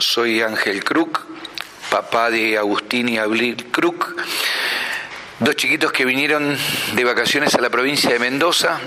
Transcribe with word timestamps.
Soy 0.00 0.40
Ángel 0.40 0.82
Kruk, 0.82 1.26
papá 1.90 2.30
de 2.30 2.56
Agustín 2.56 3.08
y 3.10 3.18
Abril 3.18 3.66
Kruk, 3.70 4.16
dos 5.40 5.56
chiquitos 5.56 5.92
que 5.92 6.06
vinieron 6.06 6.56
de 6.94 7.04
vacaciones 7.04 7.54
a 7.54 7.60
la 7.60 7.68
provincia 7.68 8.10
de 8.10 8.18
Mendoza 8.18 8.80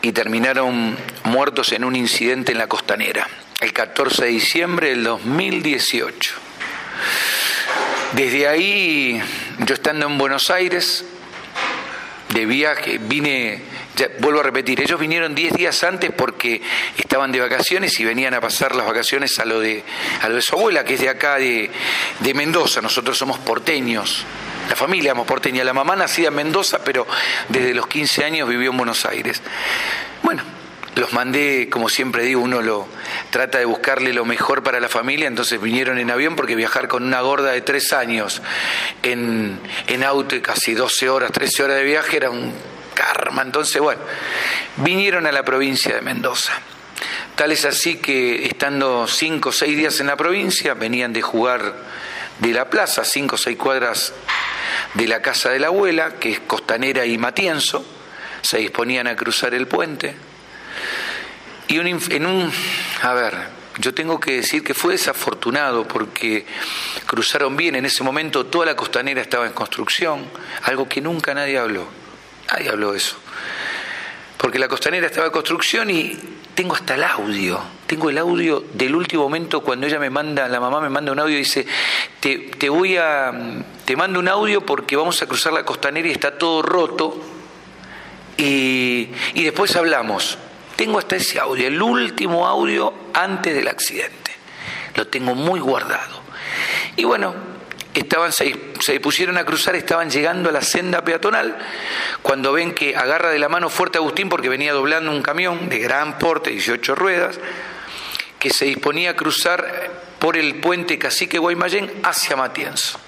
y 0.00 0.12
terminaron 0.12 0.96
muertos 1.24 1.72
en 1.72 1.84
un 1.84 1.94
incidente 1.94 2.52
en 2.52 2.58
la 2.58 2.68
costanera, 2.68 3.28
el 3.60 3.74
14 3.74 4.24
de 4.24 4.30
diciembre 4.30 4.88
del 4.88 5.04
2018. 5.04 6.34
Desde 8.12 8.48
ahí, 8.48 9.22
yo 9.66 9.74
estando 9.74 10.06
en 10.06 10.16
Buenos 10.16 10.48
Aires, 10.48 11.04
de 12.30 12.46
viaje, 12.46 12.98
vine 12.98 13.71
vuelvo 14.20 14.40
a 14.40 14.42
repetir, 14.42 14.80
ellos 14.80 14.98
vinieron 14.98 15.34
10 15.34 15.54
días 15.54 15.82
antes 15.84 16.10
porque 16.12 16.62
estaban 16.96 17.32
de 17.32 17.40
vacaciones 17.40 17.98
y 18.00 18.04
venían 18.04 18.34
a 18.34 18.40
pasar 18.40 18.74
las 18.74 18.86
vacaciones 18.86 19.38
a 19.38 19.44
lo 19.44 19.60
de, 19.60 19.84
a 20.20 20.28
lo 20.28 20.36
de 20.36 20.42
su 20.42 20.54
abuela, 20.54 20.84
que 20.84 20.94
es 20.94 21.00
de 21.00 21.08
acá 21.08 21.36
de, 21.36 21.70
de 22.20 22.34
Mendoza. 22.34 22.80
Nosotros 22.80 23.16
somos 23.16 23.38
porteños. 23.38 24.24
La 24.68 24.76
familia 24.76 25.12
somos 25.12 25.26
porteña. 25.26 25.64
La 25.64 25.72
mamá 25.72 25.96
nacida 25.96 26.28
en 26.28 26.34
Mendoza, 26.34 26.78
pero 26.84 27.06
desde 27.48 27.74
los 27.74 27.86
15 27.86 28.24
años 28.24 28.48
vivió 28.48 28.70
en 28.70 28.76
Buenos 28.76 29.04
Aires. 29.04 29.42
Bueno, 30.22 30.42
los 30.94 31.12
mandé, 31.12 31.68
como 31.70 31.88
siempre 31.88 32.22
digo, 32.22 32.42
uno 32.42 32.60
lo 32.60 32.86
trata 33.30 33.58
de 33.58 33.64
buscarle 33.64 34.12
lo 34.12 34.24
mejor 34.24 34.62
para 34.62 34.78
la 34.78 34.88
familia, 34.88 35.26
entonces 35.26 35.60
vinieron 35.60 35.98
en 35.98 36.10
avión 36.10 36.36
porque 36.36 36.54
viajar 36.54 36.86
con 36.86 37.02
una 37.02 37.20
gorda 37.22 37.52
de 37.52 37.62
tres 37.62 37.92
años 37.92 38.42
en, 39.02 39.58
en 39.86 40.04
auto 40.04 40.36
y 40.36 40.42
casi 40.42 40.74
12 40.74 41.08
horas, 41.08 41.32
13 41.32 41.64
horas 41.64 41.76
de 41.78 41.84
viaje 41.84 42.18
era 42.18 42.30
un 42.30 42.52
karma. 42.94 43.42
Entonces, 43.42 43.80
bueno, 43.80 44.00
vinieron 44.76 45.26
a 45.26 45.32
la 45.32 45.44
provincia 45.44 45.94
de 45.94 46.00
Mendoza. 46.00 46.52
Tal 47.34 47.52
es 47.52 47.64
así 47.64 47.96
que 47.96 48.46
estando 48.46 49.06
cinco 49.06 49.48
o 49.48 49.52
seis 49.52 49.76
días 49.76 49.98
en 50.00 50.06
la 50.06 50.16
provincia, 50.16 50.74
venían 50.74 51.12
de 51.12 51.22
jugar 51.22 51.74
de 52.38 52.52
la 52.52 52.68
plaza, 52.68 53.04
cinco 53.04 53.36
o 53.36 53.38
seis 53.38 53.56
cuadras 53.56 54.12
de 54.94 55.08
la 55.08 55.22
casa 55.22 55.50
de 55.50 55.58
la 55.58 55.68
abuela, 55.68 56.14
que 56.20 56.30
es 56.30 56.40
Costanera 56.40 57.06
y 57.06 57.18
Matienzo, 57.18 57.84
se 58.42 58.58
disponían 58.58 59.06
a 59.06 59.16
cruzar 59.16 59.54
el 59.54 59.66
puente. 59.66 60.14
Y 61.68 61.78
en 61.78 62.26
un, 62.26 62.52
a 63.02 63.14
ver, 63.14 63.34
yo 63.78 63.94
tengo 63.94 64.20
que 64.20 64.36
decir 64.36 64.62
que 64.62 64.74
fue 64.74 64.92
desafortunado 64.92 65.88
porque 65.88 66.44
cruzaron 67.06 67.56
bien, 67.56 67.76
en 67.76 67.86
ese 67.86 68.02
momento 68.02 68.46
toda 68.46 68.66
la 68.66 68.76
costanera 68.76 69.22
estaba 69.22 69.46
en 69.46 69.52
construcción, 69.52 70.26
algo 70.64 70.88
que 70.88 71.00
nunca 71.00 71.32
nadie 71.32 71.58
habló. 71.58 72.01
Nadie 72.52 72.68
habló 72.68 72.92
de 72.92 72.98
eso. 72.98 73.16
Porque 74.36 74.58
la 74.58 74.68
costanera 74.68 75.06
estaba 75.06 75.26
en 75.26 75.32
construcción 75.32 75.88
y 75.90 76.18
tengo 76.54 76.74
hasta 76.74 76.94
el 76.94 77.04
audio. 77.04 77.60
Tengo 77.86 78.10
el 78.10 78.18
audio 78.18 78.64
del 78.74 78.94
último 78.94 79.22
momento 79.22 79.60
cuando 79.62 79.86
ella 79.86 79.98
me 79.98 80.10
manda, 80.10 80.48
la 80.48 80.60
mamá 80.60 80.80
me 80.80 80.90
manda 80.90 81.12
un 81.12 81.18
audio 81.18 81.36
y 81.36 81.38
dice, 81.38 81.66
te, 82.20 82.38
te 82.38 82.68
voy 82.68 82.96
a, 82.96 83.32
te 83.84 83.96
mando 83.96 84.18
un 84.18 84.28
audio 84.28 84.66
porque 84.66 84.96
vamos 84.96 85.22
a 85.22 85.26
cruzar 85.26 85.52
la 85.52 85.64
costanera 85.64 86.08
y 86.08 86.12
está 86.12 86.36
todo 86.36 86.60
roto 86.62 87.22
y, 88.36 89.08
y 89.34 89.44
después 89.44 89.74
hablamos. 89.76 90.38
Tengo 90.76 90.98
hasta 90.98 91.16
ese 91.16 91.38
audio, 91.38 91.66
el 91.66 91.80
último 91.80 92.46
audio 92.46 92.92
antes 93.14 93.54
del 93.54 93.68
accidente. 93.68 94.32
Lo 94.96 95.06
tengo 95.06 95.34
muy 95.34 95.60
guardado. 95.60 96.20
Y 96.96 97.04
bueno, 97.04 97.34
estaban, 97.94 98.32
se, 98.32 99.00
pusieron 99.00 99.36
a 99.38 99.44
cruzar, 99.44 99.76
estaban 99.76 100.10
llegando 100.10 100.48
a 100.48 100.52
la 100.52 100.62
senda 100.62 101.04
peatonal, 101.04 101.56
cuando 102.22 102.52
ven 102.52 102.74
que 102.74 102.96
agarra 102.96 103.30
de 103.30 103.38
la 103.38 103.48
mano 103.48 103.68
fuerte 103.68 103.98
Agustín 103.98 104.28
porque 104.28 104.48
venía 104.48 104.72
doblando 104.72 105.10
un 105.10 105.22
camión 105.22 105.68
de 105.68 105.78
gran 105.78 106.18
porte, 106.18 106.50
18 106.50 106.94
ruedas, 106.94 107.38
que 108.38 108.50
se 108.50 108.64
disponía 108.64 109.10
a 109.10 109.16
cruzar 109.16 109.90
por 110.18 110.36
el 110.36 110.56
puente 110.56 110.98
Cacique 110.98 111.38
Guaymallén 111.38 111.92
hacia 112.02 112.36
Matienzo, 112.36 112.98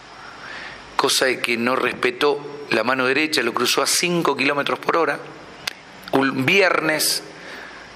cosa 0.96 1.26
de 1.26 1.40
que 1.40 1.56
no 1.56 1.76
respetó 1.76 2.66
la 2.70 2.84
mano 2.84 3.06
derecha, 3.06 3.42
lo 3.42 3.54
cruzó 3.54 3.82
a 3.82 3.86
5 3.86 4.36
kilómetros 4.36 4.78
por 4.78 4.96
hora, 4.96 5.18
un 6.12 6.44
viernes, 6.44 7.22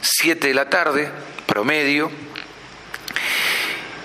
7 0.00 0.48
de 0.48 0.54
la 0.54 0.70
tarde, 0.70 1.10
promedio, 1.46 2.10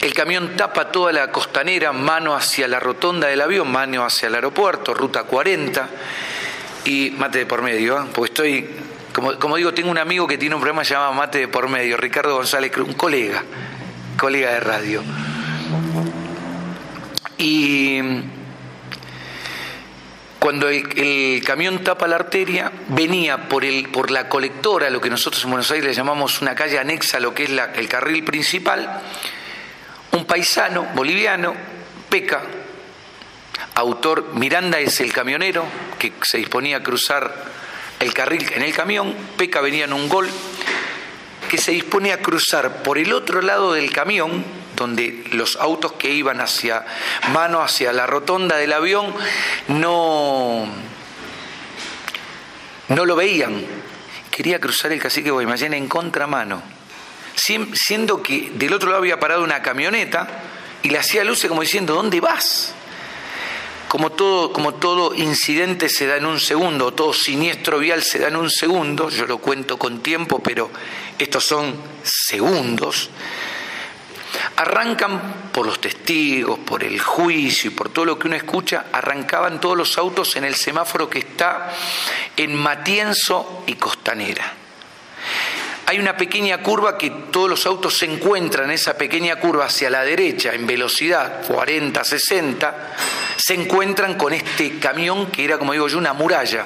el 0.03 0.13
camión 0.13 0.57
tapa 0.57 0.91
toda 0.91 1.13
la 1.13 1.31
costanera, 1.31 1.93
mano 1.93 2.35
hacia 2.35 2.67
la 2.67 2.77
rotonda 2.77 3.29
del 3.29 3.39
avión, 3.39 3.71
mano 3.71 4.03
hacia 4.03 4.27
el 4.27 4.35
aeropuerto, 4.35 4.93
ruta 4.93 5.23
40, 5.23 5.89
y 6.83 7.11
mate 7.11 7.39
de 7.39 7.45
por 7.45 7.61
medio, 7.61 7.97
¿eh? 7.97 8.05
porque 8.13 8.31
estoy, 8.33 8.69
como, 9.39 9.55
digo, 9.55 9.73
tengo 9.73 9.89
un 9.89 9.97
amigo 9.97 10.27
que 10.27 10.37
tiene 10.37 10.55
un 10.55 10.61
programa 10.61 10.83
llamado 10.83 11.13
Mate 11.13 11.37
de 11.39 11.47
por 11.47 11.69
medio, 11.69 11.95
Ricardo 11.95 12.35
González, 12.35 12.75
un 12.79 12.95
colega, 12.95 13.45
colega 14.17 14.51
de 14.51 14.59
radio. 14.59 15.03
Y 17.37 18.01
cuando 20.37 20.67
el, 20.67 21.41
camión 21.45 21.81
tapa 21.81 22.07
la 22.07 22.17
arteria, 22.17 22.73
venía 22.89 23.47
por, 23.47 23.63
el, 23.63 23.87
por 23.87 24.11
la 24.11 24.27
colectora, 24.27 24.89
lo 24.89 24.99
que 24.99 25.09
nosotros 25.09 25.41
en 25.45 25.51
Buenos 25.51 25.71
Aires 25.71 25.87
le 25.87 25.93
llamamos 25.93 26.41
una 26.41 26.55
calle 26.55 26.77
anexa 26.77 27.17
a 27.17 27.19
lo 27.21 27.33
que 27.33 27.45
es 27.45 27.51
el 27.75 27.87
carril 27.87 28.25
principal, 28.25 29.01
un 30.13 30.25
paisano 30.25 30.83
boliviano, 30.93 31.53
Peca, 32.09 32.41
autor, 33.75 34.35
Miranda 34.35 34.79
es 34.79 34.99
el 34.99 35.11
camionero 35.11 35.65
que 35.97 36.13
se 36.21 36.37
disponía 36.37 36.77
a 36.77 36.83
cruzar 36.83 37.33
el 37.99 38.13
carril 38.13 38.47
en 38.53 38.61
el 38.61 38.73
camión, 38.73 39.15
Peca 39.37 39.61
venía 39.61 39.85
en 39.85 39.93
un 39.93 40.07
gol, 40.09 40.29
que 41.49 41.57
se 41.57 41.71
disponía 41.71 42.15
a 42.15 42.17
cruzar 42.17 42.83
por 42.83 42.97
el 42.97 43.11
otro 43.11 43.41
lado 43.41 43.73
del 43.73 43.91
camión, 43.91 44.45
donde 44.75 45.23
los 45.31 45.55
autos 45.55 45.93
que 45.93 46.11
iban 46.11 46.41
hacia 46.41 46.85
mano, 47.31 47.61
hacia 47.61 47.91
la 47.93 48.05
rotonda 48.05 48.57
del 48.57 48.73
avión, 48.73 49.13
no, 49.67 50.67
no 52.89 53.05
lo 53.05 53.15
veían. 53.15 53.65
Quería 54.29 54.59
cruzar 54.59 54.91
el 54.91 54.99
cacique 54.99 55.31
Guaymallén 55.31 55.73
en 55.73 55.87
contramano 55.87 56.82
siendo 57.35 58.21
que 58.21 58.51
del 58.53 58.73
otro 58.73 58.89
lado 58.89 59.01
había 59.01 59.19
parado 59.19 59.43
una 59.43 59.61
camioneta 59.61 60.27
y 60.83 60.89
le 60.89 60.99
hacía 60.99 61.23
luces 61.23 61.49
como 61.49 61.61
diciendo, 61.61 61.95
¿dónde 61.95 62.19
vas? 62.19 62.73
Como 63.87 64.11
todo, 64.11 64.51
como 64.51 64.73
todo 64.73 65.13
incidente 65.13 65.87
se 65.87 66.07
da 66.07 66.17
en 66.17 66.25
un 66.25 66.39
segundo, 66.39 66.93
todo 66.93 67.13
siniestro 67.13 67.79
vial 67.79 68.01
se 68.01 68.19
da 68.19 68.27
en 68.27 68.35
un 68.35 68.49
segundo, 68.49 69.09
yo 69.09 69.27
lo 69.27 69.37
cuento 69.37 69.77
con 69.77 70.01
tiempo, 70.01 70.41
pero 70.41 70.71
estos 71.19 71.45
son 71.45 71.75
segundos, 72.01 73.11
arrancan 74.55 75.51
por 75.51 75.67
los 75.67 75.79
testigos, 75.79 76.57
por 76.59 76.83
el 76.83 76.99
juicio 76.99 77.69
y 77.69 77.73
por 77.73 77.89
todo 77.89 78.05
lo 78.05 78.17
que 78.17 78.27
uno 78.27 78.35
escucha, 78.35 78.85
arrancaban 78.91 79.61
todos 79.61 79.77
los 79.77 79.97
autos 79.99 80.35
en 80.35 80.43
el 80.43 80.55
semáforo 80.55 81.07
que 81.07 81.19
está 81.19 81.71
en 82.35 82.55
Matienzo 82.55 83.63
y 83.67 83.75
Costanera 83.75 84.62
hay 85.93 85.99
una 85.99 86.17
pequeña 86.17 86.57
curva 86.57 86.97
que 86.97 87.11
todos 87.29 87.47
los 87.47 87.67
autos 87.67 87.95
se 87.95 88.05
encuentran, 88.05 88.71
esa 88.71 88.97
pequeña 88.97 89.35
curva 89.35 89.65
hacia 89.65 89.91
la 89.91 90.03
derecha, 90.03 90.51
en 90.51 90.65
velocidad 90.65 91.45
40, 91.45 92.03
60, 92.03 92.95
se 93.37 93.53
encuentran 93.53 94.15
con 94.15 94.33
este 94.33 94.79
camión 94.79 95.27
que 95.27 95.45
era, 95.45 95.59
como 95.59 95.73
digo 95.73 95.87
yo, 95.87 95.99
una 95.99 96.13
muralla. 96.13 96.65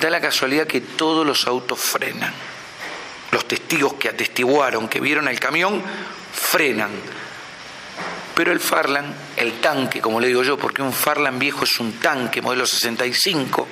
Da 0.00 0.08
la 0.08 0.20
casualidad 0.20 0.68
que 0.68 0.82
todos 0.82 1.26
los 1.26 1.48
autos 1.48 1.80
frenan. 1.80 2.32
Los 3.32 3.48
testigos 3.48 3.94
que 3.94 4.08
atestiguaron, 4.08 4.86
que 4.86 5.00
vieron 5.00 5.26
el 5.26 5.40
camión, 5.40 5.82
frenan. 6.32 6.92
Pero 8.36 8.52
el 8.52 8.60
Farlan, 8.60 9.12
el 9.36 9.54
tanque, 9.54 10.00
como 10.00 10.20
le 10.20 10.28
digo 10.28 10.44
yo, 10.44 10.56
porque 10.56 10.80
un 10.80 10.92
Farlan 10.92 11.40
viejo 11.40 11.64
es 11.64 11.80
un 11.80 11.94
tanque, 11.94 12.40
modelo 12.40 12.66
65, 12.66 13.66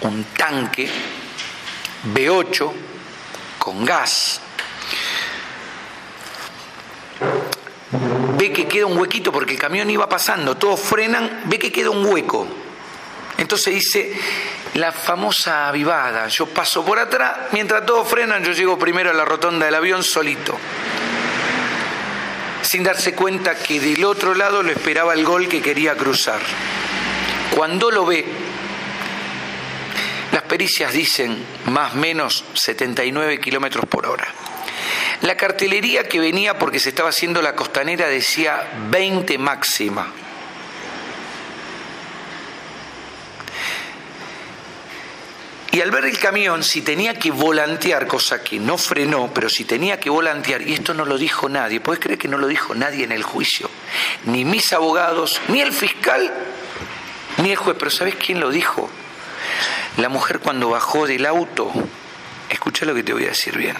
un 0.00 0.24
tanque 0.38 0.88
B8, 2.14 2.87
con 3.68 3.84
gas. 3.84 4.40
Ve 8.38 8.50
que 8.50 8.66
queda 8.66 8.86
un 8.86 8.96
huequito 8.96 9.30
porque 9.30 9.52
el 9.52 9.58
camión 9.58 9.90
iba 9.90 10.08
pasando, 10.08 10.56
todos 10.56 10.80
frenan, 10.80 11.42
ve 11.44 11.58
que 11.58 11.70
queda 11.70 11.90
un 11.90 12.02
hueco. 12.06 12.48
Entonces 13.36 13.74
dice 13.74 14.18
la 14.72 14.90
famosa 14.90 15.68
avivada, 15.68 16.28
yo 16.28 16.46
paso 16.46 16.82
por 16.82 16.98
atrás, 16.98 17.36
mientras 17.52 17.84
todos 17.84 18.08
frenan, 18.08 18.42
yo 18.42 18.52
llego 18.52 18.78
primero 18.78 19.10
a 19.10 19.12
la 19.12 19.26
rotonda 19.26 19.66
del 19.66 19.74
avión 19.74 20.02
solito. 20.02 20.56
Sin 22.62 22.82
darse 22.82 23.14
cuenta 23.14 23.54
que 23.54 23.80
del 23.80 24.02
otro 24.06 24.34
lado 24.34 24.62
lo 24.62 24.70
esperaba 24.70 25.12
el 25.12 25.26
gol 25.26 25.46
que 25.46 25.60
quería 25.60 25.94
cruzar. 25.94 26.40
Cuando 27.54 27.90
lo 27.90 28.06
ve, 28.06 28.24
las 30.38 30.46
pericias 30.46 30.92
dicen 30.92 31.36
más 31.66 31.94
o 31.94 31.96
menos 31.96 32.44
79 32.54 33.40
kilómetros 33.40 33.86
por 33.86 34.06
hora. 34.06 34.28
La 35.22 35.36
cartelería 35.36 36.08
que 36.08 36.20
venía 36.20 36.56
porque 36.60 36.78
se 36.78 36.90
estaba 36.90 37.08
haciendo 37.08 37.42
la 37.42 37.56
costanera 37.56 38.06
decía 38.06 38.70
20 38.88 39.36
máxima. 39.36 40.12
Y 45.72 45.80
al 45.80 45.90
ver 45.90 46.04
el 46.04 46.16
camión, 46.20 46.62
si 46.62 46.82
tenía 46.82 47.14
que 47.18 47.32
volantear, 47.32 48.06
cosa 48.06 48.44
que 48.44 48.60
no 48.60 48.78
frenó, 48.78 49.32
pero 49.34 49.48
si 49.48 49.64
tenía 49.64 49.98
que 49.98 50.08
volantear, 50.08 50.62
y 50.62 50.74
esto 50.74 50.94
no 50.94 51.04
lo 51.04 51.18
dijo 51.18 51.48
nadie, 51.48 51.80
¿puedes 51.80 52.00
creer 52.00 52.16
que 52.16 52.28
no 52.28 52.38
lo 52.38 52.46
dijo 52.46 52.76
nadie 52.76 53.02
en 53.02 53.10
el 53.10 53.24
juicio? 53.24 53.68
Ni 54.26 54.44
mis 54.44 54.72
abogados, 54.72 55.40
ni 55.48 55.60
el 55.60 55.72
fiscal, 55.72 56.32
ni 57.38 57.50
el 57.50 57.56
juez. 57.56 57.76
Pero 57.76 57.90
¿sabes 57.90 58.14
quién 58.14 58.38
lo 58.38 58.50
dijo? 58.50 58.88
La 59.98 60.08
mujer 60.08 60.40
cuando 60.40 60.70
bajó 60.70 61.06
del 61.06 61.26
auto, 61.26 61.70
escucha 62.48 62.86
lo 62.86 62.94
que 62.94 63.02
te 63.02 63.12
voy 63.12 63.24
a 63.24 63.28
decir 63.28 63.56
bien, 63.56 63.76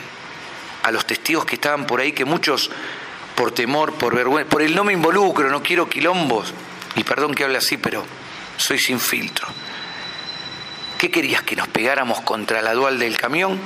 a 0.83 0.91
los 0.91 1.07
testigos 1.07 1.45
que 1.45 1.55
estaban 1.55 1.87
por 1.87 2.01
ahí, 2.01 2.13
que 2.13 2.25
muchos 2.25 2.71
por 3.35 3.53
temor, 3.53 3.95
por 3.95 4.15
vergüenza, 4.15 4.51
por 4.51 4.63
el 4.63 4.75
no 4.75 4.85
me 4.85 4.93
involucro, 4.93 5.49
no 5.49 5.63
quiero 5.63 5.89
quilombos, 5.89 6.53
y 6.97 7.05
perdón 7.05 7.35
que 7.35 7.45
hable 7.45 7.59
así, 7.59 7.77
pero 7.77 8.05
soy 8.57 8.79
sin 8.79 8.99
filtro 9.01 9.49
¿Qué 10.99 11.13
querías 11.13 11.43
que 11.43 11.55
nos 11.55 11.69
pegáramos 11.69 12.21
contra 12.23 12.61
la 12.61 12.75
dual 12.75 12.99
del 12.99 13.17
camión? 13.17 13.61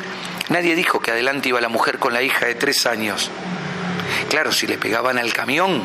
Nadie 0.51 0.75
dijo 0.75 1.01
que 1.01 1.13
adelante 1.13 1.49
iba 1.49 1.63
la 1.63 1.71
mujer 1.71 1.99
con 1.99 2.13
la 2.13 2.21
hija 2.21 2.45
de 2.45 2.55
tres 2.55 2.85
años. 2.85 3.31
Claro, 4.29 4.53
si 4.53 4.67
le 4.67 4.77
pegaban 4.77 5.17
al 5.17 5.33
camión, 5.33 5.81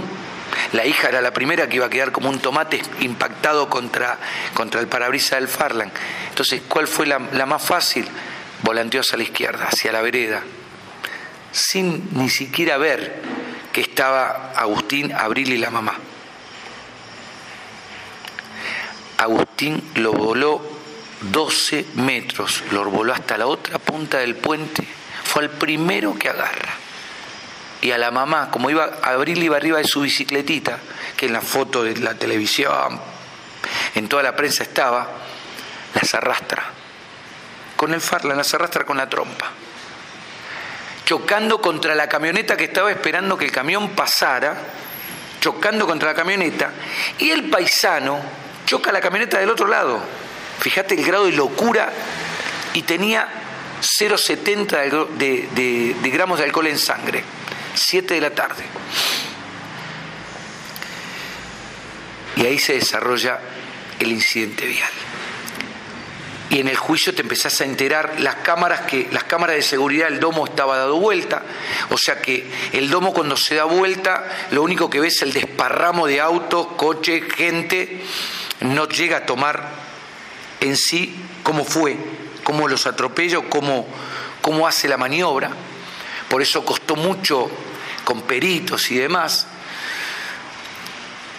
la 0.74 0.86
hija 0.86 1.10
era 1.10 1.22
la 1.22 1.31
primera 1.31 1.68
que 1.68 1.78
iba 1.78 1.86
a 1.86 1.90
quedar 1.90 2.12
como 2.12 2.30
un 2.30 2.40
tomate 2.40 2.81
impactado 3.00 3.69
contra, 3.69 4.18
contra 4.54 4.81
el 4.81 4.88
parabrisas 4.88 5.40
del 5.40 5.48
Farland. 5.48 5.92
Entonces, 6.30 6.62
¿cuál 6.68 6.88
fue 6.88 7.06
la, 7.06 7.19
la 7.34 7.46
más 7.46 7.64
fácil? 7.64 8.08
Volanteó 8.64 9.02
hacia 9.02 9.18
la 9.18 9.24
izquierda, 9.24 9.66
hacia 9.66 9.92
la 9.92 10.02
vereda, 10.02 10.42
sin 11.52 12.10
ni 12.14 12.30
siquiera 12.30 12.78
ver 12.78 13.22
que 13.72 13.81
estaba 13.81 14.52
Agustín, 14.56 15.14
Abril 15.14 15.54
y 15.54 15.58
la 15.58 15.69
mamá. 15.69 15.94
Agustín 19.18 19.81
lo 19.96 20.14
voló 20.14 20.62
12 21.22 21.86
metros, 21.96 22.64
lo 22.72 22.86
voló 22.86 23.14
hasta 23.14 23.38
la 23.38 23.48
otra 23.48 23.80
punta 23.80 24.19
del 24.19 24.36
puente, 24.36 24.84
fue 25.24 25.44
el 25.44 25.50
primero 25.50 26.18
que 26.18 26.30
agarra. 26.30 26.87
Y 27.81 27.91
a 27.91 27.97
la 27.97 28.12
mamá, 28.12 28.50
como 28.50 28.69
iba, 28.69 28.97
Abril 29.03 29.44
iba 29.44 29.57
arriba 29.57 29.77
de 29.77 29.83
su 29.83 30.01
bicicletita, 30.01 30.79
que 31.15 31.27
en 31.27 31.33
la 31.33 31.41
foto 31.41 31.83
de 31.83 31.97
la 31.97 32.15
televisión, 32.15 33.00
en 33.95 34.07
toda 34.07 34.24
la 34.24 34.35
prensa 34.35 34.63
estaba, 34.63 35.07
las 35.94 36.13
arrastra. 36.13 36.63
Con 37.75 37.94
el 37.94 38.01
farla, 38.01 38.35
las 38.35 38.53
arrastra 38.53 38.83
con 38.83 38.97
la 38.97 39.07
trompa. 39.07 39.51
Chocando 41.06 41.62
contra 41.62 41.95
la 41.95 42.09
camioneta 42.09 42.57
que 42.57 42.65
estaba 42.65 42.91
esperando 42.91 43.38
que 43.38 43.45
el 43.45 43.51
camión 43.51 43.89
pasara, 43.89 44.56
chocando 45.39 45.85
contra 45.85 46.09
la 46.09 46.15
camioneta, 46.15 46.71
y 47.19 47.30
el 47.30 47.50
paisano 47.50 48.19
choca 48.65 48.91
la 48.91 49.00
camioneta 49.00 49.39
del 49.39 49.50
otro 49.50 49.68
lado 49.68 50.01
Fíjate 50.59 50.95
el 50.95 51.06
grado 51.06 51.25
de 51.25 51.33
locura 51.33 51.91
y 52.73 52.81
tenía 52.81 53.27
0,70 53.81 55.07
de, 55.18 55.95
de, 56.01 56.09
gramos 56.09 56.39
de 56.39 56.45
alcohol 56.45 56.68
en 56.68 56.80
sangre. 56.80 57.23
7 57.77 58.13
de 58.13 58.21
la 58.21 58.31
tarde. 58.31 58.63
Y 62.35 62.45
ahí 62.45 62.59
se 62.59 62.74
desarrolla 62.74 63.39
el 64.00 64.12
incidente 64.12 64.65
vial. 64.65 64.91
Y 66.50 66.59
en 66.59 66.69
el 66.69 66.77
juicio 66.77 67.13
te 67.13 67.24
empezás 67.24 67.59
a 67.59 67.65
enterar 67.65 68.19
las 68.19 68.35
cámaras 68.35 68.81
que 68.81 69.09
las 69.12 69.25
cámaras 69.25 69.57
de 69.57 69.62
seguridad 69.62 70.07
del 70.07 70.19
domo 70.19 70.45
estaba 70.45 70.77
dado 70.77 70.97
vuelta, 70.97 71.44
o 71.89 71.97
sea 71.97 72.21
que 72.21 72.50
el 72.71 72.89
domo 72.89 73.13
cuando 73.13 73.35
se 73.35 73.56
da 73.56 73.65
vuelta 73.65 74.25
lo 74.51 74.63
único 74.63 74.89
que 74.89 75.01
ves 75.01 75.18
es 75.18 75.21
el 75.23 75.33
desparramo 75.33 76.07
de 76.07 76.21
autos, 76.21 76.68
coches, 76.77 77.21
gente, 77.33 78.01
no 78.62 78.88
llega 78.88 79.18
a 79.18 79.25
tomar 79.25 79.71
en 80.62 80.77
sí 80.77 81.15
cómo 81.44 81.65
fue, 81.65 81.97
cómo 82.44 82.69
los 82.69 82.88
atropello, 82.88 83.50
cómo, 83.50 83.85
cómo 84.41 84.68
hace 84.68 84.88
la 84.88 84.97
maniobra. 84.97 85.51
Por 86.29 86.41
eso 86.41 86.65
costó 86.65 86.95
mucho 86.95 87.50
con 88.03 88.21
peritos 88.21 88.91
y 88.91 88.97
demás. 88.97 89.47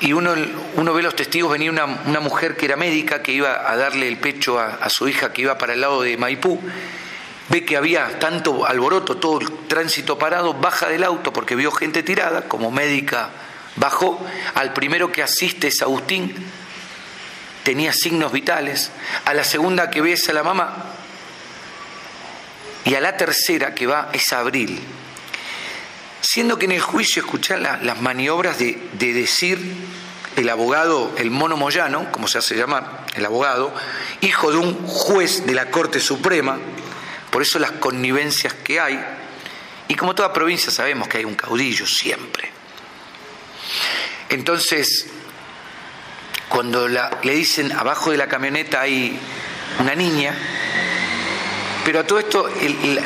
Y 0.00 0.12
uno, 0.12 0.34
uno 0.76 0.94
ve 0.94 1.02
los 1.02 1.16
testigos, 1.16 1.50
venía 1.50 1.70
una, 1.70 1.84
una, 1.84 2.20
mujer 2.20 2.56
que 2.56 2.66
era 2.66 2.76
médica, 2.76 3.22
que 3.22 3.32
iba 3.32 3.70
a 3.70 3.76
darle 3.76 4.06
el 4.06 4.18
pecho 4.18 4.60
a, 4.60 4.74
a 4.74 4.90
su 4.90 5.08
hija 5.08 5.32
que 5.32 5.42
iba 5.42 5.58
para 5.58 5.74
el 5.74 5.80
lado 5.80 6.02
de 6.02 6.16
Maipú, 6.16 6.60
ve 7.48 7.64
que 7.64 7.76
había 7.76 8.18
tanto 8.20 8.64
alboroto, 8.64 9.16
todo 9.16 9.40
el 9.40 9.50
tránsito 9.66 10.16
parado, 10.16 10.54
baja 10.54 10.88
del 10.88 11.02
auto 11.02 11.32
porque 11.32 11.56
vio 11.56 11.72
gente 11.72 12.04
tirada, 12.04 12.42
como 12.42 12.70
médica 12.70 13.30
bajó, 13.78 14.24
al 14.54 14.72
primero 14.72 15.10
que 15.12 15.22
asiste 15.22 15.68
es 15.68 15.82
Agustín, 15.82 16.34
tenía 17.62 17.92
signos 17.92 18.32
vitales, 18.32 18.90
a 19.24 19.34
la 19.34 19.44
segunda 19.44 19.90
que 19.90 20.00
ves 20.00 20.28
a 20.28 20.32
la 20.32 20.42
mamá 20.42 20.97
y 22.88 22.94
a 22.94 23.00
la 23.02 23.18
tercera 23.18 23.74
que 23.74 23.86
va 23.86 24.08
es 24.14 24.32
Abril. 24.32 24.80
Siendo 26.22 26.58
que 26.58 26.64
en 26.64 26.72
el 26.72 26.80
juicio 26.80 27.22
escuchar 27.22 27.58
las 27.60 28.00
maniobras 28.00 28.58
de, 28.58 28.78
de, 28.94 29.12
decir 29.12 29.58
el 30.36 30.48
abogado, 30.48 31.12
el 31.18 31.30
mono 31.30 31.58
Moyano, 31.58 32.10
como 32.10 32.28
se 32.28 32.38
hace 32.38 32.56
llamar, 32.56 33.04
el 33.14 33.26
abogado, 33.26 33.74
hijo 34.22 34.50
de 34.50 34.56
un 34.56 34.86
juez 34.86 35.44
de 35.46 35.54
la 35.54 35.70
Corte 35.70 36.00
Suprema, 36.00 36.58
por 37.30 37.42
eso 37.42 37.58
las 37.58 37.72
connivencias 37.72 38.54
que 38.54 38.80
hay, 38.80 38.98
y 39.86 39.94
como 39.94 40.14
toda 40.14 40.32
provincia 40.32 40.72
sabemos 40.72 41.08
que 41.08 41.18
hay 41.18 41.24
un 41.26 41.34
caudillo 41.34 41.86
siempre. 41.86 42.50
Entonces, 44.30 45.08
cuando 46.48 46.88
le 46.88 47.34
dicen 47.34 47.70
abajo 47.72 48.12
de 48.12 48.16
la 48.16 48.28
camioneta 48.28 48.80
hay 48.80 49.18
una 49.78 49.94
niña, 49.94 50.34
pero 51.88 52.00
a 52.00 52.04
todo 52.04 52.18
esto 52.18 52.50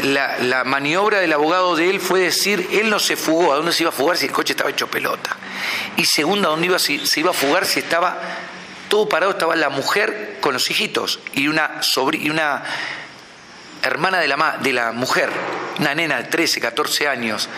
la, 0.03 0.65
maniobra 0.65 1.21
del 1.21 1.33
abogado 1.33 1.77
de 1.77 1.89
él 1.89 2.01
fue 2.01 2.19
decir, 2.19 2.69
él 2.73 2.91
no 2.91 2.99
se 2.99 3.17
fugó, 3.17 3.53
¿a 3.53 3.55
dónde 3.55 3.71
se 3.71 3.85
iba 3.85 3.91
a 3.91 3.93
fugar 3.93 4.17
si 4.17 4.27
el 4.27 4.33
coche 4.33 4.55
estaba 4.55 4.71
hecho 4.71 4.89
pelota? 4.89 5.37
Y 5.97 6.05
segundo, 6.05 6.49
¿a 6.49 6.51
dónde 6.51 6.67
iba, 6.67 6.81
se 6.81 7.21
iba 7.21 7.31
a 7.31 7.33
fugar 7.33 7.65
si 7.65 7.79
estaba 7.79 8.21
todo 8.89 9.09
parado, 9.09 9.31
estaba 9.31 9.55
la 9.55 9.69
mujer 9.69 10.39
con 10.41 10.53
los 10.53 10.69
hijitos 10.69 11.21
y 11.33 11.47
una, 11.47 11.81
y 12.15 12.29
una 12.29 12.65
hermana 13.85 14.19
de 14.19 14.27
la, 14.27 14.59
de 14.61 14.73
la 14.73 14.91
mujer, 14.91 15.31
una 15.79 15.95
nena 15.95 16.17
de 16.17 16.25
13, 16.25 16.61
14 16.61 17.07
años, 17.07 17.49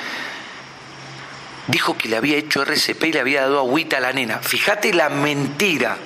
dijo 1.69 1.97
que 1.97 2.11
le 2.11 2.19
había 2.19 2.37
hecho 2.37 2.67
RCP 2.67 3.03
y 3.03 3.13
le 3.15 3.21
había 3.21 3.41
dado 3.41 3.61
agüita 3.61 3.97
a 3.97 4.01
la 4.01 4.13
nena. 4.13 4.41
Fíjate 4.41 4.93
la 4.93 5.09
mentira. 5.09 5.97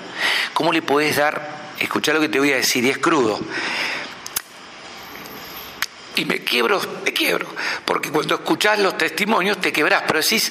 ¿Cómo 0.52 0.72
le 0.72 0.80
podés 0.80 1.16
dar? 1.16 1.58
Escuchá 1.80 2.12
lo 2.12 2.20
que 2.20 2.28
te 2.28 2.38
voy 2.38 2.52
a 2.52 2.56
decir, 2.56 2.84
y 2.84 2.90
es 2.90 2.98
crudo. 2.98 3.40
Y 6.18 6.24
me 6.24 6.40
quiebro, 6.40 6.80
me 7.04 7.12
quiebro, 7.12 7.46
porque 7.84 8.10
cuando 8.10 8.34
escuchás 8.34 8.80
los 8.80 8.98
testimonios 8.98 9.60
te 9.60 9.72
quebrás, 9.72 10.02
pero 10.04 10.20
decís, 10.20 10.50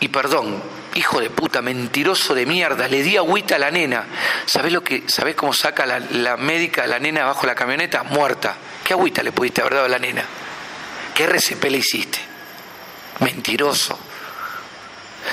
y 0.00 0.08
perdón, 0.08 0.62
hijo 0.94 1.20
de 1.20 1.28
puta, 1.28 1.60
mentiroso 1.60 2.34
de 2.34 2.46
mierda, 2.46 2.88
le 2.88 3.02
di 3.02 3.18
agüita 3.18 3.56
a 3.56 3.58
la 3.58 3.70
nena. 3.70 4.06
¿Sabés 4.46 4.72
lo 4.72 4.82
que, 4.82 5.04
sabés 5.06 5.36
cómo 5.36 5.52
saca 5.52 5.84
la, 5.84 6.36
médica 6.38 6.84
a 6.84 6.86
la 6.86 6.98
nena 6.98 7.24
abajo 7.24 7.42
de 7.42 7.48
la 7.48 7.54
camioneta? 7.54 8.04
Muerta. 8.04 8.56
¿Qué 8.82 8.94
agüita 8.94 9.22
le 9.22 9.32
pudiste 9.32 9.60
haber 9.60 9.74
dado 9.74 9.84
a 9.84 9.90
la 9.90 9.98
nena? 9.98 10.24
¿Qué 11.14 11.24
RCP 11.24 11.64
le 11.64 11.78
hiciste? 11.78 12.18
Mentiroso. 13.20 13.98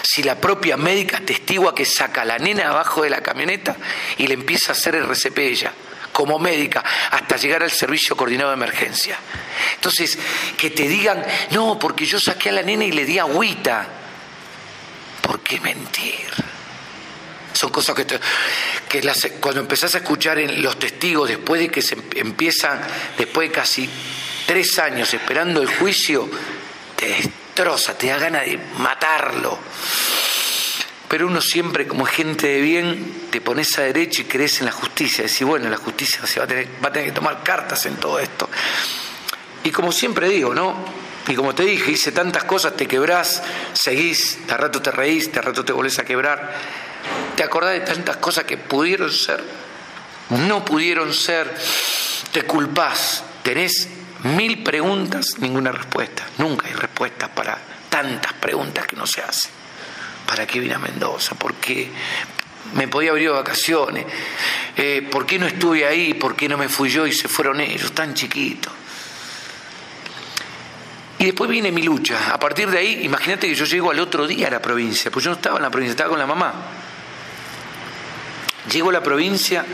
Si 0.04 0.24
la 0.24 0.36
propia 0.36 0.76
médica 0.76 1.22
testigua 1.22 1.74
que 1.74 1.86
saca 1.86 2.24
a 2.24 2.26
la 2.26 2.38
nena 2.38 2.68
abajo 2.68 3.04
de 3.04 3.10
la 3.10 3.22
camioneta 3.22 3.78
y 4.18 4.28
le 4.28 4.34
empieza 4.34 4.74
a 4.74 4.76
hacer 4.76 4.96
RCP 4.96 5.38
ella, 5.38 5.72
como 6.14 6.40
médica, 6.40 6.84
hasta 7.12 7.36
llegar 7.36 7.64
al 7.64 7.72
servicio 7.72 8.16
coordinado 8.16 8.52
de 8.52 8.56
emergencia. 8.56 9.20
Entonces, 9.76 10.18
que 10.56 10.70
te 10.70 10.88
digan, 10.88 11.26
no, 11.52 11.78
porque 11.78 12.06
yo 12.06 12.20
saqué 12.20 12.50
a 12.50 12.54
la 12.54 12.62
nena 12.62 12.86
y 12.86 12.92
le 12.92 13.04
di 13.04 13.20
agüita. 13.20 13.86
¿Por 15.22 15.42
qué 15.42 15.60
mentir? 15.60 16.30
Son 17.54 17.70
cosas 17.70 17.96
que, 17.96 18.06
que 18.88 19.14
cuando 19.40 19.62
empezás 19.62 19.96
a 19.96 19.98
escuchar 19.98 20.40
en 20.40 20.62
los 20.62 20.80
testigos, 20.80 21.30
después 21.30 21.60
de 21.60 21.70
que 21.70 21.82
se 21.82 21.98
empiezan, 22.16 22.82
después 23.18 23.50
de 23.50 23.54
casi 23.54 23.90
tres 24.46 24.80
años 24.80 25.14
esperando 25.14 25.62
el 25.62 25.68
juicio, 25.68 26.30
te 26.96 27.32
troza, 27.54 27.98
te 27.98 28.08
da 28.08 28.18
ganas 28.18 28.46
de 28.46 28.58
matarlo. 28.78 29.60
Pero 31.08 31.28
uno 31.28 31.42
siempre, 31.42 31.88
como 31.88 32.06
gente 32.06 32.48
de 32.48 32.62
bien, 32.62 33.28
te 33.30 33.42
pones 33.42 33.78
a 33.78 33.84
derecho 33.84 34.22
y 34.22 34.26
crees 34.26 34.60
en 34.60 34.66
la 34.66 34.72
justicia. 34.72 35.24
Decís, 35.24 35.44
bueno, 35.44 35.70
la 35.70 35.78
justicia 35.78 36.26
se 36.26 36.40
va 36.40 36.46
a, 36.46 36.48
tener, 36.48 36.68
va 36.84 36.90
a 36.90 36.92
tener 36.92 37.10
que 37.10 37.16
tomar 37.16 37.44
cartas 37.44 37.86
en 37.86 37.96
todo 37.98 38.20
esto. 38.20 38.50
Y 39.64 39.72
como 39.72 39.92
siempre 39.92 40.28
digo, 40.30 40.54
¿no? 40.54 40.76
Y 41.28 41.36
como 41.36 41.54
te 41.56 41.64
dije, 41.64 41.92
hice 41.92 42.12
tantas 42.12 42.44
cosas, 42.44 42.76
te 42.76 42.88
quebrás, 42.88 43.44
seguís, 43.74 44.46
de 44.48 44.58
rato 44.58 44.82
te 44.82 44.92
reís, 44.92 45.32
de 45.32 45.42
rato 45.42 45.64
te 45.64 45.72
volvés 45.72 46.00
a 46.00 46.04
quebrar. 46.04 46.54
Te 47.36 47.44
acordás 47.44 47.74
de 47.74 47.82
tantas 47.82 48.18
cosas 48.18 48.44
que 48.46 48.58
pudieron 48.58 49.12
ser, 49.12 49.44
no 50.30 50.66
pudieron 50.66 51.14
ser, 51.14 51.54
te 52.32 52.44
culpás, 52.44 53.24
tenés 53.44 53.88
Mil 54.24 54.64
preguntas, 54.64 55.38
ninguna 55.40 55.74
respuesta. 55.74 56.24
Nunca 56.38 56.68
hay 56.68 56.74
respuestas 56.74 57.30
para 57.30 57.58
tantas 57.90 58.32
preguntas 58.34 58.88
que 58.88 58.96
no 58.96 59.06
se 59.06 59.22
hacen. 59.22 59.52
¿Para 60.34 60.48
qué 60.48 60.60
vine 60.60 60.74
a 60.74 60.80
Mendoza? 60.80 61.36
¿Por 61.36 61.54
qué? 61.54 61.92
me 62.74 62.88
podía 62.88 63.14
de 63.14 63.28
vacaciones. 63.30 64.04
Eh, 64.76 65.08
¿Por 65.12 65.28
qué 65.28 65.38
no 65.38 65.46
estuve 65.46 65.86
ahí? 65.86 66.16
¿Por 66.16 66.36
qué 66.36 66.50
no 66.50 66.58
me 66.58 66.68
fui 66.70 66.90
yo 66.90 67.06
y 67.06 67.12
se 67.12 67.28
fueron 67.28 67.62
ellos, 67.62 67.92
tan 67.92 68.16
chiquitos? 68.16 68.74
Y 71.20 71.26
después 71.26 71.48
viene 71.52 71.72
mi 71.72 71.84
lucha. 71.84 72.34
A 72.34 72.40
partir 72.40 72.68
de 72.72 72.80
ahí, 72.80 73.02
imagínate 73.04 73.48
que 73.48 73.54
yo 73.54 73.66
llego 73.66 73.92
al 73.92 74.00
otro 74.00 74.26
día 74.26 74.48
a 74.48 74.50
la 74.50 74.60
provincia, 74.60 75.12
pues 75.12 75.24
yo 75.24 75.30
no 75.30 75.36
estaba 75.36 75.58
en 75.58 75.62
la 75.62 75.70
provincia, 75.70 75.92
estaba 75.92 76.10
con 76.10 76.18
la 76.18 76.26
mamá. 76.26 76.54
Llego 78.72 78.92
a 78.92 78.94
la 78.94 79.04
provincia, 79.04 79.66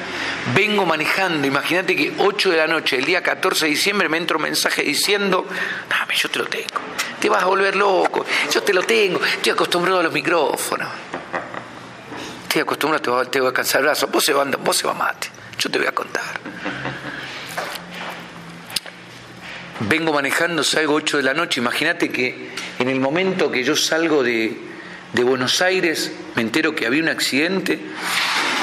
vengo 0.55 0.83
manejando, 0.83 1.45
imagínate 1.45 1.95
que 1.95 2.13
8 2.17 2.49
de 2.49 2.57
la 2.57 2.65
noche, 2.65 2.97
el 2.97 3.05
día 3.05 3.21
14 3.21 3.65
de 3.65 3.71
diciembre, 3.71 4.09
me 4.09 4.17
entra 4.17 4.37
un 4.37 4.43
mensaje 4.43 4.81
diciendo, 4.81 5.45
dame, 5.87 6.15
yo 6.15 6.27
te 6.29 6.39
lo 6.39 6.45
tengo, 6.47 6.81
te 7.19 7.29
vas 7.29 7.43
a 7.43 7.45
volver 7.45 7.75
loco, 7.75 8.25
yo 8.51 8.63
te 8.63 8.73
lo 8.73 8.81
tengo, 8.81 9.23
estoy 9.23 9.51
acostumbrado 9.51 9.99
a 9.99 10.03
los 10.03 10.11
micrófonos, 10.11 10.89
estoy 12.43 12.63
acostumbrado, 12.63 13.25
te 13.27 13.39
voy 13.39 13.49
a 13.49 13.53
cansar 13.53 13.81
el 13.81 13.85
brazo, 13.85 14.07
vos 14.07 14.25
se 14.25 14.33
va, 14.33 14.43
vos 14.43 14.75
se 14.75 14.87
va 14.87 14.95
mate, 14.95 15.27
yo 15.59 15.69
te 15.69 15.77
voy 15.77 15.87
a 15.87 15.91
contar. 15.91 16.39
Vengo 19.81 20.11
manejando, 20.11 20.63
salgo 20.63 20.95
8 20.95 21.17
de 21.17 21.23
la 21.23 21.35
noche, 21.35 21.61
imagínate 21.61 22.09
que 22.09 22.49
en 22.79 22.89
el 22.89 22.99
momento 22.99 23.51
que 23.51 23.63
yo 23.63 23.75
salgo 23.75 24.23
de 24.23 24.57
Buenos 25.13 25.61
Aires, 25.61 26.11
me 26.35 26.41
entero 26.41 26.73
que 26.73 26.87
había 26.87 27.03
un 27.03 27.09
accidente 27.09 27.79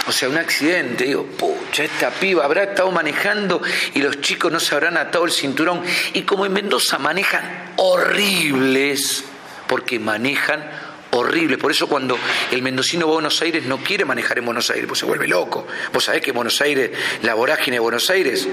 o 0.08 0.12
sea, 0.12 0.28
un 0.28 0.38
accidente, 0.38 1.04
digo, 1.04 1.26
pucha, 1.26 1.82
esta 1.82 2.10
piba 2.10 2.44
habrá 2.44 2.62
estado 2.62 2.92
manejando 2.92 3.60
y 3.94 4.00
los 4.00 4.20
chicos 4.20 4.52
no 4.52 4.60
se 4.60 4.74
habrán 4.74 4.96
atado 4.96 5.24
el 5.24 5.32
cinturón. 5.32 5.82
Y 6.12 6.22
como 6.22 6.46
en 6.46 6.52
Mendoza 6.52 6.98
manejan 6.98 7.72
horribles, 7.76 9.24
porque 9.66 9.98
manejan 9.98 10.64
horribles. 11.10 11.58
Por 11.58 11.72
eso 11.72 11.88
cuando 11.88 12.16
el 12.52 12.62
mendocino 12.62 13.06
va 13.06 13.12
a 13.12 13.14
Buenos 13.14 13.42
Aires 13.42 13.64
no 13.64 13.78
quiere 13.78 14.04
manejar 14.04 14.38
en 14.38 14.44
Buenos 14.44 14.70
Aires, 14.70 14.86
pues 14.86 15.00
se 15.00 15.06
vuelve 15.06 15.26
loco. 15.26 15.66
Vos 15.92 16.04
sabés 16.04 16.22
que 16.22 16.30
Buenos 16.30 16.60
Aires, 16.60 16.90
la 17.22 17.34
vorágine 17.34 17.76
de 17.76 17.80
Buenos 17.80 18.08
Aires, 18.08 18.46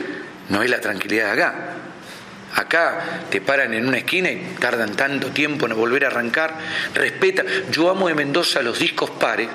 no 0.49 0.63
es 0.63 0.69
la 0.71 0.81
tranquilidad 0.81 1.35
de 1.35 1.41
acá. 1.43 1.73
Acá 2.55 3.25
te 3.29 3.41
paran 3.41 3.73
en 3.75 3.87
una 3.87 3.97
esquina 3.97 4.31
y 4.31 4.55
tardan 4.59 4.95
tanto 4.95 5.27
tiempo 5.29 5.67
en 5.67 5.75
volver 5.75 6.05
a 6.05 6.07
arrancar. 6.07 6.57
Respeta. 6.95 7.43
Yo 7.71 7.89
amo 7.89 8.07
de 8.07 8.15
Mendoza 8.15 8.61
los 8.61 8.79
discos 8.79 9.11
pares 9.11 9.49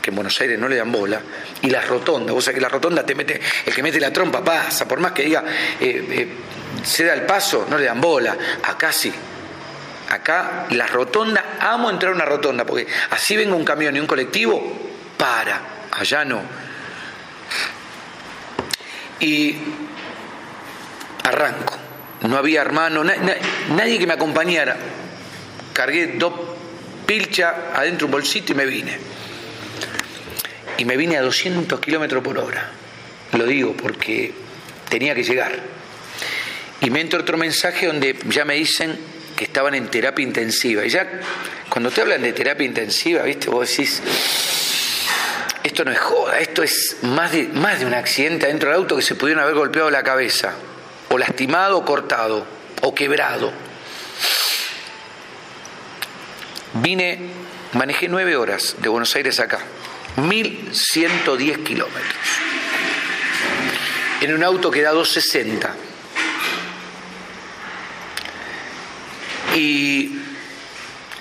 que 0.00 0.10
en 0.10 0.16
Buenos 0.16 0.40
Aires 0.40 0.58
no 0.58 0.68
le 0.68 0.76
dan 0.76 0.90
bola, 0.90 1.20
y 1.62 1.70
las 1.70 1.86
rotondas, 1.86 2.34
vos 2.34 2.44
sabés 2.44 2.56
que 2.56 2.62
la 2.62 2.68
rotonda 2.68 3.04
te 3.04 3.14
mete, 3.14 3.40
el 3.66 3.74
que 3.74 3.82
mete 3.82 4.00
la 4.00 4.12
trompa 4.12 4.42
pasa, 4.42 4.88
por 4.88 5.00
más 5.00 5.12
que 5.12 5.24
diga, 5.24 5.44
eh, 5.78 6.06
eh, 6.10 6.28
se 6.82 7.04
da 7.04 7.14
el 7.14 7.22
paso, 7.22 7.66
no 7.68 7.76
le 7.78 7.84
dan 7.84 8.00
bola, 8.00 8.36
acá 8.64 8.92
sí. 8.92 9.12
Acá 10.08 10.66
la 10.70 10.88
rotonda, 10.88 11.56
amo 11.60 11.88
entrar 11.88 12.10
a 12.12 12.14
una 12.16 12.24
rotonda, 12.24 12.66
porque 12.66 12.84
así 13.10 13.36
venga 13.36 13.54
un 13.54 13.64
camión 13.64 13.94
y 13.94 14.00
un 14.00 14.08
colectivo, 14.08 14.60
para, 15.16 15.60
allá 15.92 16.24
no. 16.24 16.42
Y 19.20 19.56
arranco, 21.22 21.76
no 22.22 22.36
había 22.36 22.62
hermano, 22.62 23.04
nadie 23.04 23.98
que 24.00 24.06
me 24.06 24.14
acompañara. 24.14 24.76
Cargué 25.72 26.08
dos 26.18 26.32
pilchas 27.06 27.54
adentro 27.74 28.06
un 28.06 28.12
bolsito 28.12 28.52
y 28.52 28.54
me 28.56 28.66
vine 28.66 29.19
y 30.78 30.84
me 30.84 30.96
vine 30.96 31.16
a 31.16 31.22
200 31.22 31.80
kilómetros 31.80 32.22
por 32.22 32.38
hora. 32.38 32.70
Lo 33.32 33.44
digo 33.44 33.74
porque 33.76 34.32
tenía 34.88 35.14
que 35.14 35.22
llegar. 35.22 35.52
Y 36.80 36.90
me 36.90 37.00
entra 37.00 37.20
otro 37.20 37.36
mensaje 37.36 37.86
donde 37.86 38.16
ya 38.28 38.44
me 38.44 38.54
dicen 38.54 38.98
que 39.36 39.44
estaban 39.44 39.74
en 39.74 39.88
terapia 39.88 40.22
intensiva. 40.22 40.84
Y 40.84 40.88
ya, 40.88 41.06
cuando 41.68 41.90
te 41.90 42.00
hablan 42.00 42.22
de 42.22 42.32
terapia 42.32 42.66
intensiva, 42.66 43.22
¿viste? 43.22 43.50
Vos 43.50 43.68
decís, 43.68 44.02
esto 45.62 45.84
no 45.84 45.92
es 45.92 45.98
joda, 45.98 46.38
esto 46.38 46.62
es 46.62 46.98
más 47.02 47.32
de, 47.32 47.44
más 47.48 47.80
de 47.80 47.86
un 47.86 47.94
accidente 47.94 48.46
adentro 48.46 48.70
del 48.70 48.78
auto 48.78 48.96
que 48.96 49.02
se 49.02 49.14
pudieron 49.14 49.42
haber 49.42 49.54
golpeado 49.54 49.90
la 49.90 50.02
cabeza, 50.02 50.54
o 51.10 51.18
lastimado, 51.18 51.78
o 51.78 51.84
cortado, 51.84 52.46
o 52.82 52.94
quebrado. 52.94 53.52
Vine, 56.74 57.18
manejé 57.72 58.08
nueve 58.08 58.36
horas 58.36 58.76
de 58.78 58.88
Buenos 58.88 59.14
Aires 59.16 59.38
acá. 59.40 59.58
1.110 60.20 61.62
kilómetros. 61.64 62.04
En 64.20 64.34
un 64.34 64.44
auto 64.44 64.70
que 64.70 64.82
da 64.82 64.90
260. 64.92 65.74
Y 69.54 70.16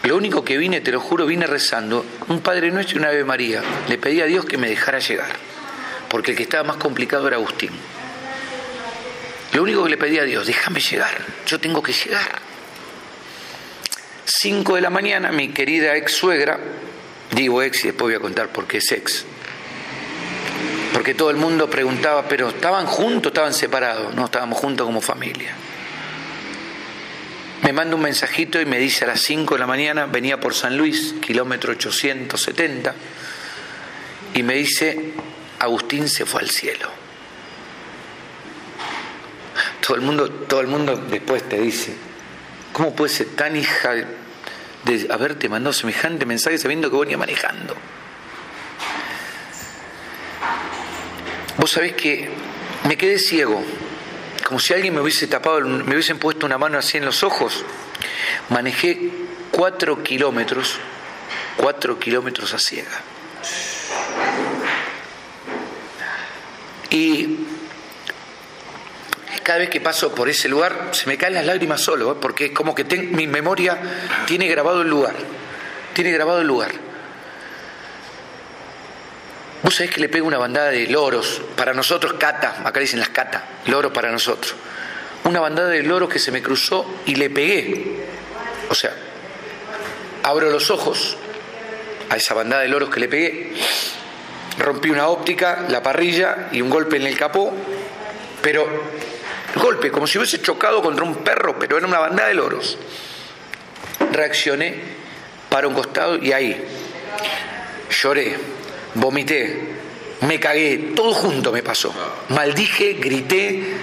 lo 0.03 0.17
único 0.17 0.43
que 0.43 0.57
vine, 0.57 0.81
te 0.81 0.91
lo 0.91 0.99
juro, 0.99 1.25
vine 1.25 1.47
rezando 1.47 2.05
un 2.27 2.41
Padre 2.41 2.71
Nuestro 2.71 2.97
y 2.97 2.99
una 2.99 3.09
Ave 3.09 3.23
María. 3.23 3.61
Le 3.87 3.97
pedí 3.97 4.21
a 4.21 4.25
Dios 4.25 4.45
que 4.45 4.57
me 4.57 4.69
dejara 4.69 4.99
llegar, 4.99 5.31
porque 6.09 6.31
el 6.31 6.37
que 6.37 6.43
estaba 6.43 6.63
más 6.63 6.77
complicado 6.77 7.27
era 7.27 7.37
Agustín. 7.37 7.71
Lo 9.53 9.63
único 9.63 9.83
que 9.83 9.89
le 9.89 9.97
pedí 9.97 10.19
a 10.19 10.23
Dios, 10.23 10.45
déjame 10.45 10.79
llegar, 10.79 11.25
yo 11.47 11.59
tengo 11.59 11.81
que 11.81 11.93
llegar. 11.93 12.39
5 14.25 14.75
de 14.75 14.81
la 14.81 14.89
mañana, 14.91 15.31
mi 15.31 15.49
querida 15.49 15.95
ex 15.95 16.13
suegra 16.13 16.59
Digo 17.31 17.61
ex 17.61 17.83
y 17.83 17.87
después 17.87 18.07
voy 18.07 18.15
a 18.15 18.19
contar 18.19 18.49
por 18.49 18.67
qué 18.67 18.77
es 18.77 18.91
ex. 18.91 19.25
Porque 20.93 21.13
todo 21.13 21.29
el 21.29 21.37
mundo 21.37 21.69
preguntaba, 21.69 22.27
pero 22.27 22.49
¿estaban 22.49 22.85
juntos 22.85 23.31
estaban 23.31 23.53
separados? 23.53 24.15
No, 24.15 24.25
estábamos 24.25 24.57
juntos 24.57 24.85
como 24.85 25.01
familia. 25.01 25.53
Me 27.63 27.73
manda 27.73 27.95
un 27.95 28.01
mensajito 28.01 28.59
y 28.59 28.65
me 28.65 28.79
dice 28.79 29.05
a 29.05 29.07
las 29.09 29.21
5 29.21 29.53
de 29.55 29.59
la 29.59 29.67
mañana, 29.67 30.07
venía 30.07 30.39
por 30.39 30.55
San 30.55 30.77
Luis, 30.77 31.15
kilómetro 31.21 31.71
870, 31.73 32.95
y 34.33 34.43
me 34.43 34.55
dice, 34.55 35.13
Agustín 35.59 36.09
se 36.09 36.25
fue 36.25 36.41
al 36.41 36.49
cielo. 36.49 36.89
Todo 39.85 39.95
el 39.95 40.01
mundo, 40.01 40.29
todo 40.29 40.61
el 40.61 40.67
mundo 40.67 40.95
después 40.97 41.47
te 41.47 41.59
dice, 41.59 41.95
¿cómo 42.73 42.95
puede 42.95 43.13
ser 43.13 43.27
tan 43.35 43.55
hija 43.55 43.93
de 44.85 45.07
haberte 45.11 45.49
mandado 45.49 45.73
semejante 45.73 46.25
mensaje 46.25 46.57
sabiendo 46.57 46.89
que 46.89 46.97
venía 46.97 47.17
manejando. 47.17 47.75
Vos 51.57 51.71
sabés 51.71 51.93
que 51.93 52.29
me 52.85 52.97
quedé 52.97 53.19
ciego, 53.19 53.61
como 54.45 54.59
si 54.59 54.73
alguien 54.73 54.93
me 54.93 55.01
hubiese 55.01 55.27
tapado, 55.27 55.61
me 55.61 55.93
hubiesen 55.93 56.17
puesto 56.17 56.45
una 56.45 56.57
mano 56.57 56.77
así 56.77 56.97
en 56.97 57.05
los 57.05 57.23
ojos. 57.23 57.65
Manejé 58.49 59.11
cuatro 59.51 60.01
kilómetros, 60.01 60.77
cuatro 61.57 61.99
kilómetros 61.99 62.53
a 62.53 62.59
ciega. 62.59 63.01
Y 66.89 67.45
cada 69.49 69.61
vez 69.61 69.71
que 69.71 69.81
paso 69.81 70.13
por 70.13 70.29
ese 70.29 70.47
lugar 70.47 70.89
se 70.91 71.07
me 71.07 71.17
caen 71.17 71.33
las 71.33 71.43
lágrimas 71.43 71.81
solo, 71.81 72.11
¿eh? 72.11 72.15
porque 72.21 72.45
es 72.45 72.51
como 72.51 72.75
que 72.75 72.83
mi 72.83 73.25
memoria 73.25 73.79
tiene 74.27 74.47
grabado 74.47 74.83
el 74.83 74.87
lugar, 74.87 75.15
tiene 75.91 76.11
grabado 76.11 76.41
el 76.41 76.45
lugar. 76.45 76.69
Vos 79.63 79.73
sabés 79.73 79.89
que 79.91 80.01
le 80.01 80.07
pego 80.07 80.27
una 80.27 80.37
bandada 80.37 80.69
de 80.69 80.85
loros, 80.85 81.41
para 81.55 81.73
nosotros 81.73 82.13
cata, 82.19 82.61
acá 82.63 82.79
dicen 82.79 82.99
las 82.99 83.09
cata, 83.09 83.43
loros 83.65 83.91
para 83.91 84.11
nosotros. 84.11 84.53
Una 85.23 85.39
bandada 85.39 85.69
de 85.69 85.81
loros 85.81 86.09
que 86.09 86.19
se 86.19 86.31
me 86.31 86.43
cruzó 86.43 86.85
y 87.07 87.15
le 87.15 87.31
pegué. 87.31 88.05
O 88.69 88.75
sea, 88.75 88.93
abro 90.21 90.51
los 90.51 90.69
ojos 90.69 91.17
a 92.11 92.17
esa 92.17 92.35
bandada 92.35 92.61
de 92.61 92.67
loros 92.67 92.91
que 92.91 92.99
le 92.99 93.07
pegué, 93.07 93.53
rompí 94.59 94.91
una 94.91 95.07
óptica, 95.07 95.65
la 95.69 95.81
parrilla 95.81 96.49
y 96.51 96.61
un 96.61 96.69
golpe 96.69 96.97
en 96.97 97.07
el 97.07 97.17
capó, 97.17 97.51
pero 98.43 99.08
golpe, 99.55 99.91
como 99.91 100.07
si 100.07 100.17
hubiese 100.17 100.41
chocado 100.41 100.81
contra 100.81 101.03
un 101.03 101.15
perro, 101.15 101.57
pero 101.57 101.77
era 101.77 101.87
una 101.87 101.99
bandada 101.99 102.29
de 102.29 102.35
loros. 102.35 102.77
Reaccioné 104.11 104.75
para 105.49 105.67
un 105.67 105.73
costado 105.73 106.17
y 106.17 106.31
ahí 106.31 106.63
lloré, 107.89 108.37
vomité, 108.95 109.59
me 110.21 110.39
cagué, 110.39 110.91
todo 110.95 111.13
junto 111.13 111.51
me 111.51 111.63
pasó. 111.63 111.93
Maldije, 112.29 112.93
grité, 112.93 113.77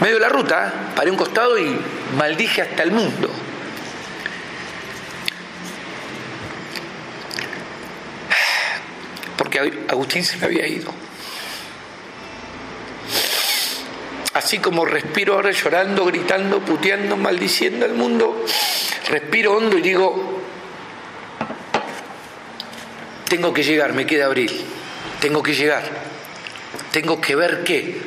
medio 0.00 0.14
de 0.14 0.20
la 0.20 0.28
ruta, 0.28 0.92
paré 0.94 1.10
un 1.10 1.16
costado 1.16 1.58
y 1.58 1.78
maldije 2.16 2.62
hasta 2.62 2.82
el 2.82 2.92
mundo. 2.92 3.30
Porque 9.36 9.58
Agustín 9.88 10.22
se 10.22 10.36
me 10.36 10.46
había 10.46 10.66
ido. 10.66 10.92
Así 14.34 14.58
como 14.58 14.84
respiro 14.84 15.34
ahora 15.34 15.50
llorando, 15.50 16.04
gritando, 16.04 16.60
puteando, 16.60 17.16
maldiciendo 17.16 17.84
al 17.84 17.94
mundo, 17.94 18.44
respiro 19.08 19.56
hondo 19.56 19.76
y 19.78 19.82
digo, 19.82 20.42
tengo 23.28 23.52
que 23.52 23.62
llegar, 23.62 23.92
me 23.92 24.06
queda 24.06 24.26
abril, 24.26 24.52
tengo 25.20 25.42
que 25.42 25.54
llegar, 25.54 25.82
tengo 26.92 27.20
que 27.20 27.34
ver 27.34 27.64
qué, 27.64 28.00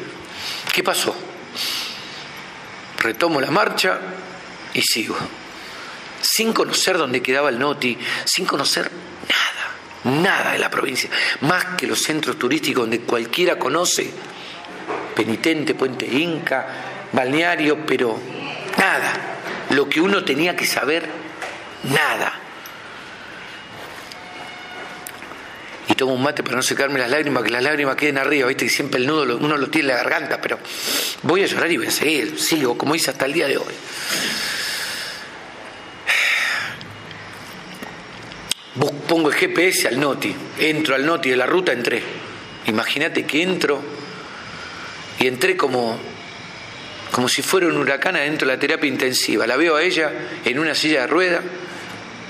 qué 0.74 0.84
pasó. 0.84 1.16
Retomo 3.00 3.42
la 3.42 3.52
marcha 3.52 4.00
y 4.74 4.82
sigo, 4.82 5.18
sin 6.22 6.54
conocer 6.54 6.98
dónde 6.98 7.22
quedaba 7.22 7.50
el 7.50 7.60
noti, 7.60 7.98
sin 8.24 8.46
conocer 8.46 8.90
nada, 10.04 10.22
nada 10.22 10.52
de 10.54 10.60
la 10.60 10.70
provincia, 10.70 11.10
más 11.42 11.66
que 11.76 11.86
los 11.86 12.02
centros 12.02 12.40
turísticos 12.40 12.84
donde 12.84 13.02
cualquiera 13.02 13.60
conoce, 13.60 14.10
penitente, 15.16 15.76
puente 15.76 16.06
inca, 16.06 16.68
balneario, 17.12 17.86
pero 17.86 18.20
nada, 18.78 19.14
lo 19.70 19.88
que 19.88 20.02
uno 20.02 20.24
tenía 20.24 20.56
que 20.56 20.66
saber, 20.66 21.08
nada. 21.84 22.40
Y 25.90 25.96
tomo 25.96 26.14
un 26.14 26.24
mate 26.24 26.44
para 26.44 26.56
no 26.56 26.64
secarme 26.64 27.00
las 27.00 27.10
lágrimas, 27.10 27.44
que 27.44 27.50
las 27.50 27.64
lágrimas 27.64 27.96
queden 27.96 28.18
arriba, 28.18 28.48
viste 28.48 28.66
que 28.66 28.72
siempre 28.72 29.00
el 29.00 29.08
nudo 29.08 29.38
uno 29.38 29.58
lo 29.58 29.70
tiene 29.70 29.90
en 29.90 29.96
la 29.96 30.04
garganta, 30.04 30.42
pero 30.42 30.60
voy 31.24 31.44
a 31.44 31.46
llorar 31.46 31.72
y 31.72 31.78
voy 31.78 31.88
a 31.88 31.92
seguir, 31.92 32.40
sigo, 32.40 32.78
como 32.78 32.96
hice 32.96 33.12
hasta 33.12 33.26
el 33.26 33.34
día 33.34 33.48
de 33.48 33.58
hoy. 33.58 33.74
pongo 39.14 39.30
el 39.30 39.36
GPS 39.36 39.90
al 39.90 40.00
Noti, 40.00 40.36
entro 40.58 40.96
al 40.96 41.06
Noti 41.06 41.30
de 41.30 41.36
la 41.36 41.46
ruta, 41.46 41.72
entré. 41.72 42.02
Imagínate 42.66 43.26
que 43.26 43.44
entro 43.44 43.80
y 45.20 45.28
entré 45.28 45.56
como, 45.58 45.98
como 47.12 47.28
si 47.30 47.42
fuera 47.42 47.68
un 47.68 47.78
huracán 47.78 48.16
adentro 48.16 48.48
de 48.48 48.54
la 48.54 48.60
terapia 48.60 48.88
intensiva. 48.88 49.48
La 49.48 49.58
veo 49.58 49.76
a 49.76 49.84
ella 49.84 50.12
en 50.46 50.60
una 50.60 50.76
silla 50.76 51.02
de 51.02 51.08
rueda, 51.08 51.42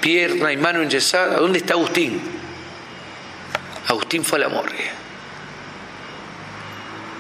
pierna 0.02 0.52
y 0.52 0.58
mano 0.58 0.82
enyesada. 0.82 1.38
¿Dónde 1.38 1.60
está 1.60 1.74
Agustín? 1.74 2.22
Agustín 3.88 4.24
fue 4.24 4.38
a 4.38 4.42
la 4.42 4.50
morgue. 4.50 4.92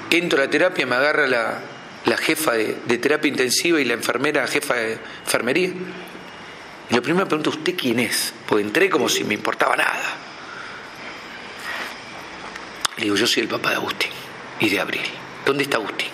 Entro 0.09 0.39
a 0.39 0.45
la 0.45 0.49
terapia, 0.49 0.85
me 0.85 0.95
agarra 0.95 1.27
la, 1.27 2.17
jefa 2.17 2.53
de, 2.53 2.97
terapia 2.97 3.29
intensiva 3.29 3.81
y 3.81 3.85
la 3.85 3.93
enfermera, 3.93 4.45
jefa 4.45 4.75
de 4.75 4.99
enfermería 5.25 5.71
y 6.89 6.95
lo 6.95 7.01
primero 7.01 7.25
me 7.25 7.29
pregunto, 7.29 7.49
¿usted 7.49 7.75
quién 7.75 7.99
es? 7.99 8.33
Porque 8.47 8.63
entré 8.63 8.89
como 8.89 9.09
si 9.09 9.23
me 9.23 9.33
importaba 9.33 9.75
nada. 9.75 10.15
Le 12.97 13.03
digo, 13.03 13.15
yo 13.15 13.25
soy 13.25 13.43
el 13.43 13.49
papá 13.49 13.71
de 13.71 13.75
Agustín 13.77 14.11
y 14.59 14.69
de 14.69 14.79
Abril. 14.79 15.01
¿Dónde 15.45 15.63
está 15.63 15.77
Agustín? 15.77 16.09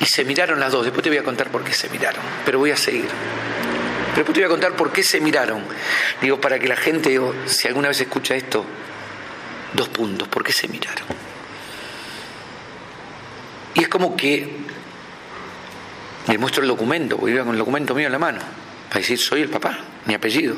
Y 0.00 0.06
se 0.06 0.24
miraron 0.24 0.60
las 0.60 0.72
dos, 0.72 0.84
después 0.84 1.02
te 1.02 1.08
voy 1.08 1.18
a 1.18 1.24
contar 1.24 1.50
por 1.50 1.64
qué 1.64 1.72
se 1.72 1.88
miraron, 1.88 2.22
pero 2.44 2.58
voy 2.58 2.70
a 2.70 2.76
seguir. 2.76 3.08
Pero 3.08 4.16
después 4.16 4.34
te 4.34 4.40
voy 4.40 4.46
a 4.46 4.48
contar 4.48 4.72
por 4.76 4.92
qué 4.92 5.02
se 5.02 5.20
miraron. 5.20 5.62
Digo, 6.20 6.40
para 6.40 6.58
que 6.58 6.68
la 6.68 6.76
gente, 6.76 7.10
digo, 7.10 7.34
si 7.46 7.66
alguna 7.68 7.88
vez 7.88 8.00
escucha 8.00 8.34
esto, 8.36 8.64
dos 9.74 9.88
puntos, 9.88 10.28
¿por 10.28 10.44
qué 10.44 10.52
se 10.52 10.68
miraron? 10.68 11.06
Y 13.74 13.82
es 13.82 13.88
como 13.88 14.16
que 14.16 14.56
le 16.28 16.38
muestro 16.38 16.62
el 16.62 16.68
documento, 16.68 17.16
porque 17.16 17.34
iba 17.34 17.44
con 17.44 17.54
el 17.54 17.58
documento 17.58 17.94
mío 17.94 18.06
en 18.06 18.12
la 18.12 18.18
mano, 18.18 18.38
para 18.88 19.00
decir, 19.00 19.18
soy 19.18 19.42
el 19.42 19.48
papá, 19.48 19.78
mi 20.06 20.14
apellido. 20.14 20.56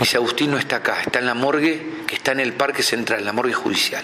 Dice, 0.00 0.16
Agustín 0.16 0.50
no 0.50 0.58
está 0.58 0.76
acá, 0.76 1.02
está 1.02 1.18
en 1.18 1.26
la 1.26 1.34
morgue, 1.34 2.02
que 2.06 2.16
está 2.16 2.32
en 2.32 2.40
el 2.40 2.54
Parque 2.54 2.82
Central, 2.82 3.24
la 3.24 3.32
morgue 3.32 3.52
judicial. 3.52 4.02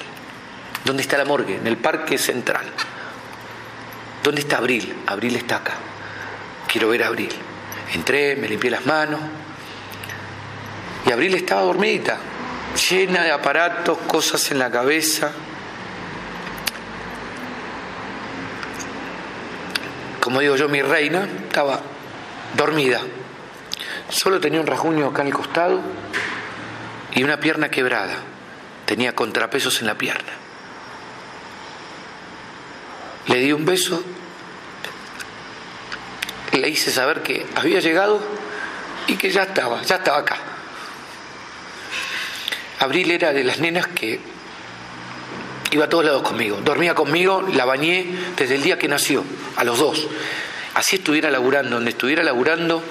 ¿Dónde 0.85 1.03
está 1.03 1.19
la 1.19 1.25
morgue? 1.25 1.57
En 1.57 1.67
el 1.67 1.76
Parque 1.76 2.19
Central. 2.19 2.67
¿Dónde 4.23 4.43
está 4.43 4.59
Abril? 4.59 4.95
Abril 5.07 5.37
está 5.37 5.57
acá. 5.57 5.75
Quiero 6.71 6.88
ver 6.88 7.03
a 7.03 7.09
Abril. 7.09 7.31
Entré, 7.95 8.37
me 8.37 8.49
limpié 8.49 8.71
las 8.71 8.87
manos. 8.87 9.21
Y 11.07 11.12
Abril 11.12 11.35
estaba 11.35 11.62
dormidita, 11.62 12.19
llena 12.91 13.23
de 13.23 13.33
aparatos, 13.33 13.99
cosas 14.07 14.50
en 14.50 14.59
la 14.59 14.71
cabeza. 14.71 15.33
como 20.26 20.41
digo 20.41 20.57
yo, 20.57 20.69
mi 20.69 20.83
reina, 20.83 21.29
estaba 21.47 21.81
dormida. 22.57 23.00
Solo 24.09 24.40
tenía 24.40 24.61
un 24.61 24.66
rasguño 24.66 25.07
acá 25.07 25.23
en 25.23 25.29
el 25.29 25.35
costado 25.35 25.81
y 27.14 27.23
una 27.25 27.38
pierna 27.40 27.71
quebrada. 27.71 28.14
Tenía 28.85 29.14
contrapesos 29.14 29.81
en 29.81 29.88
la 29.88 29.99
pierna. 29.99 30.33
Le 33.27 33.38
di 33.40 33.53
un 33.53 33.64
beso, 33.64 34.03
le 36.53 36.69
hice 36.69 36.92
saber 36.92 37.23
que 37.23 37.45
había 37.57 37.81
llegado 37.81 38.21
y 39.09 39.16
que 39.16 39.31
ya 39.31 39.42
estaba, 39.42 39.83
ya 39.83 39.97
estaba 39.97 40.19
acá. 40.19 40.37
Abril 42.79 43.11
era 43.11 43.33
de 43.33 43.42
las 43.42 43.59
nenas 43.59 43.88
que 43.88 44.21
Iba 45.77 45.87
a 45.87 45.88
todos 45.88 46.05
lados 46.05 46.23
conmigo. 46.23 46.59
Dormía 46.64 46.95
conmigo, 46.95 47.47
la 47.53 47.64
bañé 47.64 48.07
desde 48.37 48.55
el 48.55 48.62
día 48.62 48.79
que 48.79 48.88
nació, 48.88 49.25
a 49.57 49.64
los 49.64 49.79
dos. 49.79 50.07
Así 50.75 50.97
estuviera 50.97 51.31
laburando, 51.31 51.77
donde 51.77 51.90
estuviera 51.90 52.23
laburando, 52.23 52.83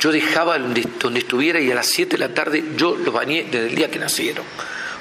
yo 0.00 0.10
dejaba 0.10 0.58
donde, 0.58 0.80
estuviera 1.18 1.60
y 1.60 1.70
a 1.70 1.74
las 1.74 1.86
7 1.86 2.16
de 2.16 2.26
la 2.26 2.34
tarde 2.34 2.64
yo 2.74 2.96
los 2.96 3.12
bañé 3.12 3.44
desde 3.44 3.68
el 3.68 3.74
día 3.74 3.90
que 3.90 3.98
nacieron. 3.98 4.44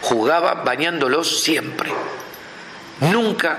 Jugaba 0.02 0.56
bañándolos 0.56 1.42
siempre. 1.42 1.90
Nunca. 3.00 3.58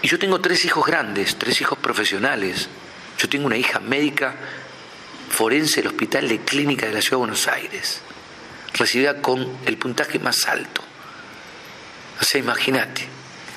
Y 0.00 0.08
yo 0.08 0.18
tengo 0.18 0.40
tres 0.40 0.64
hijos 0.64 0.86
grandes, 0.86 1.36
tres 1.36 1.60
hijos 1.60 1.78
profesionales. 1.78 2.70
Yo 3.18 3.28
tengo 3.28 3.46
una 3.46 3.58
hija 3.58 3.80
médica 3.80 4.34
forense 5.28 5.82
del 5.82 5.88
Hospital 5.88 6.26
de 6.26 6.40
Clínica 6.40 6.86
de 6.86 6.92
la 6.92 7.00
Ciudad 7.02 7.16
de 7.16 7.26
Buenos 7.26 7.48
Aires, 7.48 8.00
recibida 8.74 9.20
con 9.20 9.58
el 9.66 9.76
puntaje 9.76 10.18
más 10.18 10.46
alto. 10.46 10.82
O 12.20 12.24
sea, 12.24 12.40
imagínate, 12.40 13.06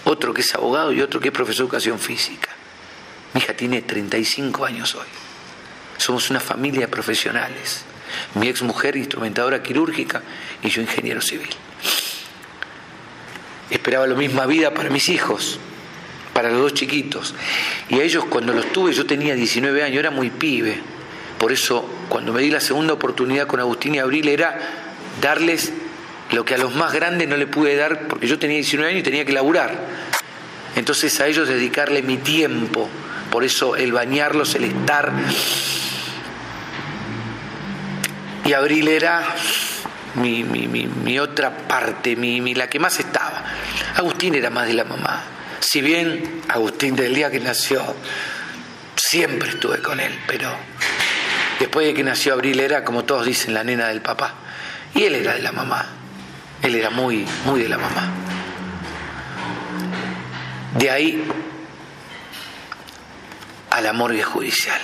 otro 0.04 0.34
que 0.34 0.41
es 0.41 0.54
abogado 0.54 0.91
y 0.91 1.02
otro 1.02 1.19
que 1.19 1.30
es 1.30 1.34
profesor 1.34 1.60
de 1.60 1.63
educación 1.63 2.00
física. 2.00 2.50
Mi 3.34 3.41
hija 3.41 3.54
tiene 3.54 3.82
35 3.82 4.65
años 4.65 4.95
hoy. 4.95 5.24
Somos 5.97 6.29
una 6.29 6.39
familia 6.39 6.81
de 6.81 6.88
profesionales. 6.88 7.84
Mi 8.36 8.47
ex 8.47 8.62
mujer, 8.62 8.95
instrumentadora 8.95 9.63
quirúrgica, 9.63 10.21
y 10.63 10.69
yo 10.69 10.81
ingeniero 10.81 11.21
civil. 11.21 11.49
Esperaba 13.69 14.05
la 14.08 14.15
misma 14.15 14.45
vida 14.45 14.73
para 14.73 14.89
mis 14.89 15.10
hijos, 15.10 15.60
para 16.34 16.49
los 16.49 16.60
dos 16.60 16.73
chiquitos. 16.73 17.34
Y 17.89 17.99
a 17.99 18.03
ellos 18.03 18.25
cuando 18.25 18.53
los 18.53 18.71
tuve, 18.71 18.93
yo 18.93 19.05
tenía 19.05 19.36
19 19.36 19.84
años, 19.84 19.99
era 19.99 20.12
muy 20.12 20.29
pibe. 20.29 20.79
Por 21.39 21.51
eso, 21.51 21.89
cuando 22.10 22.31
me 22.31 22.41
di 22.41 22.49
la 22.49 22.62
segunda 22.62 22.93
oportunidad 22.93 23.47
con 23.47 23.60
Agustín 23.60 23.95
y 23.95 23.99
Abril, 23.99 24.29
era 24.29 24.58
darles 25.21 25.73
lo 26.31 26.45
que 26.45 26.55
a 26.55 26.58
los 26.58 26.73
más 26.75 26.93
grandes 26.93 27.27
no 27.27 27.38
le 27.38 27.47
pude 27.47 27.75
dar 27.75 28.08
porque 28.08 28.27
yo 28.27 28.39
tenía 28.39 28.58
19 28.58 28.91
años 28.91 29.01
y 29.01 29.03
tenía 29.03 29.25
que 29.25 29.34
laburar. 29.34 29.77
Entonces 30.75 31.19
a 31.21 31.27
ellos 31.27 31.47
dedicarle 31.47 32.01
mi 32.01 32.17
tiempo, 32.17 32.89
por 33.31 33.43
eso 33.43 33.75
el 33.75 33.91
bañarlos, 33.91 34.55
el 34.55 34.65
estar. 34.65 35.11
Y 38.45 38.53
Abril 38.53 38.88
era 38.88 39.23
mi, 40.15 40.43
mi, 40.43 41.19
otra 41.19 41.57
parte, 41.57 42.15
mi, 42.15 42.53
la 42.53 42.69
que 42.69 42.79
más 42.79 42.99
estaba. 42.99 43.43
Agustín 43.95 44.35
era 44.35 44.49
más 44.49 44.67
de 44.67 44.73
la 44.73 44.83
mamá. 44.83 45.23
Si 45.59 45.81
bien 45.81 46.41
Agustín 46.47 46.95
del 46.95 47.13
día 47.15 47.31
que 47.31 47.39
nació, 47.39 47.83
siempre 48.95 49.49
estuve 49.49 49.79
con 49.81 49.99
él, 49.99 50.17
pero 50.27 50.51
después 51.59 51.88
de 51.88 51.93
que 51.93 52.03
nació 52.03 52.33
Abril 52.33 52.59
era, 52.59 52.83
como 52.83 53.03
todos 53.03 53.25
dicen, 53.25 53.53
la 53.53 53.63
nena 53.63 53.88
del 53.88 54.01
papá. 54.01 54.35
Y 54.93 55.03
él 55.03 55.15
era 55.15 55.33
de 55.33 55.41
la 55.41 55.51
mamá. 55.51 55.85
Él 56.61 56.75
era 56.75 56.89
muy, 56.89 57.25
muy 57.45 57.61
de 57.61 57.69
la 57.69 57.77
mamá. 57.77 58.09
De 60.77 60.89
ahí 60.89 61.23
a 63.75 63.81
la 63.81 63.91
morgue 63.91 64.23
judicial. 64.23 64.79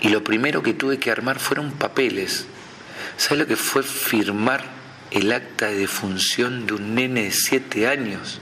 Y 0.00 0.08
lo 0.08 0.22
primero 0.22 0.62
que 0.62 0.72
tuve 0.72 1.00
que 1.00 1.10
armar 1.10 1.40
fueron 1.40 1.72
papeles. 1.72 2.46
¿Sabes 3.16 3.40
lo 3.40 3.46
que 3.48 3.56
fue 3.56 3.82
firmar 3.82 4.64
el 5.10 5.32
acta 5.32 5.66
de 5.66 5.78
defunción 5.78 6.64
de 6.64 6.74
un 6.74 6.94
nene 6.94 7.24
de 7.24 7.32
siete 7.32 7.88
años? 7.88 8.40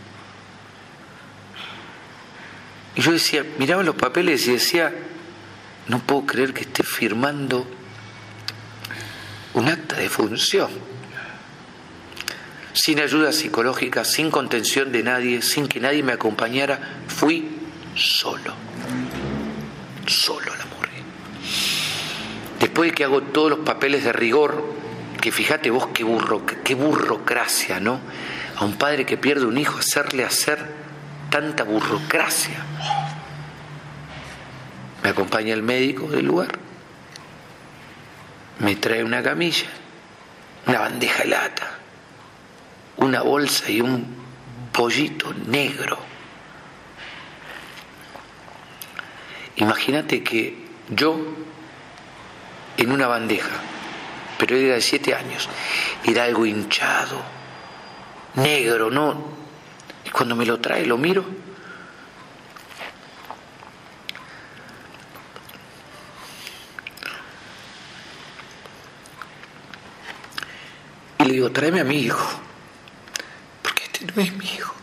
Y 2.95 3.01
yo 3.01 3.13
decía, 3.13 3.47
miraba 3.59 3.83
los 3.83 3.95
papeles 3.95 4.47
y 4.47 4.53
decía, 4.53 4.93
no 5.89 6.01
puedo 6.01 6.27
creer 6.27 6.53
que 6.53 6.63
esté 6.63 6.83
firmando 6.83 7.67
un 9.55 9.69
acta 9.69 9.97
de 9.97 10.11
función 10.11 10.69
sin 12.75 13.01
ayuda 13.01 13.33
psicológica, 13.33 14.05
sin 14.05 14.31
contención 14.31 14.93
de 14.93 15.03
nadie, 15.05 15.41
sin 15.41 15.69
que 15.69 15.81
nadie 15.81 16.03
me 16.03 16.13
acompañara, 16.13 16.81
fui 17.07 17.64
solo, 17.95 18.55
solo 20.07 20.55
la 20.57 20.65
morgue. 20.67 21.03
Después 22.61 22.91
de 22.91 22.95
que 22.95 23.05
hago 23.05 23.23
todos 23.23 23.51
los 23.51 23.59
papeles 23.61 24.05
de 24.05 24.13
rigor, 24.13 24.75
que 25.21 25.33
fíjate 25.33 25.71
vos 25.71 25.89
qué 25.95 26.05
burro, 26.05 26.43
qué 26.47 26.75
burrocracia, 26.75 27.81
¿no? 27.81 28.01
A 28.57 28.65
un 28.65 28.77
padre 28.77 29.07
que 29.07 29.17
pierde 29.17 29.47
un 29.47 29.59
hijo, 29.59 29.79
hacerle 29.79 30.25
hacer 30.25 30.59
tanta 31.31 31.65
burocracia. 31.65 32.59
Me 35.03 35.11
acompaña 35.11 35.53
el 35.55 35.63
médico 35.63 36.09
del 36.09 36.27
lugar, 36.27 36.59
me 38.61 38.77
trae 38.77 39.05
una 39.05 39.23
camilla, 39.23 39.67
una 40.67 40.79
bandeja 40.79 41.25
de 41.25 41.29
lata, 41.29 41.71
una 42.97 43.23
bolsa 43.23 43.71
y 43.71 43.81
un 43.81 44.07
pollito 44.73 45.33
negro. 45.47 46.14
Imagínate 49.57 50.23
que 50.23 50.57
yo 50.89 51.19
en 52.77 52.91
una 52.91 53.07
bandeja, 53.07 53.57
pero 54.39 54.57
era 54.57 54.75
de 54.75 54.81
siete 54.81 55.15
años, 55.15 55.49
era 56.05 56.25
algo 56.25 56.45
hinchado, 56.45 57.23
negro, 58.35 58.91
¿no? 58.91 59.33
Y 60.05 60.11
cuando 60.11 60.35
me 60.35 60.45
lo 60.45 60.61
trae, 60.61 60.85
lo 60.85 60.99
miro. 60.99 61.25
Y 71.19 71.25
le 71.25 71.33
digo, 71.33 71.53
tráeme 71.53 71.81
a 71.81 71.85
mi 71.85 72.01
hijo, 72.01 72.29
porque 73.63 73.85
este 73.85 74.05
no 74.05 74.21
es 74.21 74.33
mi 74.35 74.45
hijo. 74.47 74.74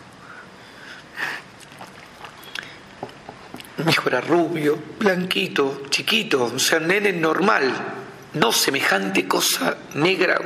Mi 3.86 3.92
hijo 3.92 4.10
era 4.10 4.22
rubio, 4.22 4.78
blanquito, 5.00 5.84
chiquito, 5.90 6.44
o 6.44 6.60
sea, 6.60 6.80
nene 6.80 7.14
normal, 7.14 7.74
no 8.34 8.52
semejante 8.52 9.28
cosa 9.28 9.78
negra, 9.96 10.40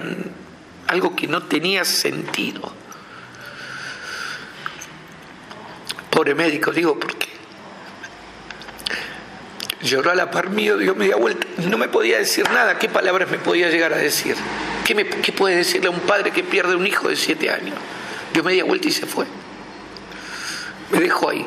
algo 0.88 1.16
que 1.16 1.28
no 1.28 1.44
tenía 1.44 1.84
sentido. 1.84 2.72
Pobre 6.10 6.34
médico, 6.34 6.72
digo, 6.72 6.98
porque 6.98 7.28
lloró 9.82 10.12
a 10.12 10.16
la 10.16 10.32
par 10.32 10.50
mío, 10.50 10.78
dio 10.78 10.96
media 10.96 11.18
vuelta, 11.18 11.46
no 11.70 11.78
me 11.78 11.90
podía 11.90 12.18
decir 12.20 12.50
nada, 12.52 12.80
¿qué 12.80 12.88
palabras 12.88 13.30
me 13.30 13.38
podía 13.38 13.70
llegar 13.70 13.92
a 13.94 13.98
decir? 13.98 14.36
¿Qué, 14.86 14.96
¿Qué 14.96 15.32
puede 15.34 15.58
decirle 15.58 15.88
a 15.88 15.92
un 15.92 16.00
padre 16.02 16.32
que 16.32 16.44
pierde 16.44 16.76
un 16.76 16.88
hijo 16.88 17.10
de 17.10 17.18
siete 17.18 17.50
años? 17.50 17.76
Dio 18.34 18.44
media 18.44 18.64
vuelta 18.64 18.88
y 18.88 18.92
se 18.92 19.06
fue. 19.06 19.26
Me 20.92 21.00
dejó 21.00 21.30
ahí. 21.30 21.46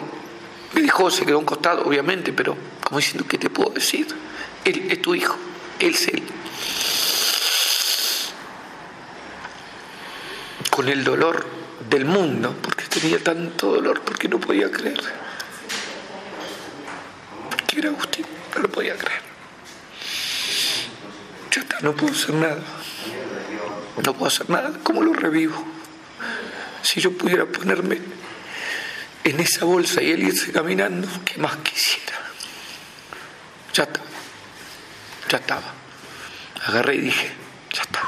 Me 0.73 0.83
dijo, 0.83 1.11
se 1.11 1.25
quedó 1.25 1.37
a 1.37 1.41
un 1.41 1.47
costado, 1.47 1.83
obviamente, 1.85 2.33
pero 2.33 2.57
como 2.85 2.99
diciendo, 2.99 3.27
¿qué 3.29 3.39
te 3.39 3.51
puedo 3.51 3.71
decir? 3.71 4.07
Él 4.65 4.89
es 4.91 5.01
tu 5.01 5.15
hijo, 5.15 5.37
él 5.79 5.95
es 5.95 6.09
él. 6.09 6.23
Con 10.71 10.89
el 10.89 11.03
dolor 11.05 11.47
del 11.89 12.05
mundo, 12.05 12.55
porque 12.63 12.85
tenía 12.85 13.23
tanto 13.23 13.73
dolor, 13.73 14.03
porque 14.03 14.29
no 14.29 14.39
podía 14.39 14.71
creer. 14.71 15.01
Porque 17.51 17.79
era 17.79 17.89
Agustín, 17.89 18.27
no 18.55 18.63
lo 18.63 18.69
podía 18.69 18.97
creer. 18.97 19.23
Ya 21.51 21.63
está, 21.63 21.81
no 21.81 21.95
puedo 21.95 22.13
hacer 22.13 22.35
nada. 22.35 22.63
No 24.05 24.13
puedo 24.15 24.27
hacer 24.27 24.49
nada. 24.51 24.73
¿Cómo 24.83 25.03
lo 25.03 25.13
revivo? 25.13 25.65
Si 26.83 27.01
yo 27.01 27.13
pudiera 27.13 27.47
ponerme 27.47 27.99
en 29.25 29.41
esa 29.41 29.65
bolsa 29.65 30.03
y 30.03 30.11
él 30.11 30.23
irse 30.23 30.53
caminando, 30.53 31.09
¿qué 31.25 31.39
más 31.39 31.57
quisiera? 31.57 32.19
Ya 33.75 33.83
está, 33.85 34.01
ya 35.29 35.39
estaba. 35.39 35.75
Agarré 36.67 36.97
y 36.97 37.01
dije, 37.01 37.31
ya 37.73 37.83
está. 37.83 38.03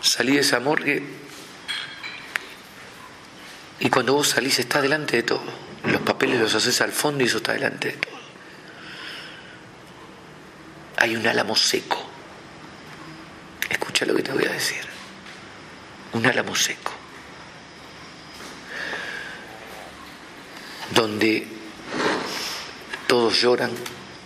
Salí 0.00 0.34
de 0.34 0.40
esa 0.40 0.60
morgue 0.60 1.02
y 3.80 3.90
cuando 3.90 4.14
vos 4.14 4.28
salís 4.28 4.58
está 4.58 4.80
delante 4.80 5.16
de 5.16 5.22
todo. 5.24 5.42
Los 5.84 6.00
papeles 6.02 6.40
los 6.40 6.54
haces 6.54 6.80
al 6.80 6.92
fondo 6.92 7.24
y 7.24 7.26
eso 7.26 7.38
está 7.38 7.52
delante 7.52 7.88
de 7.88 7.96
todo. 7.96 8.14
Hay 10.96 11.16
un 11.16 11.26
álamo 11.26 11.56
seco. 11.56 12.02
Escucha 13.68 14.06
lo 14.06 14.14
que 14.14 14.22
te 14.22 14.32
voy 14.32 14.44
a 14.44 14.52
decir. 14.52 14.82
Un 16.12 16.24
álamo 16.26 16.54
seco. 16.54 16.92
Donde 20.94 21.46
todos 23.06 23.40
lloran 23.40 23.70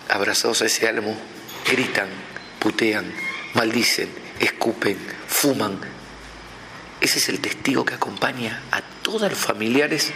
abrazados 0.09 0.63
a 0.63 0.67
ese 0.67 0.89
álamo, 0.89 1.17
gritan, 1.71 2.09
putean, 2.59 3.13
maldicen, 3.55 4.09
escupen, 4.41 4.99
fuman. 5.27 5.79
Ese 7.01 7.19
es 7.19 7.29
el 7.29 7.41
testigo 7.41 7.85
que 7.85 7.95
acompaña 7.95 8.63
a 8.71 8.83
todos 9.03 9.31
los 9.31 9.39
familiares 9.39 10.13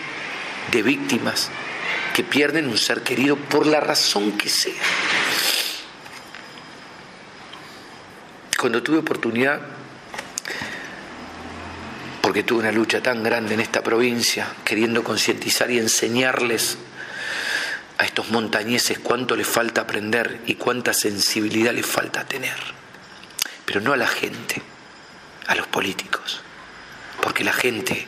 de 0.70 0.82
víctimas 0.82 1.50
que 2.14 2.24
pierden 2.24 2.68
un 2.68 2.78
ser 2.78 3.02
querido 3.02 3.36
por 3.36 3.66
la 3.66 3.80
razón 3.80 4.32
que 4.32 4.48
sea. 4.48 4.82
Cuando 8.58 8.82
tuve 8.82 8.98
oportunidad 8.98 9.60
porque 12.32 12.44
tuve 12.44 12.60
una 12.60 12.72
lucha 12.72 13.02
tan 13.02 13.22
grande 13.22 13.52
en 13.52 13.60
esta 13.60 13.82
provincia, 13.82 14.54
queriendo 14.64 15.04
concientizar 15.04 15.70
y 15.70 15.76
enseñarles 15.76 16.78
a 17.98 18.04
estos 18.06 18.30
montañeses 18.30 19.00
cuánto 19.00 19.36
les 19.36 19.46
falta 19.46 19.82
aprender 19.82 20.40
y 20.46 20.54
cuánta 20.54 20.94
sensibilidad 20.94 21.74
les 21.74 21.84
falta 21.84 22.24
tener. 22.24 22.56
Pero 23.66 23.82
no 23.82 23.92
a 23.92 23.98
la 23.98 24.06
gente, 24.06 24.62
a 25.46 25.54
los 25.54 25.66
políticos, 25.66 26.40
porque 27.20 27.44
la 27.44 27.52
gente 27.52 28.06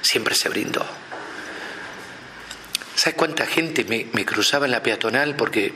siempre 0.00 0.34
se 0.34 0.48
brindó. 0.48 0.86
¿Sabes 2.94 3.14
cuánta 3.14 3.44
gente 3.44 3.84
me, 3.84 4.24
cruzaba 4.24 4.64
en 4.64 4.72
la 4.72 4.82
peatonal? 4.82 5.36
Porque 5.36 5.74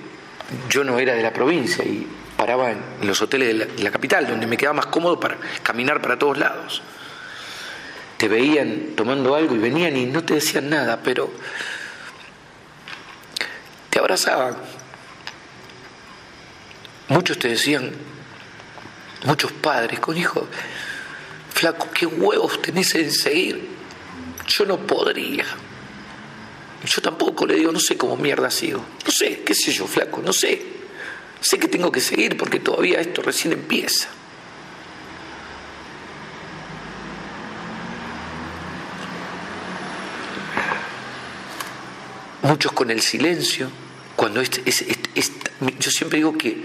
yo 0.70 0.84
no 0.84 0.98
era 0.98 1.12
de 1.12 1.22
la 1.22 1.34
provincia 1.34 1.84
y 1.84 2.08
paraba 2.34 2.70
en 2.70 3.06
los 3.06 3.20
hoteles 3.20 3.48
de 3.48 3.54
la, 3.54 3.66
de 3.66 3.82
la 3.82 3.90
capital, 3.90 4.26
donde 4.26 4.46
me 4.46 4.56
quedaba 4.56 4.76
más 4.76 4.86
cómodo 4.86 5.20
para 5.20 5.36
caminar 5.62 6.00
para 6.00 6.18
todos 6.18 6.38
lados 6.38 6.82
te 8.24 8.28
veían 8.28 8.94
tomando 8.96 9.34
algo 9.34 9.54
y 9.54 9.58
venían 9.58 9.94
y 9.98 10.06
no 10.06 10.24
te 10.24 10.32
decían 10.32 10.70
nada, 10.70 11.02
pero 11.02 11.30
te 13.90 13.98
abrazaban. 13.98 14.56
Muchos 17.08 17.38
te 17.38 17.48
decían, 17.48 17.92
muchos 19.26 19.52
padres 19.52 20.00
con 20.00 20.16
hijos, 20.16 20.44
flaco, 21.52 21.90
qué 21.92 22.06
huevos 22.06 22.62
tenés 22.62 22.94
en 22.94 23.12
seguir. 23.12 23.68
Yo 24.46 24.64
no 24.64 24.78
podría. 24.78 25.44
Yo 26.86 27.02
tampoco 27.02 27.44
le 27.44 27.56
digo, 27.56 27.72
no 27.72 27.80
sé 27.80 27.98
cómo 27.98 28.16
mierda 28.16 28.50
sigo. 28.50 28.82
No 29.04 29.12
sé, 29.12 29.42
qué 29.44 29.54
sé 29.54 29.70
yo, 29.70 29.86
flaco, 29.86 30.22
no 30.24 30.32
sé. 30.32 30.62
Sé 31.42 31.58
que 31.58 31.68
tengo 31.68 31.92
que 31.92 32.00
seguir 32.00 32.38
porque 32.38 32.58
todavía 32.58 33.00
esto 33.00 33.20
recién 33.20 33.52
empieza. 33.52 34.08
Muchos 42.44 42.72
con 42.72 42.90
el 42.90 43.00
silencio, 43.00 43.68
cuando 44.16 44.40
es, 44.40 44.50
yo 45.78 45.90
siempre 45.90 46.18
digo 46.18 46.36
que 46.38 46.62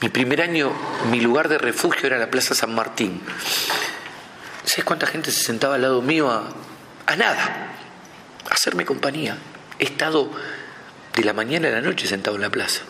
mi 0.00 0.08
primer 0.08 0.40
año, 0.40 0.72
mi 1.10 1.20
lugar 1.20 1.48
de 1.48 1.58
refugio 1.58 2.06
era 2.06 2.18
la 2.18 2.30
Plaza 2.30 2.54
San 2.54 2.74
Martín. 2.74 3.20
¿Sabes 4.64 4.84
cuánta 4.84 5.06
gente 5.06 5.30
se 5.30 5.42
sentaba 5.42 5.74
al 5.74 5.82
lado 5.82 6.02
mío 6.02 6.30
a, 6.30 7.16
nada? 7.16 7.72
Hacerme 8.48 8.84
compañía. 8.84 9.36
He 9.78 9.84
estado 9.84 10.30
de 11.14 11.24
la 11.24 11.32
mañana 11.32 11.68
a 11.68 11.72
la 11.72 11.80
noche 11.80 12.06
sentado 12.06 12.36
en 12.36 12.42
la 12.42 12.50
plaza. 12.50 12.82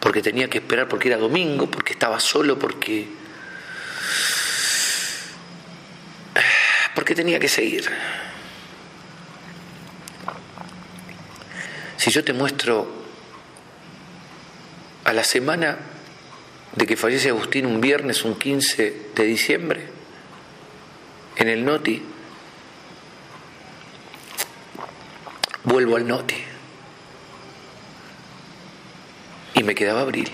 Porque 0.00 0.22
tenía 0.22 0.48
que 0.48 0.58
esperar 0.58 0.88
porque 0.88 1.08
era 1.08 1.18
domingo, 1.18 1.70
porque 1.70 1.92
estaba 1.92 2.20
solo, 2.20 2.58
porque... 2.58 3.08
porque 6.94 7.14
tenía 7.14 7.38
que 7.38 7.48
seguir. 7.48 7.88
Si 11.98 12.12
yo 12.12 12.22
te 12.22 12.32
muestro 12.32 12.86
a 15.02 15.12
la 15.12 15.24
semana 15.24 15.76
de 16.76 16.86
que 16.86 16.96
fallece 16.96 17.30
Agustín 17.30 17.66
un 17.66 17.80
viernes, 17.80 18.24
un 18.24 18.36
15 18.36 19.10
de 19.16 19.24
diciembre, 19.24 19.82
en 21.34 21.48
el 21.48 21.64
Noti, 21.64 22.00
vuelvo 25.64 25.96
al 25.96 26.06
Noti. 26.06 26.36
Y 29.54 29.64
me 29.64 29.74
quedaba 29.74 30.02
abril. 30.02 30.30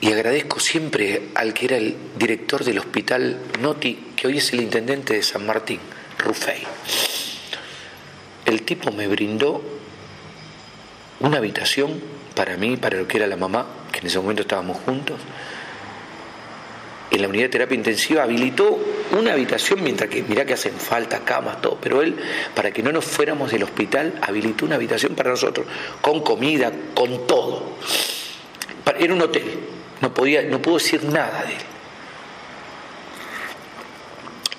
Y 0.00 0.12
agradezco 0.12 0.58
siempre 0.58 1.28
al 1.36 1.54
que 1.54 1.66
era 1.66 1.76
el 1.76 1.96
director 2.18 2.64
del 2.64 2.80
hospital 2.80 3.40
Noti, 3.60 4.12
que 4.16 4.26
hoy 4.26 4.38
es 4.38 4.52
el 4.52 4.60
intendente 4.60 5.14
de 5.14 5.22
San 5.22 5.46
Martín, 5.46 5.78
Rufey 6.18 6.66
el 8.52 8.62
tipo 8.62 8.92
me 8.92 9.08
brindó 9.08 9.62
una 11.20 11.38
habitación 11.38 12.00
para 12.34 12.56
mí, 12.56 12.76
para 12.76 12.98
lo 12.98 13.08
que 13.08 13.18
era 13.18 13.26
la 13.26 13.36
mamá, 13.36 13.66
que 13.90 14.00
en 14.00 14.06
ese 14.06 14.18
momento 14.18 14.42
estábamos 14.42 14.78
juntos. 14.78 15.20
En 17.10 17.20
la 17.20 17.28
unidad 17.28 17.44
de 17.44 17.48
terapia 17.50 17.76
intensiva 17.76 18.22
habilitó 18.22 18.78
una 19.12 19.32
habitación, 19.32 19.82
mientras 19.82 20.08
que, 20.08 20.22
mirá 20.22 20.46
que 20.46 20.54
hacen 20.54 20.72
falta 20.72 21.20
camas, 21.24 21.60
todo, 21.60 21.78
pero 21.80 22.00
él, 22.00 22.16
para 22.54 22.70
que 22.70 22.82
no 22.82 22.90
nos 22.90 23.04
fuéramos 23.04 23.50
del 23.50 23.64
hospital, 23.64 24.14
habilitó 24.22 24.64
una 24.64 24.76
habitación 24.76 25.14
para 25.14 25.30
nosotros, 25.30 25.66
con 26.00 26.22
comida, 26.22 26.72
con 26.94 27.26
todo. 27.26 27.76
Era 28.98 29.12
un 29.12 29.20
hotel, 29.20 29.44
no, 30.00 30.14
podía, 30.14 30.42
no 30.42 30.60
puedo 30.62 30.78
decir 30.78 31.04
nada 31.04 31.44
de 31.44 31.52
él. 31.52 31.60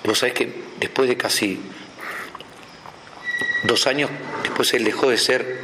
Vos 0.04 0.18
sabés 0.18 0.34
que 0.34 0.64
después 0.78 1.08
de 1.08 1.16
casi 1.16 1.60
dos 3.64 3.86
años 3.86 4.10
después 4.42 4.72
él 4.74 4.84
dejó 4.84 5.10
de 5.10 5.18
ser 5.18 5.58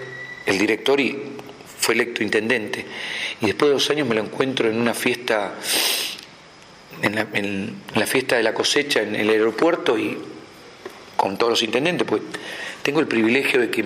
el 0.47 0.59
director 0.59 1.01
y 1.01 1.17
fue 1.79 1.95
electo 1.95 2.23
intendente. 2.23 2.85
Y 3.41 3.47
después 3.47 3.69
de 3.69 3.75
dos 3.75 3.91
años 3.91 4.07
me 4.09 4.15
lo 4.15 4.23
encuentro 4.23 4.69
en 4.69 4.79
una 4.79 4.95
fiesta, 4.95 5.55
en 7.03 7.15
la, 7.15 7.27
en 7.33 7.75
la 7.95 8.07
fiesta 8.07 8.37
de 8.37 8.43
la 8.43 8.53
cosecha 8.53 9.01
en 9.01 9.15
el 9.15 9.31
aeropuerto 9.31 9.99
y 9.99 10.19
con 11.17 11.37
todos 11.37 11.51
los 11.51 11.63
intendentes, 11.63 12.07
pues 12.07 12.23
tengo 12.83 13.01
el 13.01 13.07
privilegio 13.07 13.61
de 13.61 13.71
que, 13.71 13.85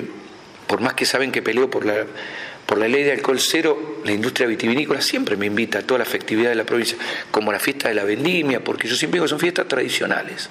por 0.67 0.81
más 0.81 0.95
que 0.95 1.05
saben 1.05 1.33
que 1.33 1.43
peleo 1.43 1.69
por 1.69 1.85
la, 1.85 2.07
por 2.67 2.79
la 2.79 2.89
ley 2.89 3.03
de 3.03 3.13
alcohol 3.13 3.41
cero, 3.41 4.01
la 4.05 4.13
industria 4.13 4.47
vitivinícola 4.47 5.01
siempre 5.01 5.37
me 5.37 5.47
invita 5.47 5.81
a 5.81 5.83
toda 5.83 5.99
la 5.99 6.05
festividad 6.05 6.51
de 6.51 6.55
la 6.55 6.65
provincia, 6.65 6.97
como 7.31 7.53
la 7.53 7.59
fiesta 7.59 7.89
de 7.89 7.95
la 7.95 8.05
vendimia, 8.05 8.63
porque 8.63 8.89
yo 8.89 8.95
siempre 8.95 9.17
digo 9.17 9.25
que 9.25 9.31
son 9.31 9.41
fiestas 9.41 9.67
tradicionales 9.67 10.49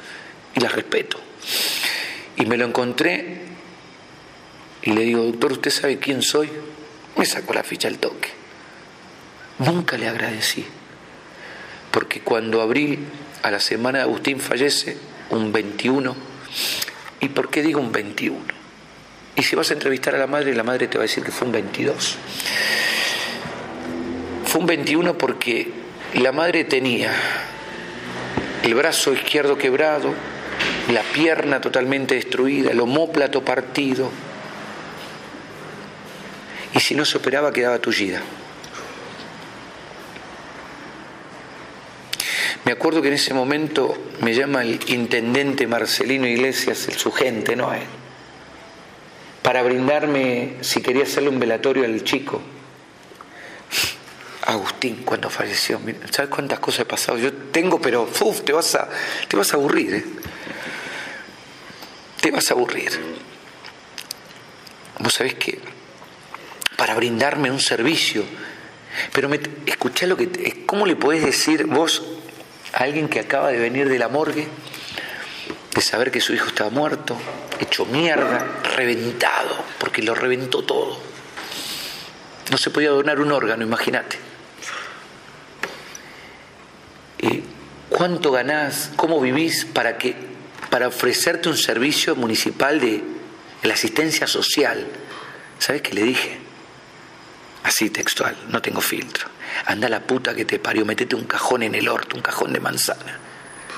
y 0.56 0.60
las 0.60 0.73
respeto. 0.73 1.19
Y 2.36 2.45
me 2.45 2.58
lo 2.58 2.65
encontré 2.65 3.43
y 4.84 4.91
le 4.91 5.02
digo, 5.04 5.24
doctor, 5.24 5.54
¿usted 5.54 5.72
sabe 5.72 5.98
quién 5.98 6.22
soy? 6.22 6.50
Me 7.17 7.26
sacó 7.26 7.54
la 7.54 7.63
ficha 7.63 7.88
al 7.88 8.00
toque. 8.00 8.30
Nunca 9.60 9.98
le 9.98 10.08
agradecí, 10.08 10.65
porque 11.91 12.22
cuando 12.22 12.62
abril, 12.62 13.00
a 13.43 13.52
la 13.52 13.60
semana 13.60 14.00
de 14.00 14.04
Agustín 14.04 14.39
fallece, 14.39 14.98
un 15.30 15.52
21, 15.52 16.15
¿y 17.22 17.30
por 17.30 17.50
qué 17.50 17.62
digo 17.62 17.80
un 17.80 17.91
21? 17.91 18.39
Y 19.36 19.43
si 19.43 19.56
vas 19.56 19.69
a 19.72 19.74
entrevistar 19.74 20.15
a 20.15 20.17
la 20.17 20.28
madre, 20.28 20.54
la 20.54 20.63
madre 20.63 20.88
te 20.88 20.98
va 20.98 21.04
a 21.04 21.08
decir 21.08 21.24
que 21.24 21.32
fue 21.32 21.48
un 21.48 21.54
22. 21.54 22.17
Fue 24.46 24.62
un 24.62 24.67
21 24.67 25.17
porque 25.17 25.72
la 26.15 26.32
madre 26.32 26.65
tenía 26.65 27.12
el 28.63 28.76
brazo 28.76 29.13
izquierdo 29.13 29.58
quebrado, 29.58 30.13
la 30.91 31.02
pierna 31.02 31.62
totalmente 31.62 32.15
destruida, 32.15 32.72
el 32.72 32.80
homóplato 32.80 33.43
partido, 33.43 34.10
y 36.74 36.80
si 36.80 36.96
no 36.96 37.06
se 37.06 37.18
operaba 37.18 37.52
quedaba 37.52 37.80
tullida. 37.80 38.22
Me 42.66 42.72
acuerdo 42.72 43.02
que 43.02 43.10
en 43.10 43.16
ese 43.16 43.34
momento 43.34 43.96
me 44.22 44.34
llama 44.34 44.62
el 44.62 44.80
intendente 44.88 45.68
Marcelino 45.68 46.26
Iglesias, 46.26 46.88
el 46.88 46.96
su 46.98 47.12
gente, 47.12 47.56
¿no? 47.56 47.72
Para 49.42 49.62
brindarme 49.64 50.56
si 50.62 50.82
quería 50.82 51.04
hacerle 51.04 51.30
un 51.30 51.40
velatorio 51.40 51.84
al 51.84 52.04
chico. 52.06 52.42
Agustín, 54.46 55.04
cuando 55.04 55.30
falleció, 55.30 55.80
¿sabes 56.10 56.30
cuántas 56.30 56.60
cosas 56.60 56.82
he 56.82 56.86
pasado? 56.86 57.18
Yo 57.18 57.34
tengo, 57.34 57.82
pero 57.82 58.04
uf, 58.04 58.42
te 58.42 58.54
vas 58.54 58.76
a, 58.76 58.90
te 59.28 59.36
vas 59.36 59.54
a 59.54 59.58
aburrir, 59.58 59.96
¿eh? 59.96 60.06
Te 62.22 62.32
vas 62.32 62.50
a 62.50 62.54
aburrir. 62.54 62.92
Vos 65.00 65.14
sabés 65.14 65.36
que 65.36 65.60
para 66.78 66.96
brindarme 66.96 67.52
un 67.52 67.60
servicio. 67.60 68.24
Pero 69.12 69.30
me, 69.30 69.40
lo 70.08 70.18
que. 70.18 70.64
¿Cómo 70.66 70.86
le 70.86 70.96
podés 70.96 71.24
decir 71.24 71.66
vos 71.66 72.04
a 72.74 72.84
alguien 72.84 73.10
que 73.10 73.20
acaba 73.20 73.50
de 73.50 73.60
venir 73.60 73.90
de 73.90 74.00
la 74.00 74.08
morgue, 74.08 74.48
de 75.74 75.82
saber 75.82 76.12
que 76.12 76.22
su 76.22 76.34
hijo 76.34 76.48
estaba 76.48 76.70
muerto, 76.70 77.18
hecho 77.60 77.86
mierda, 77.86 78.62
reventado, 78.76 79.64
porque 79.80 80.02
lo 80.02 80.16
reventó 80.16 80.64
todo? 80.64 81.00
No 82.52 82.58
se 82.58 82.70
podía 82.70 82.90
donar 82.90 83.20
un 83.20 83.32
órgano, 83.32 83.64
imagínate. 83.64 84.34
¿Cuánto 87.90 88.32
ganás? 88.32 88.92
¿Cómo 88.96 89.22
vivís 89.22 89.66
para, 89.66 90.00
que, 90.00 90.16
para 90.72 90.88
ofrecerte 90.88 91.48
un 91.48 91.56
servicio 91.56 92.16
municipal 92.16 92.80
de 92.80 93.04
la 93.62 93.76
asistencia 93.76 94.26
social? 94.26 94.88
¿Sabes 95.60 95.84
qué 95.84 95.94
le 95.94 96.02
dije? 96.02 96.40
Así 97.63 97.89
textual, 97.89 98.36
no 98.49 98.62
tengo 98.62 98.82
filtro. 98.82 99.28
Anda 99.65 99.88
la 99.88 100.02
puta 100.02 100.36
que 100.36 100.45
te 100.45 100.60
parió, 100.60 100.86
metete 100.86 101.15
un 101.15 101.23
cajón 101.23 101.63
en 101.63 101.76
el 101.76 101.88
orto, 101.88 102.15
un 102.15 102.21
cajón 102.21 102.52
de 102.52 102.60
manzana. 102.60 103.19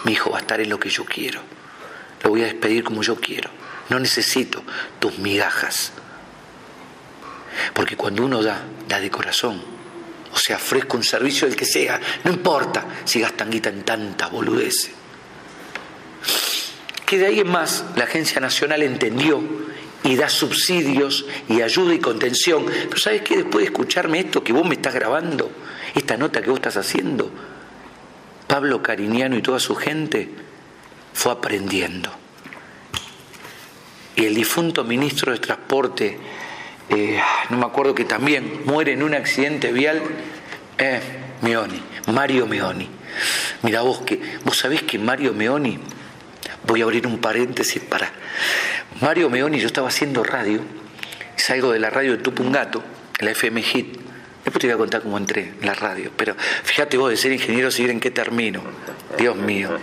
Mi 0.03 0.13
hijo 0.13 0.31
va 0.31 0.37
a 0.37 0.41
estar 0.41 0.59
en 0.59 0.69
lo 0.69 0.79
que 0.79 0.89
yo 0.89 1.05
quiero. 1.05 1.41
Lo 2.23 2.31
voy 2.31 2.41
a 2.41 2.45
despedir 2.45 2.83
como 2.83 3.03
yo 3.03 3.15
quiero. 3.15 3.49
No 3.89 3.99
necesito 3.99 4.63
tus 4.99 5.19
migajas. 5.19 5.91
Porque 7.73 7.95
cuando 7.95 8.25
uno 8.25 8.41
da, 8.41 8.63
da 8.87 8.99
de 8.99 9.11
corazón. 9.11 9.61
O 10.33 10.37
sea, 10.37 10.57
ofrezco 10.57 10.97
un 10.97 11.03
servicio 11.03 11.47
del 11.47 11.55
que 11.55 11.65
sea. 11.65 11.99
No 12.23 12.31
importa 12.31 12.85
si 13.05 13.19
gastan 13.21 13.51
guita 13.51 13.69
en 13.69 13.83
tanta 13.83 14.27
boludez. 14.27 14.89
Que 17.05 17.19
de 17.19 17.27
ahí 17.27 17.39
en 17.39 17.47
más 17.47 17.85
la 17.95 18.05
Agencia 18.05 18.41
Nacional 18.41 18.81
entendió 18.81 19.41
y 20.05 20.15
da 20.15 20.29
subsidios 20.29 21.25
y 21.49 21.61
ayuda 21.61 21.95
y 21.95 21.99
contención. 21.99 22.65
Pero 22.65 22.97
¿sabes 22.97 23.23
qué? 23.23 23.37
Después 23.37 23.63
de 23.63 23.71
escucharme 23.71 24.19
esto 24.19 24.43
que 24.43 24.53
vos 24.53 24.65
me 24.65 24.75
estás 24.75 24.93
grabando, 24.93 25.51
esta 25.95 26.15
nota 26.15 26.41
que 26.41 26.49
vos 26.49 26.59
estás 26.59 26.77
haciendo, 26.77 27.31
Pablo 28.47 28.81
Cariñano 28.83 29.35
y 29.35 29.41
toda 29.41 29.59
su 29.59 29.75
gente 29.75 30.29
fue 31.11 31.31
aprendiendo. 31.31 32.11
Y 34.15 34.25
el 34.25 34.35
difunto 34.35 34.83
ministro 34.83 35.31
de 35.31 35.39
Transporte, 35.39 36.19
eh, 36.89 37.19
no 37.49 37.57
me 37.57 37.65
acuerdo 37.65 37.95
que 37.95 38.05
también 38.05 38.61
muere 38.65 38.93
en 38.93 39.01
un 39.01 39.15
accidente 39.15 39.71
vial, 39.71 40.01
eh, 40.77 41.01
Meoni, 41.41 41.81
Mario 42.13 42.45
Meoni. 42.45 42.87
Mira 43.63 43.81
vos 43.81 44.01
que, 44.01 44.21
vos 44.45 44.55
sabés 44.55 44.83
que 44.83 44.99
Mario 44.99 45.33
Meoni, 45.33 45.79
voy 46.65 46.81
a 46.81 46.83
abrir 46.85 47.07
un 47.07 47.19
paréntesis 47.19 47.81
para 47.81 48.11
Mario 49.01 49.29
Meoni, 49.29 49.59
yo 49.59 49.67
estaba 49.67 49.89
haciendo 49.89 50.23
radio, 50.23 50.61
salgo 51.35 51.71
de 51.71 51.79
la 51.79 51.89
radio 51.89 52.13
de 52.13 52.17
Tupungato, 52.19 52.83
en 53.19 53.25
la 53.25 53.31
FM 53.31 53.61
Hit. 53.61 53.97
Después 54.43 54.61
te 54.61 54.67
voy 54.67 54.75
a 54.75 54.77
contar 54.77 55.01
cómo 55.01 55.17
entré 55.17 55.53
en 55.59 55.65
la 55.65 55.73
radio, 55.73 56.11
pero 56.15 56.35
fíjate 56.37 56.97
vos 56.97 57.09
de 57.09 57.17
ser 57.17 57.31
ingeniero 57.31 57.71
seguir 57.71 57.89
en 57.89 57.99
qué 57.99 58.11
termino. 58.11 58.61
Dios 59.17 59.35
mío. 59.35 59.77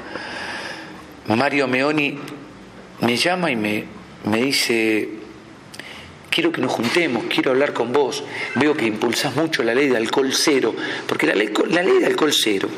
Mario 1.27 1.69
Meoni 1.69 2.19
me 3.01 3.17
llama 3.17 3.51
y 3.51 3.57
me, 3.57 3.85
me 4.25 4.43
dice, 4.43 5.09
quiero 6.31 6.53
que 6.53 6.61
nos 6.61 6.73
juntemos, 6.73 7.25
quiero 7.29 7.51
hablar 7.51 7.73
con 7.73 7.93
vos. 7.93 8.25
Veo 8.55 8.75
que 8.75 8.87
impulsás 8.87 9.35
mucho 9.37 9.63
la 9.63 9.75
ley 9.75 9.89
de 9.89 9.97
alcohol 9.97 10.33
cero, 10.33 10.75
porque 11.07 11.27
la 11.27 11.35
ley, 11.35 11.53
la 11.69 11.83
ley 11.83 11.99
de 11.99 12.07
alcohol 12.07 12.33
cero, 12.33 12.69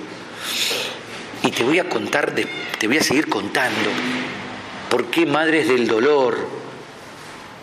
y 1.45 1.51
te 1.51 1.63
voy 1.63 1.79
a 1.79 1.89
contar, 1.89 2.33
te 2.33 2.87
voy 2.89 2.99
a 2.99 3.03
seguir 3.03 3.29
contando 3.29 3.91
¿Por 4.95 5.07
qué 5.07 5.27
Madres 5.27 5.67
del 5.67 5.89
Dolor 5.89 6.39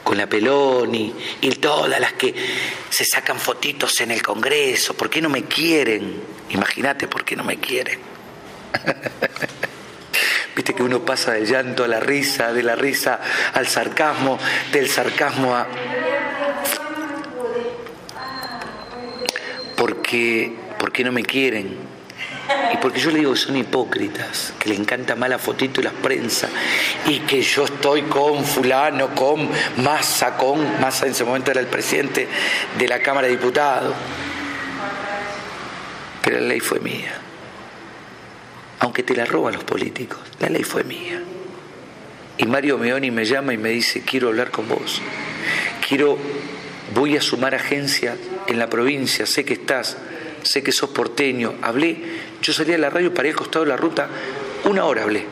con 0.03 0.17
la 0.17 0.27
Peloni 0.27 1.15
y 1.39 1.49
todas 1.51 1.97
las 1.97 2.11
que 2.11 2.35
se 2.89 3.05
sacan 3.05 3.39
fotitos 3.39 4.01
en 4.01 4.11
el 4.11 4.21
Congreso? 4.21 4.95
¿Por 4.95 5.09
qué 5.09 5.21
no 5.21 5.29
me 5.29 5.45
quieren? 5.45 6.21
Imagínate 6.49 7.07
por 7.07 7.23
qué 7.23 7.37
no 7.37 7.45
me 7.45 7.57
quieren. 7.57 7.99
Viste 10.57 10.73
que 10.73 10.83
uno 10.83 11.05
pasa 11.05 11.31
del 11.31 11.47
llanto 11.47 11.85
a 11.85 11.87
la 11.87 12.01
risa, 12.01 12.51
de 12.51 12.63
la 12.63 12.75
risa 12.75 13.21
al 13.53 13.65
sarcasmo, 13.65 14.37
del 14.73 14.89
sarcasmo 14.89 15.55
a... 15.55 15.67
Porque, 19.77 20.53
¿por 20.77 20.91
qué 20.91 21.05
no 21.05 21.13
me 21.13 21.23
quieren? 21.23 21.90
Y 22.73 22.77
porque 22.77 22.99
yo 22.99 23.11
le 23.11 23.19
digo 23.19 23.33
que 23.33 23.39
son 23.39 23.57
hipócritas, 23.57 24.53
que 24.57 24.69
le 24.69 24.75
encanta 24.75 25.15
más 25.15 25.29
la 25.29 25.39
fotito 25.39 25.81
y 25.81 25.83
las 25.83 25.93
prensa, 25.93 26.49
y 27.07 27.19
que 27.19 27.41
yo 27.41 27.65
estoy 27.65 28.03
con 28.03 28.43
fulano, 28.45 29.13
con 29.13 29.49
Massa, 29.77 30.37
con 30.37 30.79
Massa 30.79 31.05
en 31.05 31.11
ese 31.11 31.23
momento 31.23 31.51
era 31.51 31.59
el 31.59 31.67
presidente 31.67 32.27
de 32.77 32.87
la 32.87 32.99
Cámara 32.99 33.27
de 33.27 33.35
Diputados. 33.35 33.93
Pero 36.23 36.39
la 36.39 36.47
ley 36.47 36.59
fue 36.59 36.79
mía. 36.79 37.13
Aunque 38.79 39.03
te 39.03 39.15
la 39.15 39.25
roban 39.25 39.53
los 39.53 39.63
políticos, 39.63 40.19
la 40.39 40.49
ley 40.49 40.63
fue 40.63 40.83
mía. 40.83 41.21
Y 42.37 42.45
Mario 42.45 42.77
Meoni 42.77 43.11
me 43.11 43.25
llama 43.25 43.53
y 43.53 43.57
me 43.57 43.69
dice, 43.69 44.01
quiero 44.01 44.29
hablar 44.29 44.49
con 44.49 44.67
vos. 44.67 45.01
Quiero, 45.87 46.17
voy 46.93 47.17
a 47.17 47.21
sumar 47.21 47.53
agencia 47.53 48.15
en 48.47 48.57
la 48.57 48.69
provincia, 48.69 49.25
sé 49.25 49.45
que 49.45 49.53
estás 49.53 49.97
sé 50.43 50.63
que 50.63 50.71
sos 50.71 50.89
porteño, 50.89 51.55
hablé, 51.61 51.97
yo 52.41 52.53
salí 52.53 52.73
a 52.73 52.77
la 52.77 52.89
radio, 52.89 53.13
paré 53.13 53.29
al 53.29 53.35
costado 53.35 53.65
de 53.65 53.69
la 53.69 53.77
ruta, 53.77 54.09
una 54.65 54.85
hora 54.85 55.03
hablé. 55.03 55.25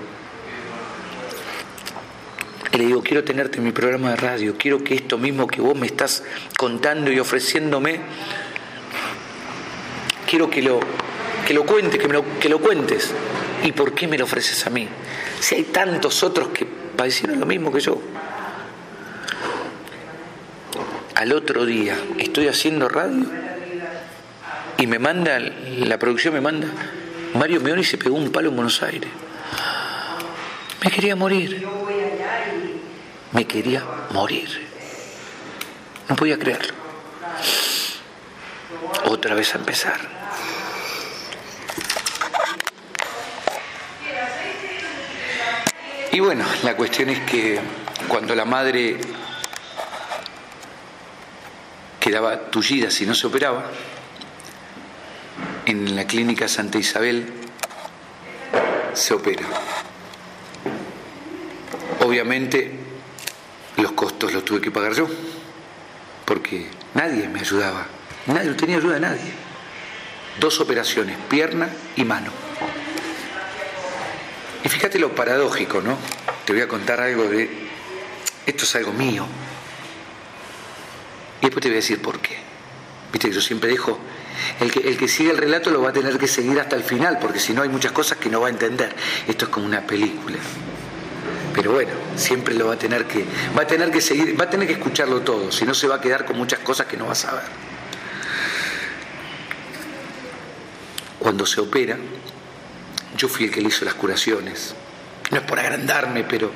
Y 2.71 2.77
le 2.77 2.85
digo, 2.85 3.01
quiero 3.01 3.23
tenerte 3.23 3.57
en 3.57 3.63
mi 3.63 3.71
programa 3.71 4.11
de 4.11 4.15
radio, 4.17 4.55
quiero 4.57 4.83
que 4.83 4.93
esto 4.93 5.17
mismo 5.17 5.47
que 5.47 5.59
vos 5.59 5.77
me 5.77 5.87
estás 5.87 6.23
contando 6.57 7.11
y 7.11 7.19
ofreciéndome, 7.19 7.99
quiero 10.27 10.49
que 10.49 10.61
lo, 10.61 10.79
que 11.47 11.53
lo 11.53 11.65
cuentes, 11.65 11.99
que, 11.99 12.07
lo, 12.07 12.39
que 12.39 12.49
lo 12.49 12.59
cuentes. 12.59 13.11
¿Y 13.63 13.71
por 13.71 13.93
qué 13.93 14.07
me 14.07 14.17
lo 14.17 14.25
ofreces 14.25 14.65
a 14.67 14.69
mí? 14.69 14.87
Si 15.39 15.55
hay 15.55 15.63
tantos 15.63 16.23
otros 16.23 16.49
que 16.49 16.65
padecieron 16.65 17.39
lo 17.39 17.45
mismo 17.45 17.71
que 17.71 17.79
yo. 17.79 17.99
Al 21.15 21.33
otro 21.33 21.65
día 21.65 21.97
estoy 22.17 22.47
haciendo 22.47 22.87
radio 22.87 23.25
y 24.77 24.87
me 24.87 24.99
manda, 24.99 25.39
la 25.39 25.99
producción 25.99 26.33
me 26.33 26.39
manda, 26.39 26.67
Mario 27.39 27.61
Meoni 27.61 27.85
se 27.85 27.97
pegó 27.97 28.17
un 28.17 28.33
palo 28.33 28.49
en 28.49 28.55
Buenos 28.57 28.83
Aires. 28.83 29.09
Me 30.83 30.91
quería 30.91 31.15
morir. 31.15 31.65
Me 33.31 33.47
quería 33.47 33.81
morir. 34.11 34.67
No 36.09 36.17
podía 36.17 36.37
creerlo. 36.37 36.73
Otra 39.05 39.35
vez 39.35 39.55
a 39.55 39.57
empezar. 39.57 40.01
Y 46.11 46.19
bueno, 46.19 46.43
la 46.63 46.75
cuestión 46.75 47.07
es 47.07 47.21
que 47.21 47.57
cuando 48.09 48.35
la 48.35 48.43
madre 48.43 48.99
quedaba 52.01 52.49
tullida 52.51 52.91
si 52.91 53.05
no 53.05 53.15
se 53.15 53.27
operaba, 53.27 53.63
en 55.69 55.95
la 55.95 56.07
clínica 56.07 56.47
Santa 56.47 56.79
Isabel 56.79 57.27
se 58.93 59.13
opera. 59.13 59.45
Obviamente 61.99 62.71
los 63.77 63.91
costos 63.91 64.33
los 64.33 64.43
tuve 64.43 64.61
que 64.61 64.71
pagar 64.71 64.93
yo, 64.93 65.07
porque 66.25 66.67
nadie 66.95 67.29
me 67.29 67.41
ayudaba, 67.41 67.85
nadie, 68.25 68.49
no 68.49 68.55
tenía 68.55 68.77
ayuda 68.77 68.95
de 68.95 68.99
nadie. 68.99 69.31
Dos 70.39 70.59
operaciones, 70.59 71.17
pierna 71.29 71.69
y 71.95 72.03
mano. 72.03 72.31
Y 74.63 74.69
fíjate 74.69 74.97
lo 74.97 75.13
paradójico, 75.13 75.81
¿no? 75.81 75.97
Te 76.45 76.53
voy 76.53 76.63
a 76.63 76.67
contar 76.67 76.99
algo 76.99 77.25
de, 77.25 77.47
esto 78.47 78.63
es 78.63 78.75
algo 78.75 78.91
mío. 78.91 79.25
Y 81.41 81.43
después 81.43 81.61
te 81.61 81.69
voy 81.69 81.75
a 81.75 81.81
decir 81.81 82.01
por 82.01 82.19
qué. 82.19 82.37
Viste 83.11 83.29
que 83.29 83.35
yo 83.35 83.41
siempre 83.41 83.69
dejo 83.69 83.99
el 84.59 84.97
que, 84.97 85.07
sigue 85.07 85.31
el 85.31 85.37
relato 85.37 85.71
lo 85.71 85.81
va 85.81 85.89
a 85.89 85.93
tener 85.93 86.17
que 86.17 86.27
seguir 86.27 86.59
hasta 86.59 86.75
el 86.75 86.83
final, 86.83 87.19
porque 87.19 87.39
si 87.39 87.53
no 87.53 87.61
hay 87.61 87.69
muchas 87.69 87.91
cosas 87.91 88.17
que 88.17 88.29
no 88.29 88.41
va 88.41 88.47
a 88.47 88.49
entender. 88.49 88.95
Esto 89.27 89.45
es 89.45 89.51
como 89.51 89.65
una 89.65 89.81
película. 89.81 90.37
Pero 91.53 91.73
bueno, 91.73 91.91
siempre 92.15 92.53
lo 92.53 92.67
va 92.67 92.73
a 92.73 92.77
tener 92.77 93.05
que, 93.05 93.25
va 93.57 93.63
a 93.63 93.67
tener 93.67 93.91
que 93.91 94.01
seguir, 94.01 94.39
va 94.39 94.45
a 94.45 94.49
tener 94.49 94.67
que 94.67 94.73
escucharlo 94.73 95.21
todo, 95.21 95.51
si 95.51 95.65
no 95.65 95.73
se 95.73 95.87
va 95.87 95.95
a 95.95 96.01
quedar 96.01 96.25
con 96.25 96.37
muchas 96.37 96.59
cosas 96.59 96.87
que 96.87 96.97
no 96.97 97.07
va 97.07 97.13
a 97.13 97.15
saber. 97.15 97.43
Cuando 101.17 101.45
se 101.45 101.59
opera, 101.59 101.97
yo 103.17 103.27
fui 103.27 103.45
el 103.45 103.51
que 103.51 103.61
le 103.61 103.67
hizo 103.67 103.83
las 103.83 103.95
curaciones. 103.95 104.73
No 105.31 105.37
es 105.37 105.43
por 105.43 105.59
agrandarme, 105.59 106.23
pero 106.23 106.51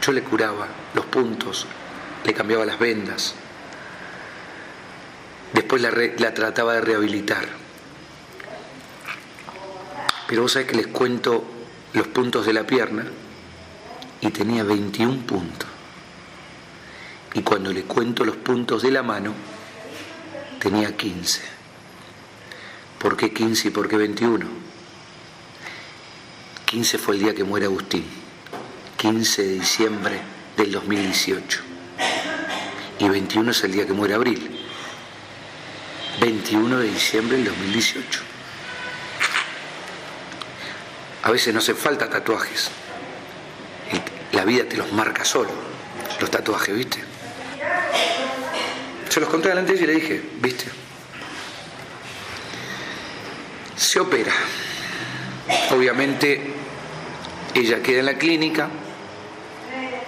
yo 0.00 0.12
le 0.12 0.22
curaba 0.22 0.68
los 0.94 1.06
puntos, 1.06 1.66
le 2.24 2.32
cambiaba 2.32 2.64
las 2.64 2.78
vendas, 2.78 3.34
Después 5.52 5.80
la, 5.82 6.34
trataba 6.34 6.74
de 6.74 6.80
rehabilitar. 6.80 7.46
Pero 10.26 10.42
vos 10.42 10.52
sabés 10.52 10.68
que 10.68 10.76
les 10.76 10.86
cuento 10.88 11.44
los 11.92 12.08
puntos 12.08 12.46
de 12.46 12.52
la 12.52 12.66
pierna 12.66 13.04
y 14.20 14.30
tenía 14.30 14.64
21 14.64 15.26
puntos. 15.26 15.68
Y 17.34 17.42
cuando 17.42 17.72
le 17.72 17.84
cuento 17.84 18.24
los 18.24 18.36
puntos 18.36 18.82
de 18.82 18.90
la 18.90 19.02
mano, 19.02 19.34
tenía 20.58 20.96
15. 20.96 21.42
¿Por 22.98 23.16
qué 23.16 23.32
15 23.32 23.68
y 23.68 23.70
por 23.70 23.88
qué 23.88 23.96
21? 23.96 24.46
15 26.64 26.98
fue 26.98 27.14
el 27.14 27.20
día 27.20 27.34
que 27.34 27.44
muere 27.44 27.66
Agustín, 27.66 28.04
15 28.96 29.42
de 29.42 29.52
diciembre 29.52 30.20
del 30.56 30.72
2018. 30.72 31.60
Y 32.98 33.08
21 33.08 33.50
es 33.50 33.64
el 33.64 33.72
día 33.72 33.86
que 33.86 33.92
muere 33.92 34.14
Abril, 34.14 34.55
21 36.20 36.78
de 36.78 36.88
diciembre 36.88 37.36
del 37.36 37.46
2018. 37.46 38.20
A 41.22 41.30
veces 41.30 41.52
no 41.52 41.60
hace 41.60 41.74
falta 41.74 42.08
tatuajes. 42.08 42.70
La 44.32 44.44
vida 44.44 44.64
te 44.68 44.76
los 44.76 44.92
marca 44.92 45.24
solo, 45.24 45.50
los 46.20 46.30
tatuajes, 46.30 46.74
¿viste? 46.74 46.98
Se 49.08 49.20
los 49.20 49.28
conté 49.28 49.48
delante 49.48 49.74
y 49.74 49.86
le 49.86 49.94
dije, 49.94 50.22
¿viste? 50.40 50.66
Se 53.76 53.98
opera. 53.98 54.32
Obviamente 55.70 56.54
ella 57.54 57.82
queda 57.82 58.00
en 58.00 58.06
la 58.06 58.18
clínica, 58.18 58.68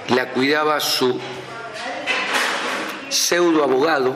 la 0.09 0.31
cuidaba 0.31 0.79
su 0.81 1.19
pseudo 3.09 3.65
abogado, 3.65 4.15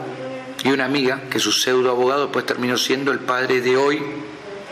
y 0.65 0.71
una 0.71 0.85
amiga 0.85 1.23
que 1.31 1.39
su 1.39 1.53
pseudo 1.53 1.91
abogado 1.91 2.31
pues 2.31 2.47
terminó 2.47 2.77
siendo 2.77 3.13
el 3.13 3.21
padre 3.21 3.61
de 3.61 3.77
hoy, 3.77 4.03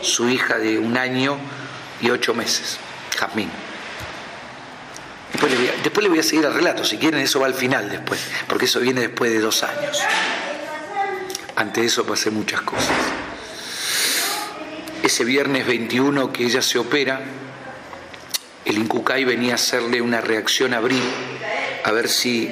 su 0.01 0.29
hija 0.29 0.57
de 0.57 0.79
un 0.79 0.97
año 0.97 1.37
y 2.01 2.09
ocho 2.09 2.33
meses, 2.33 2.77
Jazmín. 3.17 3.49
Después 5.31 5.51
le, 5.51 5.57
voy 5.57 5.67
a, 5.67 5.71
después 5.83 6.03
le 6.03 6.09
voy 6.09 6.19
a 6.19 6.23
seguir 6.23 6.45
el 6.45 6.53
relato, 6.53 6.83
si 6.85 6.97
quieren 6.97 7.19
eso 7.19 7.39
va 7.39 7.47
al 7.47 7.53
final 7.53 7.89
después, 7.89 8.19
porque 8.47 8.65
eso 8.65 8.79
viene 8.79 9.01
después 9.01 9.31
de 9.31 9.39
dos 9.39 9.63
años. 9.63 9.99
Ante 11.55 11.83
eso 11.83 12.05
pasé 12.05 12.31
muchas 12.31 12.61
cosas. 12.61 12.95
Ese 15.03 15.23
viernes 15.23 15.65
21 15.65 16.31
que 16.31 16.45
ella 16.45 16.61
se 16.61 16.79
opera, 16.79 17.21
el 18.65 18.77
Incucay 18.77 19.25
venía 19.25 19.53
a 19.53 19.55
hacerle 19.55 20.01
una 20.01 20.21
reacción 20.21 20.73
a 20.73 20.77
Abril, 20.77 21.03
a 21.83 21.91
ver 21.91 22.07
si 22.07 22.51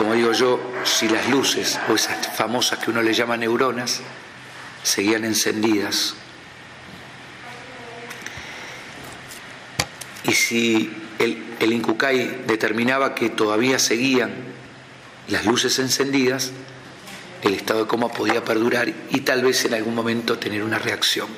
como 0.00 0.14
digo 0.14 0.32
yo, 0.32 0.58
si 0.84 1.08
las 1.08 1.28
luces, 1.28 1.78
o 1.88 1.94
esas 1.94 2.26
famosas 2.36 2.78
que 2.78 2.90
uno 2.90 3.02
le 3.02 3.12
llama 3.12 3.36
neuronas, 3.36 4.00
seguían 4.82 5.24
encendidas. 5.24 6.14
Y 10.24 10.32
si 10.32 10.92
el, 11.18 11.56
el 11.60 12.46
determinaba 12.46 13.14
que 13.14 13.30
todavía 13.30 13.78
seguían 13.78 14.32
las 15.28 15.44
luces 15.46 15.78
encendidas, 15.78 16.52
el 17.42 17.54
estado 17.54 17.80
de 17.80 17.86
coma 17.86 18.08
podía 18.08 18.44
perdurar 18.44 18.92
y 19.10 19.20
tal 19.20 19.42
vez 19.42 19.64
en 19.64 19.74
algún 19.74 19.94
momento 19.94 20.38
tener 20.38 20.62
una 20.62 20.78
reacción. 20.78 21.28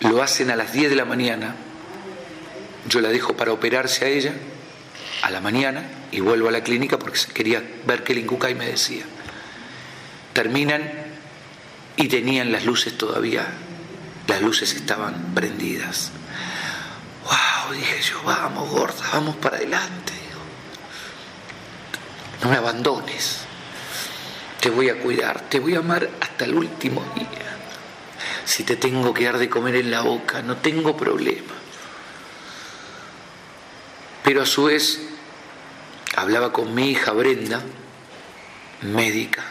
Lo 0.00 0.22
hacen 0.22 0.50
a 0.50 0.56
las 0.56 0.72
10 0.72 0.90
de 0.90 0.96
la 0.96 1.04
mañana, 1.04 1.56
yo 2.88 3.00
la 3.00 3.08
dejo 3.08 3.36
para 3.36 3.52
operarse 3.52 4.04
a 4.04 4.08
ella 4.08 4.34
a 5.22 5.30
la 5.30 5.40
mañana 5.40 5.97
y 6.10 6.20
vuelvo 6.20 6.48
a 6.48 6.52
la 6.52 6.62
clínica 6.62 6.98
porque 6.98 7.18
quería 7.32 7.62
ver 7.86 8.04
qué 8.04 8.12
el 8.12 8.20
Incucay 8.20 8.54
me 8.54 8.66
decía. 8.66 9.04
Terminan 10.32 10.82
y 11.96 12.08
tenían 12.08 12.52
las 12.52 12.64
luces 12.64 12.96
todavía, 12.96 13.46
las 14.26 14.40
luces 14.40 14.74
estaban 14.74 15.34
prendidas. 15.34 16.12
¡Wow! 17.24 17.74
Dije 17.74 18.00
yo, 18.02 18.22
vamos, 18.24 18.70
gorda, 18.70 19.10
vamos 19.12 19.36
para 19.36 19.56
adelante. 19.56 20.12
No 22.42 22.50
me 22.50 22.56
abandones. 22.56 23.40
Te 24.60 24.70
voy 24.70 24.88
a 24.88 24.98
cuidar, 24.98 25.48
te 25.48 25.60
voy 25.60 25.74
a 25.74 25.80
amar 25.80 26.08
hasta 26.20 26.44
el 26.44 26.54
último 26.54 27.04
día. 27.14 27.56
Si 28.44 28.64
te 28.64 28.76
tengo 28.76 29.12
que 29.12 29.24
dar 29.24 29.38
de 29.38 29.48
comer 29.48 29.76
en 29.76 29.90
la 29.90 30.02
boca, 30.02 30.42
no 30.42 30.56
tengo 30.56 30.96
problema. 30.96 31.54
Pero 34.24 34.42
a 34.42 34.46
su 34.46 34.64
vez 34.64 35.07
hablaba 36.16 36.52
con 36.52 36.74
mi 36.74 36.90
hija 36.90 37.12
Brenda, 37.12 37.62
médica, 38.82 39.42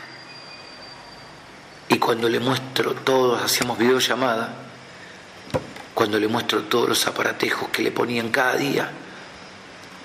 y 1.90 2.00
cuando 2.00 2.28
le 2.28 2.40
muestro 2.40 2.94
todos, 2.94 3.42
hacíamos 3.42 3.78
videollamada, 3.78 4.54
cuando 5.94 6.20
le 6.20 6.28
muestro 6.28 6.64
todos 6.64 6.90
los 6.90 7.08
aparatejos 7.08 7.70
que 7.70 7.82
le 7.82 7.92
ponían 7.92 8.30
cada 8.30 8.56
día, 8.56 8.92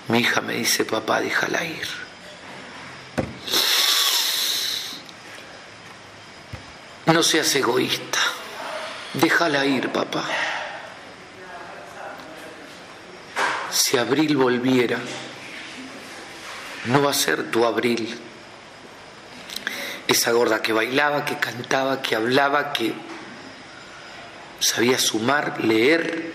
mi 0.08 0.18
hija 0.20 0.40
me 0.40 0.54
dice, 0.54 0.84
papá, 0.84 1.20
déjala 1.20 1.64
ir. 1.64 1.88
No 7.06 7.22
seas 7.22 7.54
egoísta, 7.56 8.18
déjala 9.14 9.66
ir, 9.66 9.90
papá. 9.90 10.24
Si 13.70 13.98
Abril 13.98 14.36
volviera, 14.36 14.98
no 16.86 17.02
va 17.02 17.10
a 17.10 17.14
ser 17.14 17.50
tu 17.50 17.64
abril. 17.64 18.18
Esa 20.08 20.32
gorda 20.32 20.62
que 20.62 20.72
bailaba, 20.72 21.24
que 21.24 21.38
cantaba, 21.38 22.02
que 22.02 22.16
hablaba, 22.16 22.72
que 22.72 22.92
sabía 24.58 24.98
sumar, 24.98 25.64
leer 25.64 26.32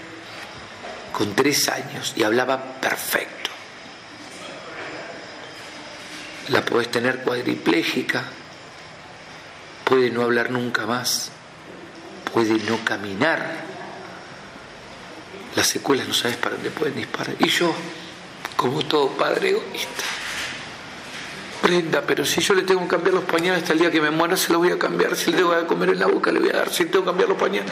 con 1.11 1.35
tres 1.35 1.67
años 1.69 2.13
y 2.15 2.23
hablaba 2.23 2.79
perfecto. 2.79 3.49
La 6.49 6.63
podés 6.63 6.89
tener 6.89 7.19
cuadriplégica, 7.19 8.23
puede 9.83 10.09
no 10.09 10.23
hablar 10.23 10.49
nunca 10.49 10.85
más, 10.85 11.29
puede 12.33 12.53
no 12.69 12.83
caminar. 12.85 13.65
Las 15.55 15.67
secuelas 15.67 16.07
no 16.07 16.13
sabes 16.13 16.37
para 16.37 16.55
dónde 16.55 16.71
pueden 16.71 16.95
disparar. 16.95 17.35
Y 17.39 17.49
yo, 17.49 17.73
como 18.55 18.85
todo 18.85 19.09
padre 19.09 19.49
egoísta, 19.49 20.03
Brenda, 21.61 22.01
pero 22.05 22.25
si 22.25 22.41
yo 22.41 22.53
le 22.53 22.63
tengo 22.63 22.81
que 22.81 22.87
cambiar 22.87 23.15
los 23.15 23.23
pañales 23.23 23.61
hasta 23.61 23.73
el 23.73 23.79
día 23.79 23.91
que 23.91 24.01
me 24.01 24.11
muera, 24.11 24.37
se 24.37 24.51
los 24.51 24.59
voy 24.59 24.71
a 24.71 24.79
cambiar. 24.79 25.15
Si 25.15 25.31
le 25.31 25.37
tengo 25.37 25.57
que 25.57 25.65
comer 25.65 25.89
en 25.89 25.99
la 25.99 26.07
boca, 26.07 26.31
le 26.31 26.39
voy 26.39 26.49
a 26.49 26.57
dar. 26.57 26.73
Si 26.73 26.85
tengo 26.85 27.05
que 27.05 27.09
cambiar 27.09 27.29
los 27.29 27.37
pañales. 27.37 27.71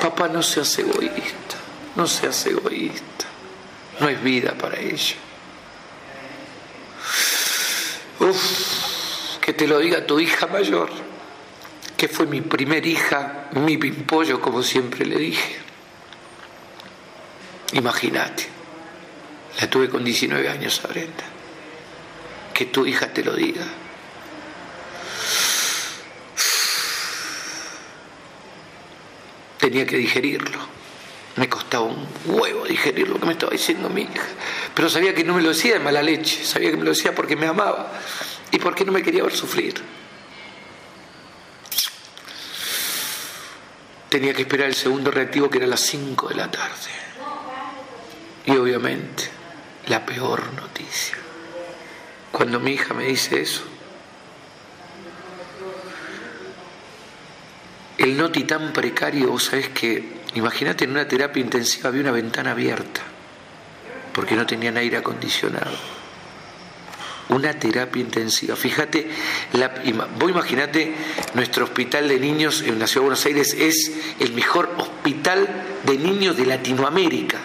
Papá, 0.00 0.28
no 0.28 0.42
seas 0.42 0.78
egoísta. 0.78 1.56
No 1.96 2.06
seas 2.06 2.46
egoísta. 2.46 3.26
No 4.00 4.08
es 4.08 4.22
vida 4.22 4.52
para 4.52 4.78
ella. 4.78 5.16
Uf, 8.20 9.38
que 9.40 9.52
te 9.52 9.66
lo 9.66 9.78
diga 9.78 10.06
tu 10.06 10.18
hija 10.18 10.46
mayor, 10.46 10.88
que 11.96 12.08
fue 12.08 12.26
mi 12.26 12.40
primer 12.40 12.86
hija, 12.86 13.48
mi 13.52 13.76
pimpollo, 13.76 14.40
como 14.40 14.62
siempre 14.62 15.04
le 15.04 15.18
dije. 15.18 15.56
Imagínate, 17.72 18.46
la 19.60 19.68
tuve 19.68 19.88
con 19.88 20.04
19 20.04 20.48
años 20.48 20.80
a 20.84 20.88
Brenda. 20.88 21.35
Que 22.56 22.64
tu 22.64 22.86
hija 22.86 23.12
te 23.12 23.22
lo 23.22 23.34
diga. 23.34 23.66
Tenía 29.58 29.84
que 29.84 29.98
digerirlo. 29.98 30.58
Me 31.36 31.50
costaba 31.50 31.84
un 31.84 32.08
huevo 32.24 32.64
digerir 32.64 33.10
lo 33.10 33.20
que 33.20 33.26
me 33.26 33.32
estaba 33.32 33.52
diciendo 33.52 33.90
mi 33.90 34.04
hija. 34.04 34.26
Pero 34.74 34.88
sabía 34.88 35.14
que 35.14 35.22
no 35.22 35.34
me 35.34 35.42
lo 35.42 35.50
decía 35.50 35.74
de 35.74 35.80
mala 35.80 36.02
leche, 36.02 36.46
sabía 36.46 36.70
que 36.70 36.78
me 36.78 36.84
lo 36.84 36.92
decía 36.92 37.14
porque 37.14 37.36
me 37.36 37.46
amaba 37.46 37.92
y 38.50 38.58
porque 38.58 38.86
no 38.86 38.92
me 38.92 39.02
quería 39.02 39.22
ver 39.22 39.36
sufrir. 39.36 39.74
Tenía 44.08 44.32
que 44.32 44.42
esperar 44.42 44.68
el 44.68 44.74
segundo 44.74 45.10
reactivo 45.10 45.50
que 45.50 45.58
era 45.58 45.66
a 45.66 45.70
las 45.70 45.80
5 45.80 46.30
de 46.30 46.34
la 46.36 46.50
tarde. 46.50 46.90
Y 48.46 48.52
obviamente, 48.52 49.28
la 49.88 50.06
peor 50.06 50.54
noticia. 50.54 51.25
Cuando 52.36 52.60
mi 52.60 52.72
hija 52.72 52.92
me 52.92 53.04
dice 53.04 53.40
eso, 53.40 53.62
el 57.96 58.14
noti 58.14 58.44
tan 58.44 58.74
precario, 58.74 59.30
vos 59.30 59.44
sabés 59.44 59.70
que, 59.70 60.04
imagínate 60.34 60.84
en 60.84 60.90
una 60.90 61.08
terapia 61.08 61.42
intensiva 61.42 61.88
había 61.88 62.02
una 62.02 62.10
ventana 62.10 62.50
abierta, 62.50 63.00
porque 64.12 64.36
no 64.36 64.44
tenían 64.44 64.76
aire 64.76 64.98
acondicionado. 64.98 65.78
Una 67.30 67.54
terapia 67.54 68.02
intensiva. 68.02 68.54
Fíjate, 68.54 69.08
la, 69.54 69.72
vos 70.18 70.28
imaginate, 70.30 70.92
nuestro 71.32 71.64
hospital 71.64 72.06
de 72.06 72.20
niños 72.20 72.60
en 72.60 72.78
la 72.78 72.86
Ciudad 72.86 73.04
de 73.04 73.06
Buenos 73.06 73.24
Aires 73.24 73.54
es 73.54 73.92
el 74.20 74.34
mejor 74.34 74.74
hospital 74.76 75.48
de 75.86 75.96
niños 75.96 76.36
de 76.36 76.44
Latinoamérica 76.44 77.38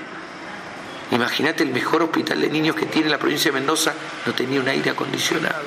Imagínate 1.12 1.64
el 1.64 1.72
mejor 1.72 2.04
hospital 2.04 2.42
de 2.42 2.50
niños 2.50 2.76
que 2.76 2.86
tiene 2.86 3.10
la 3.10 3.20
provincia 3.20 3.52
de 3.52 3.60
Mendoza, 3.60 3.94
no 4.26 4.34
tenía 4.34 4.62
un 4.62 4.68
aire 4.68 4.92
acondicionado. 4.92 5.64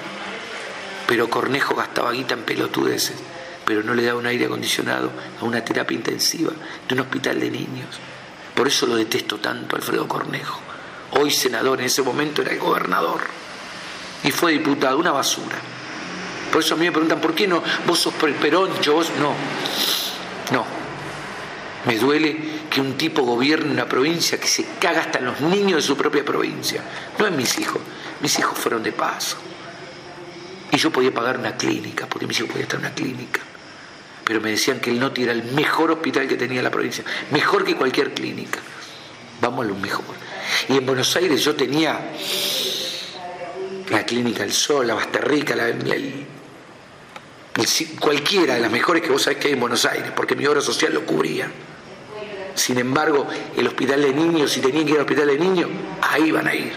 Pero 1.06 1.28
Cornejo 1.28 1.74
gastaba 1.74 2.12
guita 2.12 2.34
en 2.34 2.42
pelotudeces, 2.44 3.16
pero 3.66 3.82
no 3.82 3.94
le 3.94 4.04
daba 4.04 4.18
un 4.18 4.26
aire 4.26 4.46
acondicionado 4.46 5.12
a 5.40 5.44
una 5.44 5.62
terapia 5.62 5.94
intensiva 5.94 6.52
de 6.88 6.94
un 6.94 7.00
hospital 7.00 7.40
de 7.40 7.50
niños. 7.50 8.00
Por 8.54 8.68
eso 8.68 8.86
lo 8.86 8.96
detesto 8.96 9.38
tanto, 9.38 9.76
Alfredo 9.76 10.08
Cornejo. 10.08 10.60
Hoy 11.12 11.30
senador, 11.30 11.80
en 11.80 11.86
ese 11.86 12.02
momento 12.02 12.40
era 12.40 12.52
el 12.52 12.58
gobernador. 12.58 13.20
Y 14.22 14.30
fue 14.30 14.52
diputado, 14.52 14.98
una 14.98 15.12
basura. 15.12 15.56
Por 16.50 16.62
eso 16.62 16.74
a 16.74 16.76
mí 16.78 16.86
me 16.86 16.92
preguntan, 16.92 17.20
¿por 17.20 17.34
qué 17.34 17.46
no? 17.46 17.62
Vos 17.86 17.98
sos 17.98 18.14
Perón, 18.14 18.70
yo 18.80 18.94
vos 18.94 19.10
no. 19.20 19.34
No. 20.52 20.64
Me 21.86 21.98
duele 21.98 22.53
que 22.74 22.80
un 22.80 22.98
tipo 22.98 23.22
gobierne 23.22 23.70
una 23.70 23.88
provincia 23.88 24.40
que 24.40 24.48
se 24.48 24.64
caga 24.80 25.02
hasta 25.02 25.20
los 25.20 25.40
niños 25.40 25.76
de 25.76 25.82
su 25.82 25.96
propia 25.96 26.24
provincia. 26.24 26.82
No 27.16 27.24
en 27.28 27.36
mis 27.36 27.56
hijos, 27.60 27.80
mis 28.20 28.36
hijos 28.36 28.58
fueron 28.58 28.82
de 28.82 28.90
paso. 28.90 29.36
Y 30.72 30.76
yo 30.76 30.90
podía 30.90 31.14
pagar 31.14 31.38
una 31.38 31.56
clínica, 31.56 32.08
porque 32.08 32.26
mis 32.26 32.36
hijos 32.38 32.50
podían 32.50 32.64
estar 32.64 32.80
en 32.80 32.86
una 32.86 32.94
clínica. 32.96 33.40
Pero 34.24 34.40
me 34.40 34.50
decían 34.50 34.80
que 34.80 34.90
el 34.90 34.98
Noti 34.98 35.22
era 35.22 35.30
el 35.30 35.44
mejor 35.44 35.92
hospital 35.92 36.26
que 36.26 36.36
tenía 36.36 36.62
la 36.62 36.72
provincia, 36.72 37.04
mejor 37.30 37.64
que 37.64 37.76
cualquier 37.76 38.12
clínica. 38.12 38.58
Vamos 39.40 39.66
a 39.66 39.68
lo 39.68 39.76
mejor. 39.76 40.16
Y 40.68 40.76
en 40.76 40.84
Buenos 40.84 41.14
Aires 41.14 41.44
yo 41.44 41.54
tenía 41.54 42.00
la 43.88 44.04
clínica 44.04 44.42
El 44.42 44.52
Sol, 44.52 44.88
la 44.88 44.94
Basterrica, 44.94 45.54
la, 45.54 45.68
la, 45.68 45.96
cualquiera 48.00 48.54
de 48.56 48.60
las 48.62 48.72
mejores 48.72 49.00
que 49.00 49.10
vos 49.10 49.22
sabés 49.22 49.38
que 49.38 49.46
hay 49.46 49.54
en 49.54 49.60
Buenos 49.60 49.84
Aires, 49.84 50.10
porque 50.16 50.34
mi 50.34 50.44
obra 50.46 50.60
social 50.60 50.92
lo 50.92 51.06
cubría. 51.06 51.48
Sin 52.54 52.78
embargo, 52.78 53.26
el 53.56 53.66
hospital 53.66 54.02
de 54.02 54.12
niños, 54.12 54.52
si 54.52 54.60
tenían 54.60 54.84
que 54.84 54.92
ir 54.92 54.96
al 54.96 55.02
hospital 55.02 55.26
de 55.26 55.38
niños, 55.38 55.70
ahí 56.02 56.30
van 56.30 56.46
a 56.46 56.54
ir. 56.54 56.72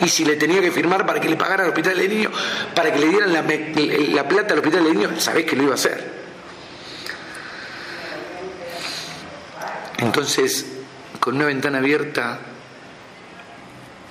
Y 0.00 0.08
si 0.08 0.24
le 0.24 0.34
tenía 0.34 0.60
que 0.60 0.72
firmar 0.72 1.06
para 1.06 1.20
que 1.20 1.28
le 1.28 1.36
pagara 1.36 1.62
al 1.62 1.68
hospital 1.68 1.96
de 1.96 2.08
niños, 2.08 2.32
para 2.74 2.92
que 2.92 2.98
le 2.98 3.06
dieran 3.06 3.32
la, 3.32 4.28
plata 4.28 4.54
al 4.54 4.58
hospital 4.58 4.84
de 4.84 4.94
niños, 4.94 5.22
sabés 5.22 5.46
que 5.46 5.54
lo 5.54 5.62
iba 5.62 5.72
a 5.72 5.74
hacer. 5.76 6.22
Entonces, 9.98 10.66
con 11.20 11.36
una 11.36 11.44
ventana 11.44 11.78
abierta, 11.78 12.40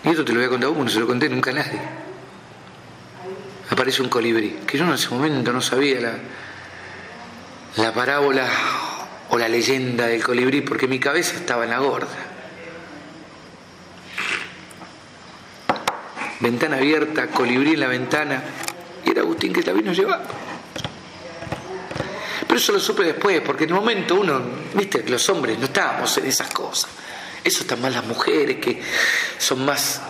y 0.05 0.09
esto 0.09 0.23
te 0.23 0.31
lo 0.31 0.39
voy 0.39 0.47
a 0.47 0.49
contar 0.49 0.69
vos, 0.69 0.77
no 0.77 0.89
se 0.89 0.99
lo 1.01 1.07
conté 1.07 1.27
nunca 1.27 1.51
a 1.51 1.55
nadie. 1.55 1.81
Aparece 3.69 4.01
un 4.01 4.07
colibrí, 4.07 4.59
que 4.65 4.77
yo 4.77 4.85
en 4.85 4.93
ese 4.93 5.09
momento 5.09 5.51
no 5.51 5.61
sabía 5.61 5.99
la, 5.99 6.13
la 7.75 7.93
parábola 7.93 8.47
o 9.31 9.37
la 9.37 9.47
leyenda 9.47 10.07
del 10.07 10.21
colibrí, 10.21 10.61
porque 10.61 10.87
mi 10.87 10.99
cabeza 10.99 11.35
estaba 11.37 11.63
en 11.63 11.69
la 11.69 11.79
gorda. 11.79 12.07
Ventana 16.41 16.77
abierta, 16.77 17.27
colibrí 17.27 17.73
en 17.73 17.79
la 17.79 17.87
ventana, 17.87 18.43
y 19.05 19.11
era 19.11 19.21
Agustín 19.21 19.53
que 19.53 19.61
la 19.63 19.71
vino 19.71 19.93
llevaba. 19.93 20.23
Pero 22.45 22.59
eso 22.59 22.73
lo 22.73 22.79
supe 22.81 23.03
después, 23.03 23.39
porque 23.39 23.63
en 23.63 23.69
el 23.69 23.75
momento 23.77 24.15
uno, 24.15 24.41
viste, 24.73 25.03
los 25.07 25.29
hombres 25.29 25.57
no 25.57 25.65
estábamos 25.65 26.17
en 26.17 26.25
esas 26.25 26.49
cosas. 26.49 26.89
Eso 27.41 27.61
están 27.61 27.79
más 27.79 27.93
las 27.93 28.05
mujeres, 28.05 28.57
que 28.57 28.81
son 29.37 29.63
más, 29.63 30.01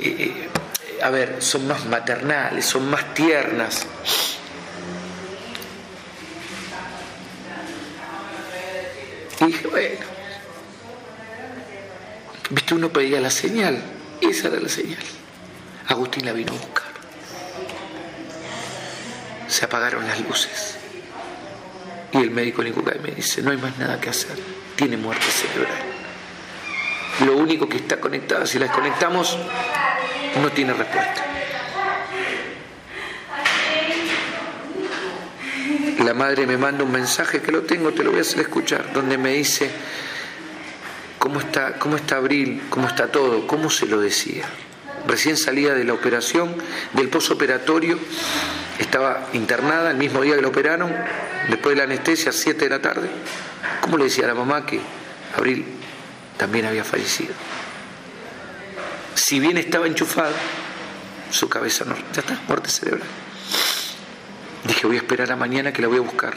eh, 0.00 0.16
eh, 0.18 1.02
a 1.02 1.08
ver, 1.08 1.36
son 1.38 1.66
más 1.66 1.86
maternales, 1.86 2.66
son 2.66 2.90
más 2.90 3.14
tiernas. 3.14 3.86
Y 9.40 9.46
dije, 9.46 9.66
bueno, 9.68 10.00
viste, 12.50 12.74
uno 12.74 12.90
pedía 12.90 13.20
la 13.20 13.30
señal, 13.30 13.82
esa 14.20 14.48
era 14.48 14.60
la 14.60 14.68
señal. 14.68 15.02
Agustín 15.88 16.26
la 16.26 16.32
vino 16.32 16.52
a 16.52 16.56
buscar. 16.56 16.90
Se 19.48 19.64
apagaron 19.64 20.06
las 20.06 20.20
luces. 20.20 20.76
Y 22.12 22.18
el 22.18 22.30
médico 22.30 22.62
Nicucay 22.62 22.98
me 22.98 23.12
dice, 23.12 23.40
no 23.42 23.50
hay 23.50 23.56
más 23.56 23.78
nada 23.78 24.00
que 24.00 24.10
hacer, 24.10 24.36
tiene 24.76 24.96
muerte 24.96 25.26
cerebral. 25.26 25.78
Lo 27.24 27.36
único 27.36 27.68
que 27.68 27.76
está 27.76 28.00
conectado, 28.00 28.46
si 28.46 28.58
la 28.58 28.66
desconectamos, 28.66 29.38
no 30.40 30.50
tiene 30.52 30.72
respuesta. 30.72 31.29
La 36.04 36.14
madre 36.14 36.46
me 36.46 36.56
manda 36.56 36.84
un 36.84 36.92
mensaje 36.92 37.40
que 37.42 37.52
lo 37.52 37.62
tengo, 37.62 37.92
te 37.92 38.02
lo 38.02 38.10
voy 38.10 38.20
a 38.20 38.22
hacer 38.22 38.40
escuchar, 38.40 38.92
donde 38.92 39.18
me 39.18 39.34
dice 39.34 39.70
cómo 41.18 41.40
está, 41.40 41.74
cómo 41.74 41.96
está 41.96 42.16
Abril, 42.16 42.62
cómo 42.70 42.88
está 42.88 43.08
todo, 43.08 43.46
cómo 43.46 43.70
se 43.70 43.86
lo 43.86 44.00
decía. 44.00 44.46
Recién 45.06 45.36
salía 45.36 45.74
de 45.74 45.84
la 45.84 45.92
operación, 45.92 46.54
del 46.92 47.08
posoperatorio, 47.08 47.98
estaba 48.78 49.28
internada 49.32 49.90
el 49.90 49.96
mismo 49.96 50.22
día 50.22 50.36
que 50.36 50.42
la 50.42 50.48
operaron, 50.48 50.94
después 51.48 51.74
de 51.74 51.78
la 51.78 51.84
anestesia, 51.84 52.32
7 52.32 52.64
de 52.64 52.70
la 52.70 52.80
tarde. 52.80 53.08
¿Cómo 53.80 53.98
le 53.98 54.04
decía 54.04 54.24
a 54.24 54.28
la 54.28 54.34
mamá 54.34 54.64
que 54.64 54.80
Abril 55.36 55.64
también 56.36 56.66
había 56.66 56.84
fallecido? 56.84 57.34
Si 59.14 59.38
bien 59.38 59.58
estaba 59.58 59.86
enchufada, 59.86 60.32
su 61.30 61.48
cabeza 61.48 61.84
no, 61.84 61.94
ya 62.12 62.20
está, 62.20 62.40
muerte 62.48 62.70
cerebral. 62.70 63.06
Dije, 64.64 64.86
voy 64.86 64.96
a 64.96 65.00
esperar 65.00 65.32
a 65.32 65.36
mañana 65.36 65.72
que 65.72 65.82
la 65.82 65.88
voy 65.88 65.98
a 65.98 66.02
buscar. 66.02 66.34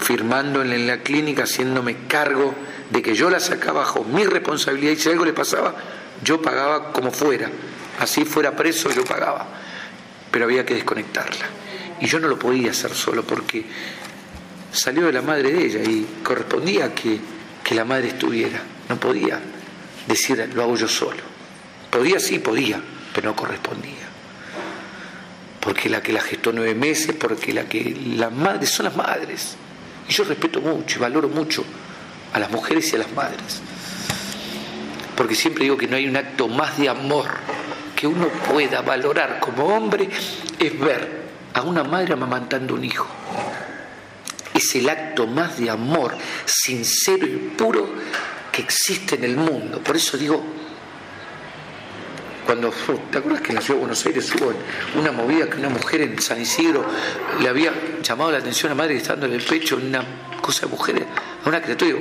Firmando 0.00 0.62
en 0.62 0.86
la 0.86 0.98
clínica, 0.98 1.44
haciéndome 1.44 2.06
cargo 2.06 2.54
de 2.90 3.02
que 3.02 3.14
yo 3.14 3.28
la 3.28 3.40
sacaba 3.40 3.80
bajo 3.80 4.04
mi 4.04 4.24
responsabilidad 4.24 4.92
y 4.92 4.96
si 4.96 5.10
algo 5.10 5.24
le 5.24 5.32
pasaba, 5.32 5.74
yo 6.22 6.40
pagaba 6.40 6.92
como 6.92 7.10
fuera. 7.10 7.50
Así 7.98 8.24
fuera 8.24 8.54
preso, 8.54 8.90
yo 8.90 9.04
pagaba. 9.04 9.46
Pero 10.30 10.44
había 10.46 10.64
que 10.64 10.74
desconectarla. 10.74 11.46
Y 12.00 12.06
yo 12.06 12.18
no 12.20 12.28
lo 12.28 12.38
podía 12.38 12.70
hacer 12.70 12.92
solo 12.92 13.22
porque 13.24 13.64
salió 14.72 15.06
de 15.06 15.12
la 15.12 15.22
madre 15.22 15.52
de 15.52 15.64
ella 15.64 15.80
y 15.82 16.06
correspondía 16.22 16.94
que, 16.94 17.18
que 17.62 17.74
la 17.74 17.84
madre 17.84 18.08
estuviera. 18.08 18.60
No 18.88 18.98
podía 18.98 19.40
decir, 20.06 20.50
lo 20.54 20.62
hago 20.62 20.76
yo 20.76 20.88
solo. 20.88 21.22
Podía, 21.90 22.20
sí, 22.20 22.38
podía, 22.38 22.80
pero 23.14 23.30
no 23.30 23.36
correspondía 23.36 24.05
porque 25.66 25.88
la 25.88 26.00
que 26.00 26.12
la 26.12 26.20
gestó 26.20 26.52
nueve 26.52 26.76
meses, 26.76 27.16
porque 27.18 27.52
la 27.52 27.64
que 27.64 27.92
las 28.14 28.30
madres 28.30 28.70
son 28.70 28.84
las 28.84 28.94
madres. 28.94 29.56
Y 30.08 30.12
yo 30.12 30.22
respeto 30.22 30.60
mucho 30.60 31.00
y 31.00 31.02
valoro 31.02 31.28
mucho 31.28 31.64
a 32.32 32.38
las 32.38 32.52
mujeres 32.52 32.92
y 32.92 32.94
a 32.94 33.00
las 33.00 33.10
madres. 33.10 33.60
Porque 35.16 35.34
siempre 35.34 35.64
digo 35.64 35.76
que 35.76 35.88
no 35.88 35.96
hay 35.96 36.06
un 36.06 36.16
acto 36.16 36.46
más 36.46 36.78
de 36.78 36.88
amor 36.88 37.26
que 37.96 38.06
uno 38.06 38.28
pueda 38.28 38.82
valorar 38.82 39.40
como 39.40 39.64
hombre, 39.64 40.08
es 40.56 40.78
ver 40.78 41.22
a 41.52 41.62
una 41.62 41.82
madre 41.82 42.12
amamantando 42.12 42.74
un 42.74 42.84
hijo. 42.84 43.08
Es 44.54 44.72
el 44.76 44.88
acto 44.88 45.26
más 45.26 45.58
de 45.58 45.68
amor 45.68 46.16
sincero 46.44 47.26
y 47.26 47.54
puro 47.56 47.92
que 48.52 48.62
existe 48.62 49.16
en 49.16 49.24
el 49.24 49.36
mundo. 49.36 49.80
Por 49.80 49.96
eso 49.96 50.16
digo, 50.16 50.44
cuando, 52.46 52.72
¿te 53.10 53.18
acuerdas 53.18 53.42
que 53.42 53.48
en 53.48 53.56
la 53.56 53.60
ciudad 53.60 53.74
de 53.74 53.80
Buenos 53.80 54.06
Aires 54.06 54.32
hubo 54.36 54.52
una 54.98 55.10
movida 55.10 55.50
que 55.50 55.58
una 55.58 55.68
mujer 55.68 56.00
en 56.02 56.22
San 56.22 56.40
Isidro 56.40 56.86
le 57.40 57.48
había 57.48 57.72
llamado 58.02 58.30
la 58.30 58.38
atención 58.38 58.70
a 58.70 58.74
la 58.74 58.78
madre 58.78 58.94
que 58.94 58.98
estaba 58.98 59.20
dándole 59.20 59.42
el 59.42 59.46
pecho 59.46 59.76
en 59.78 59.88
una 59.88 60.04
cosa 60.40 60.66
de 60.66 60.66
mujeres, 60.68 61.04
a 61.44 61.48
una 61.48 61.60
criatura? 61.60 61.98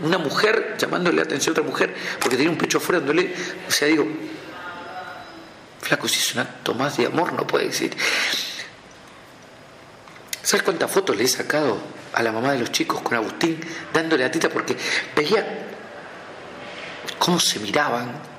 Una 0.00 0.18
mujer 0.18 0.76
llamándole 0.78 1.16
la 1.16 1.22
atención 1.22 1.54
a 1.54 1.60
otra 1.60 1.70
mujer 1.70 1.94
porque 2.20 2.36
tenía 2.36 2.50
un 2.50 2.56
pecho 2.56 2.78
afuera 2.78 3.00
dándole, 3.00 3.34
o 3.68 3.70
sea, 3.70 3.88
digo, 3.88 4.06
flaco, 5.80 6.08
si 6.08 6.20
es 6.20 6.34
un 6.34 6.40
acto 6.40 6.74
más 6.74 6.96
de 6.96 7.06
amor, 7.06 7.32
no 7.32 7.46
puede 7.46 7.66
decir. 7.66 7.94
¿Sabes 10.42 10.62
cuántas 10.62 10.90
fotos 10.90 11.16
le 11.16 11.24
he 11.24 11.28
sacado 11.28 11.78
a 12.12 12.22
la 12.22 12.32
mamá 12.32 12.52
de 12.52 12.60
los 12.60 12.72
chicos 12.72 13.00
con 13.02 13.14
Agustín 13.14 13.60
dándole 13.92 14.24
la 14.24 14.30
tita? 14.30 14.48
Porque 14.48 14.76
veía 15.14 15.66
cómo 17.18 17.38
se 17.38 17.60
miraban, 17.60 18.31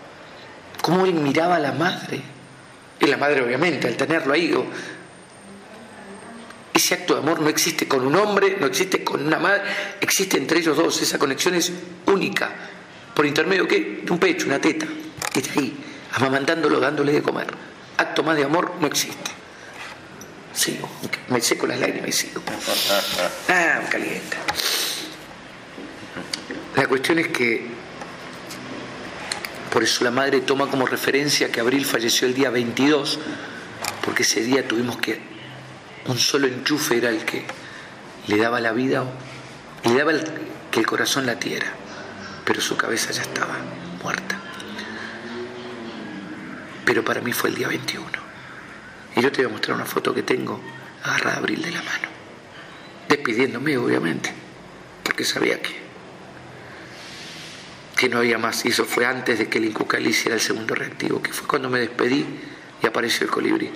cómo 0.84 1.06
él 1.06 1.14
miraba 1.14 1.56
a 1.56 1.60
la 1.60 1.72
madre. 1.72 2.22
Y 3.00 3.06
la 3.08 3.16
madre, 3.16 3.42
obviamente, 3.42 3.88
al 3.88 3.96
tenerlo 3.96 4.34
ahí, 4.34 4.54
ese 6.74 6.94
acto 6.94 7.14
de 7.14 7.22
amor 7.22 7.40
no 7.40 7.48
existe 7.48 7.88
con 7.88 8.06
un 8.06 8.14
hombre, 8.18 8.58
no 8.60 8.68
existe 8.68 9.02
con 9.02 9.26
una 9.26 9.40
madre, 9.40 9.62
existe 10.02 10.38
entre 10.38 10.60
ellos 10.60 10.76
dos. 10.76 11.02
Esa 11.02 11.18
conexión 11.18 11.56
es 11.56 11.72
única. 12.08 12.50
¿Por 13.14 13.26
intermedio 13.26 13.66
qué? 13.66 14.02
De 14.04 14.12
un 14.12 14.20
pecho, 14.20 14.48
una 14.48 14.60
teta. 14.60 14.86
Y 15.34 15.40
está 15.40 15.58
ahí, 15.58 15.74
amamantándolo, 16.16 16.82
dándole 16.82 17.14
de 17.14 17.22
comer. 17.22 17.48
Acto 17.96 18.22
más 18.22 18.36
de 18.36 18.44
amor 18.44 18.74
no 18.82 18.88
existe. 18.88 19.32
Sigo, 20.54 20.90
me 21.30 21.40
seco 21.40 21.66
las 21.66 21.80
lágrimas 21.80 22.10
y 22.10 22.12
sigo. 22.12 22.42
Ah, 23.48 23.80
me 23.84 23.90
calienta. 23.90 24.38
La 26.76 26.88
cuestión 26.88 27.20
es 27.20 27.30
que 27.30 27.83
por 29.74 29.84
eso 29.84 30.04
la 30.04 30.12
madre 30.12 30.42
toma 30.42 30.70
como 30.70 30.86
referencia 30.86 31.52
que 31.52 31.60
Abril 31.60 31.84
falleció 31.84 32.28
el 32.28 32.36
día 32.36 32.52
22, 32.52 33.18
porque 34.06 34.22
ese 34.22 34.44
día 34.44 34.68
tuvimos 34.68 34.98
que, 34.98 35.20
un 36.06 36.20
solo 36.20 36.46
enchufe 36.46 36.98
era 36.98 37.10
el 37.10 37.26
que 37.26 37.44
le 38.28 38.38
daba 38.38 38.62
la 38.62 38.72
vida, 38.72 39.04
le 39.84 39.96
daba 39.96 40.12
que 40.70 40.80
el 40.80 40.86
corazón 40.86 41.26
latiera, 41.26 41.74
pero 42.46 42.62
su 42.62 42.78
cabeza 42.78 43.12
ya 43.14 43.24
estaba 43.24 43.58
muerta. 44.04 44.40
Pero 46.86 47.04
para 47.04 47.22
mí 47.22 47.34
fue 47.34 47.50
el 47.50 47.56
día 47.56 47.68
21. 47.68 48.06
Y 49.16 49.22
yo 49.22 49.32
te 49.32 49.42
voy 49.42 49.50
a 49.50 49.54
mostrar 49.54 49.76
una 49.76 49.86
foto 49.86 50.14
que 50.14 50.22
tengo 50.22 50.62
agarrada 51.02 51.38
a 51.38 51.40
Abril 51.40 51.64
de 51.64 51.72
la 51.72 51.82
mano, 51.82 52.10
despidiéndome 53.10 53.76
obviamente, 53.78 54.32
porque 55.04 55.24
sabía 55.24 55.60
que 55.60 55.83
que 57.96 58.10
no 58.10 58.20
había 58.20 58.38
más. 58.38 58.66
Y 58.66 58.70
eso 58.70 58.86
fue 58.86 59.06
antes 59.06 59.40
de 59.40 59.48
que 59.48 59.58
el 59.58 59.66
Incucal 59.66 60.06
hiciera 60.06 60.36
el 60.36 60.42
segundo 60.42 60.76
reactivo, 60.76 61.22
que 61.22 61.32
fue 61.32 61.48
cuando 61.48 61.70
me 61.70 61.80
despedí 61.80 62.26
y 62.82 62.88
apareció 62.88 63.26
el 63.26 63.32
colibrí. 63.32 63.70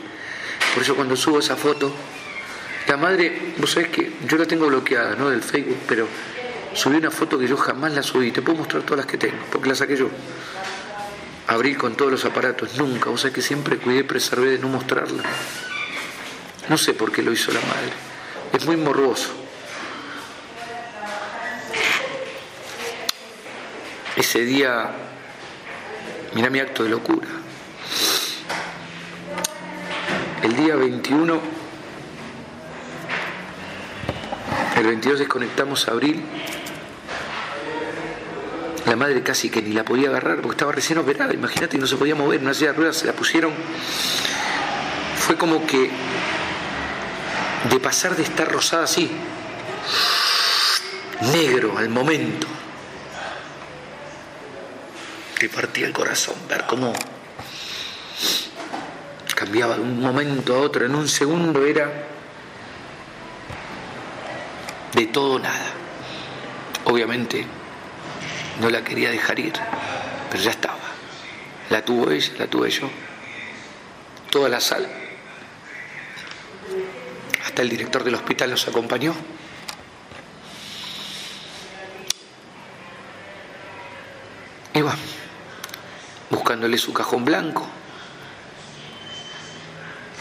Por 0.74 0.84
eso 0.84 0.96
cuando 0.96 1.16
subo 1.16 1.40
esa 1.40 1.56
foto, 1.56 1.94
la 2.88 2.98
madre, 2.98 3.54
vos 3.58 3.72
sabés 3.72 3.90
que 3.90 4.14
yo 4.26 4.38
la 4.38 4.46
tengo 4.46 4.68
bloqueada, 4.68 5.16
¿no? 5.16 5.30
Del 5.30 5.44
Facebook, 5.44 5.78
pero 5.88 6.08
subí 6.74 6.98
una 6.98 7.12
foto 7.12 7.38
que 7.38 7.48
yo 7.48 7.58
jamás 7.58 7.94
la 7.94 8.04
subí. 8.04 8.32
Te 8.32 8.42
puedo 8.42 8.60
mostrar 8.60 8.84
todas 8.84 9.00
las 9.00 9.06
que 9.06 9.18
tengo, 9.18 9.38
porque 9.52 9.70
la 9.70 9.76
saqué 9.76 9.98
yo. 9.98 10.10
Abrí 11.48 11.76
con 11.76 11.96
todos 11.96 12.12
los 12.12 12.26
aparatos, 12.26 12.78
nunca. 12.78 13.10
Vos 13.10 13.22
sabés 13.22 13.36
que 13.36 13.42
siempre 13.42 13.78
cuidé, 13.78 14.04
preservé 14.04 14.52
de 14.52 14.60
no 14.60 14.68
mostrarla. 14.68 15.24
No 16.70 16.78
sé 16.78 16.94
por 16.94 17.12
qué 17.12 17.22
lo 17.22 17.32
hizo 17.32 17.52
la 17.52 17.62
madre. 17.62 17.94
Es 18.54 18.66
muy 18.66 18.76
morboso. 18.78 19.47
Ese 24.18 24.40
día, 24.40 24.90
mira 26.34 26.50
mi 26.50 26.60
acto 26.60 26.84
de 26.84 26.90
locura. 26.90 27.28
El 30.42 30.56
día 30.56 30.76
21, 30.76 31.40
el 34.76 34.88
22 34.88 35.20
desconectamos 35.20 35.88
a 35.88 35.92
Abril. 35.92 36.24
La 38.88 38.96
madre 38.96 39.22
casi 39.22 39.52
que 39.52 39.62
ni 39.62 39.74
la 39.74 39.84
podía 39.84 40.10
agarrar 40.10 40.38
porque 40.38 40.56
estaba 40.56 40.72
recién 40.72 40.98
operada, 40.98 41.34
imagínate, 41.34 41.78
no 41.78 41.86
se 41.86 41.96
podía 41.96 42.16
mover, 42.16 42.42
no 42.42 42.50
hacía 42.50 42.74
ruedas, 42.74 42.98
se 42.98 43.06
la 43.06 43.14
pusieron. 43.14 43.54
Fue 45.16 45.36
como 45.36 45.68
que 45.68 45.92
de 47.70 47.80
pasar 47.80 48.16
de 48.16 48.24
estar 48.24 48.52
rosada 48.52 48.86
así, 48.86 49.12
negro 51.34 51.78
al 51.78 51.90
momento, 51.90 52.48
te 55.40 55.50
partía 55.50 55.86
el 55.86 55.94
corazón 55.94 56.36
ver 56.50 56.66
cómo 56.68 56.94
cambiaba 59.36 59.76
de 59.76 59.82
un 59.82 60.02
momento 60.02 60.56
a 60.56 60.60
otro, 60.60 60.86
en 60.86 60.96
un 60.96 61.08
segundo 61.08 61.64
era 61.64 62.08
de 64.94 65.06
todo 65.06 65.38
nada. 65.38 65.74
Obviamente 66.86 67.46
no 68.60 68.70
la 68.72 68.84
quería 68.84 69.12
dejar 69.12 69.38
ir, 69.38 69.54
pero 70.32 70.42
ya 70.42 70.50
estaba. 70.50 70.80
La 71.70 71.86
tuvo 71.86 72.10
ella, 72.10 72.34
la 72.40 72.48
tuve 72.48 72.72
yo. 72.72 72.90
Toda 74.32 74.50
la 74.50 74.60
sala. 74.60 74.90
Hasta 77.46 77.62
el 77.62 77.70
director 77.70 78.04
del 78.04 78.16
hospital 78.16 78.50
nos 78.50 78.68
acompañó. 78.68 79.14
Y 84.74 84.82
bueno, 84.82 84.98
buscándole 86.30 86.78
su 86.78 86.94
cajón 86.94 87.26
blanco. 87.26 87.68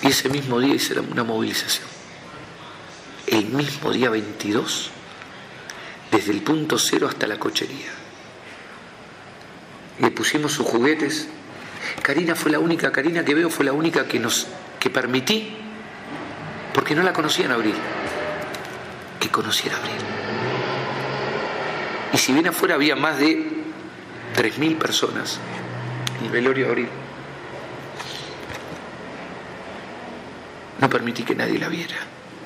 Y 0.02 0.08
ese 0.08 0.28
mismo 0.28 0.60
día 0.60 0.74
hice 0.74 0.98
una 1.00 1.24
movilización. 1.24 1.86
El 3.26 3.46
mismo 3.46 3.90
día 3.90 4.10
22, 4.10 4.90
desde 6.10 6.32
el 6.32 6.42
punto 6.42 6.78
cero 6.78 7.08
hasta 7.08 7.26
la 7.26 7.38
cochería. 7.38 7.90
Le 9.98 10.10
pusimos 10.10 10.52
sus 10.52 10.66
juguetes. 10.66 11.28
Karina 12.02 12.34
fue 12.34 12.50
la 12.50 12.58
única, 12.58 12.92
Karina 12.92 13.24
que 13.24 13.34
veo 13.34 13.50
fue 13.50 13.64
la 13.64 13.72
única 13.72 14.06
que 14.06 14.20
nos 14.20 14.46
que 14.78 14.90
permití, 14.90 15.56
porque 16.74 16.94
no 16.94 17.02
la 17.02 17.12
conocía 17.12 17.46
en 17.46 17.52
abril, 17.52 17.74
que 19.18 19.28
conociera 19.30 19.76
abril. 19.76 19.96
Y 22.12 22.18
si 22.18 22.32
bien 22.32 22.46
afuera 22.46 22.74
había 22.74 22.94
más 22.94 23.18
de 23.18 23.46
3.000 24.36 24.78
personas, 24.78 25.40
el 26.26 26.32
velorio 26.32 26.68
abril. 26.68 26.88
No 30.80 30.90
permití 30.90 31.22
que 31.22 31.34
nadie 31.34 31.58
la 31.58 31.68
viera, 31.68 31.96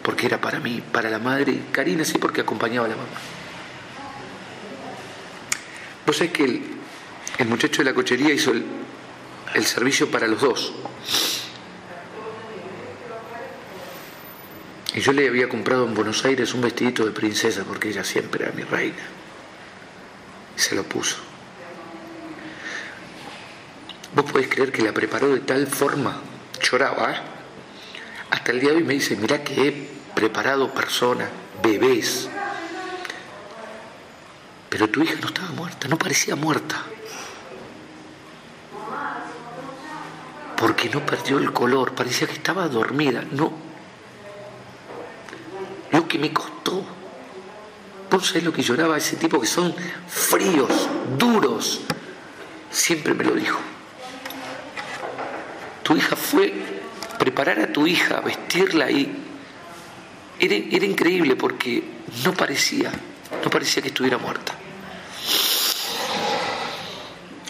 porque 0.03 0.27
era 0.27 0.41
para 0.41 0.61
mí, 0.61 0.83
para 0.93 1.11
la 1.11 1.19
madre, 1.19 1.61
Karina 1.73 2.05
sí 2.05 2.19
porque 2.19 2.43
acompañaba 2.43 2.87
a 2.87 2.91
la 2.91 2.97
mamá. 2.97 3.09
Vos 6.07 6.17
sabés 6.17 6.33
que 6.33 6.63
el, 7.39 7.49
muchacho 7.49 7.83
de 7.83 7.91
la 7.91 7.95
cochería 7.95 8.33
hizo 8.33 8.53
el, 8.53 8.65
el 9.55 9.65
servicio 9.65 10.11
para 10.11 10.27
los 10.27 10.41
dos. 10.41 10.73
Y 14.95 15.01
yo 15.01 15.13
le 15.13 15.29
había 15.29 15.49
comprado 15.49 15.87
en 15.87 15.95
Buenos 15.95 16.25
Aires 16.25 16.53
un 16.53 16.63
vestidito 16.63 17.05
de 17.05 17.13
princesa 17.13 17.65
porque 17.65 17.91
ella 17.91 18.05
siempre 18.05 18.45
era 18.45 18.53
mi 18.53 18.63
reina. 18.63 19.03
Y 20.57 20.61
se 20.61 20.75
lo 20.75 20.83
puso. 20.83 21.30
¿Vos 24.21 24.33
podés 24.33 24.49
creer 24.49 24.71
que 24.71 24.83
la 24.83 24.93
preparó 24.93 25.29
de 25.29 25.41
tal 25.41 25.67
forma? 25.67 26.15
Lloraba. 26.61 27.11
¿eh? 27.11 27.17
Hasta 28.29 28.53
el 28.53 28.61
día 28.61 28.69
de 28.69 28.77
hoy 28.77 28.85
me 28.85 28.93
dice, 28.93 29.17
mirá 29.17 29.43
que 29.43 29.67
he 29.67 29.89
preparado 30.15 30.75
personas, 30.75 31.31
bebés. 31.63 32.29
Pero 34.69 34.91
tu 34.91 35.03
hija 35.03 35.15
no 35.23 35.29
estaba 35.29 35.49
muerta, 35.53 35.89
no 35.89 35.97
parecía 35.97 36.37
muerta. 36.37 36.83
Porque 40.55 40.91
no 40.91 41.07
perdió 41.07 41.39
el 41.39 41.55
color, 41.55 41.95
parecía 41.95 42.27
que 42.27 42.35
estaba 42.35 42.69
dormida. 42.69 43.25
No. 43.31 43.51
Lo 45.93 46.07
que 46.07 46.19
me 46.19 46.31
costó. 46.31 46.85
Vos 48.11 48.27
sabés 48.27 48.45
lo 48.45 48.53
que 48.53 48.61
lloraba 48.61 48.99
ese 48.99 49.17
tipo 49.17 49.41
que 49.41 49.47
son 49.47 49.75
fríos, 50.07 50.91
duros. 51.17 51.81
Siempre 52.71 53.15
me 53.15 53.25
lo 53.25 53.33
dijo 53.33 53.70
tu 55.91 55.97
hija 55.97 56.15
fue 56.15 56.53
preparar 57.19 57.59
a 57.59 57.73
tu 57.73 57.85
hija, 57.85 58.21
vestirla 58.21 58.89
y 58.93 59.13
era, 60.39 60.55
era 60.55 60.87
increíble 60.87 61.35
porque 61.35 61.83
no 62.23 62.33
parecía, 62.33 62.93
no 63.43 63.51
parecía 63.51 63.83
que 63.83 63.89
estuviera 63.89 64.17
muerta. 64.17 64.55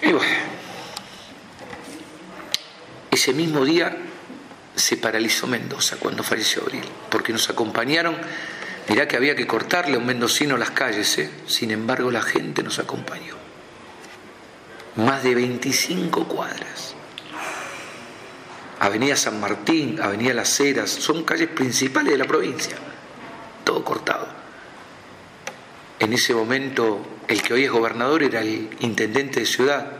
Y 0.01 0.13
bueno, 0.13 0.33
ese 3.11 3.35
mismo 3.35 3.63
día 3.63 3.95
se 4.75 4.97
paralizó 4.97 5.47
Mendoza 5.47 5.97
cuando 5.97 6.23
falleció 6.23 6.63
Abril, 6.63 6.85
porque 7.11 7.35
nos 7.35 7.51
acompañaron, 7.51 8.17
mirá 8.89 9.07
que 9.07 9.19
había 9.19 9.37
que 9.37 9.47
cortarle 9.47 9.97
a 9.97 9.99
un 9.99 10.07
mendocino 10.07 10.57
las 10.57 10.71
calles, 10.71 11.19
¿eh? 11.19 11.31
sin 11.47 11.73
embargo 11.73 12.11
la 12.11 12.23
gente 12.23 12.63
nos 12.63 12.79
acompañó. 12.79 13.35
más 14.97 15.23
de 15.23 15.35
25 15.35 16.27
cuadras. 16.27 16.95
Avenida 18.81 19.15
San 19.15 19.39
Martín, 19.39 20.01
Avenida 20.01 20.33
Las 20.33 20.59
Heras, 20.59 20.91
son 20.91 21.23
calles 21.23 21.49
principales 21.49 22.13
de 22.13 22.19
la 22.19 22.25
provincia, 22.25 22.77
todo 23.63 23.85
cortado. 23.85 24.27
En 25.99 26.15
ese 26.15 26.35
momento, 26.35 27.07
el 27.29 27.43
que 27.43 27.53
hoy 27.53 27.65
es 27.65 27.71
gobernador 27.71 28.23
era 28.23 28.41
el 28.41 28.71
intendente 28.81 29.41
de 29.41 29.47
ciudad, 29.47 29.93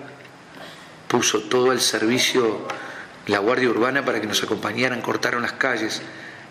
puso 1.09 1.43
todo 1.43 1.73
al 1.73 1.81
servicio 1.83 2.67
la 3.27 3.39
Guardia 3.39 3.69
Urbana 3.69 4.03
para 4.03 4.19
que 4.19 4.27
nos 4.27 4.43
acompañaran, 4.43 5.03
cortaron 5.03 5.43
las 5.43 5.53
calles, 5.53 6.01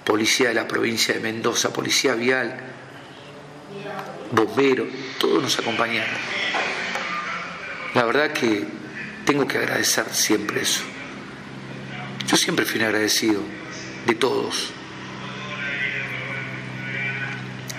policía 0.05 0.49
de 0.49 0.53
la 0.53 0.67
provincia 0.67 1.15
de 1.15 1.21
Mendoza, 1.21 1.73
policía 1.73 2.13
vial, 2.13 2.59
bomberos, 4.31 4.87
todos 5.17 5.41
nos 5.41 5.57
acompañaron. 5.57 6.13
La 7.95 8.05
verdad 8.05 8.31
que 8.33 8.67
tengo 9.25 9.47
que 9.47 9.57
agradecer 9.57 10.05
siempre 10.13 10.61
eso. 10.61 10.83
Yo 12.29 12.37
siempre 12.37 12.63
fui 12.63 12.79
agradecido 12.83 13.41
de 14.05 14.13
todos. 14.13 14.69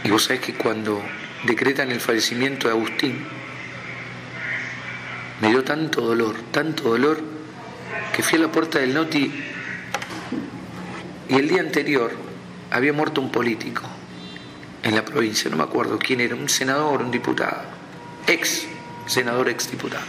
Y 0.03 0.11
vos 0.11 0.25
sabés 0.25 0.41
que 0.41 0.55
cuando 0.55 1.01
decretan 1.45 1.93
el 1.93 2.01
fallecimiento 2.01 2.67
de 2.67 2.75
Agustín, 2.75 3.25
me 5.41 5.51
dio 5.51 5.63
tanto 5.63 6.01
dolor, 6.01 6.35
tanto 6.51 6.83
dolor, 6.83 7.23
que 8.13 8.25
fui 8.25 8.41
a 8.41 8.43
la 8.43 8.51
puerta 8.51 8.81
del 8.81 8.93
Noti 8.93 9.33
y 11.29 11.35
el 11.37 11.49
día 11.49 11.61
anterior 11.61 12.11
había 12.73 12.93
muerto 12.93 13.21
un 13.21 13.31
político 13.31 13.83
en 14.83 14.97
la 14.97 15.05
provincia, 15.05 15.49
no 15.49 15.59
me 15.59 15.63
acuerdo 15.63 15.97
quién 15.97 16.21
era, 16.21 16.35
un 16.35 16.49
senador, 16.49 17.03
un 17.03 17.13
diputado, 17.13 17.63
ex 18.27 18.67
senador, 19.07 19.49
ex 19.49 19.71
diputado. 19.71 20.07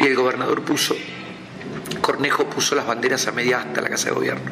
Y 0.00 0.06
el 0.06 0.16
gobernador 0.16 0.62
puso, 0.62 0.94
Cornejo 2.02 2.50
puso 2.50 2.74
las 2.74 2.84
banderas 2.84 3.28
a 3.28 3.32
media 3.32 3.60
hasta 3.60 3.80
la 3.80 3.88
casa 3.88 4.06
de 4.06 4.14
gobierno. 4.14 4.50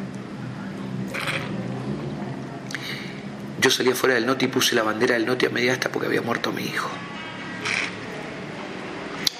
Yo 3.59 3.69
salía 3.69 3.93
fuera 3.93 4.15
del 4.15 4.25
noti 4.25 4.45
y 4.45 4.47
puse 4.47 4.73
la 4.73 4.83
bandera 4.83 5.13
del 5.15 5.25
noti 5.25 5.45
a 5.45 5.49
media 5.49 5.73
hasta 5.73 5.89
porque 5.89 6.07
había 6.07 6.21
muerto 6.21 6.53
mi 6.53 6.63
hijo. 6.63 6.89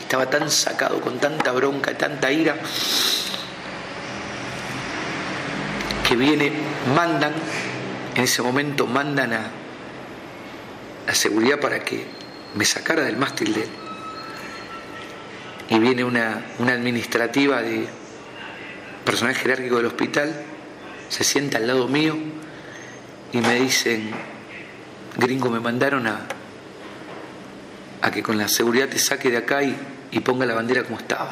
Estaba 0.01 0.29
tan 0.29 0.51
sacado, 0.51 0.99
con 0.99 1.19
tanta 1.19 1.53
bronca, 1.53 1.97
tanta 1.97 2.31
ira, 2.33 2.57
que 6.07 6.15
viene, 6.17 6.51
mandan, 6.93 7.33
en 8.13 8.23
ese 8.23 8.41
momento 8.41 8.85
mandan 8.85 9.31
a 9.31 9.49
la 11.07 11.15
seguridad 11.15 11.61
para 11.61 11.79
que 11.79 12.05
me 12.55 12.65
sacara 12.65 13.03
del 13.03 13.15
mástil 13.15 13.53
de 13.53 13.61
él. 13.63 13.69
Y 15.69 15.79
viene 15.79 16.03
una, 16.03 16.43
una 16.59 16.73
administrativa 16.73 17.61
de 17.61 18.00
personal 19.05 19.35
jerárquico 19.35 19.77
del 19.77 19.87
hospital, 19.87 20.33
se 21.09 21.23
sienta 21.23 21.57
al 21.57 21.67
lado 21.67 21.87
mío 21.87 22.15
y 23.33 23.37
me 23.37 23.55
dicen, 23.55 24.11
gringo, 25.17 25.49
me 25.49 25.59
mandaron 25.59 26.07
a, 26.07 26.27
a 28.01 28.11
que 28.11 28.23
con 28.23 28.37
la 28.37 28.47
seguridad 28.47 28.89
te 28.89 28.99
saque 28.99 29.29
de 29.29 29.37
acá 29.37 29.63
y, 29.63 29.75
y 30.11 30.19
ponga 30.19 30.45
la 30.45 30.53
bandera 30.53 30.83
como 30.83 30.97
estaba. 30.97 31.31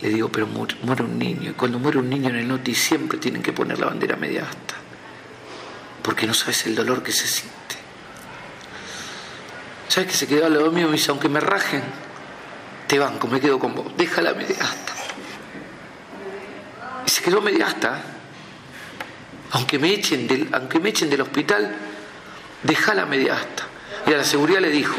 Le 0.00 0.10
digo, 0.10 0.28
pero 0.28 0.46
muere, 0.46 1.02
un 1.02 1.18
niño. 1.18 1.50
Y 1.50 1.54
cuando 1.54 1.78
muere 1.78 1.98
un 1.98 2.10
niño 2.10 2.28
en 2.28 2.36
el 2.36 2.48
noti 2.48 2.74
siempre 2.74 3.18
tienen 3.18 3.42
que 3.42 3.52
poner 3.52 3.78
la 3.78 3.86
bandera 3.86 4.16
media 4.16 4.42
hasta. 4.42 4.74
Porque 6.02 6.26
no 6.26 6.34
sabes 6.34 6.66
el 6.66 6.74
dolor 6.74 7.02
que 7.02 7.12
se 7.12 7.26
siente. 7.26 7.56
¿Sabes 9.88 10.10
que 10.10 10.16
se 10.16 10.26
quedó 10.26 10.46
al 10.46 10.54
lado 10.54 10.70
mío? 10.70 10.86
Me 10.86 10.92
dice, 10.92 11.10
aunque 11.10 11.28
me 11.28 11.40
rajen, 11.40 11.82
te 12.86 12.98
banco, 12.98 13.26
me 13.26 13.40
quedo 13.40 13.58
con 13.58 13.74
vos. 13.74 13.96
Déjala 13.96 14.34
media 14.34 14.56
hasta. 14.60 14.95
Y 17.06 17.10
se 17.10 17.22
quedó 17.22 17.40
media 17.40 17.66
hasta. 17.66 18.02
Aunque 19.52 19.78
me 19.78 19.94
echen 19.94 20.26
del, 20.26 20.48
aunque 20.52 20.80
me 20.80 20.88
echen 20.88 21.08
del 21.08 21.20
hospital, 21.20 21.74
déjala 22.62 23.06
media 23.06 23.34
hasta. 23.34 23.64
Y 24.06 24.12
a 24.12 24.18
la 24.18 24.24
seguridad 24.24 24.60
le 24.60 24.70
dijo, 24.70 24.96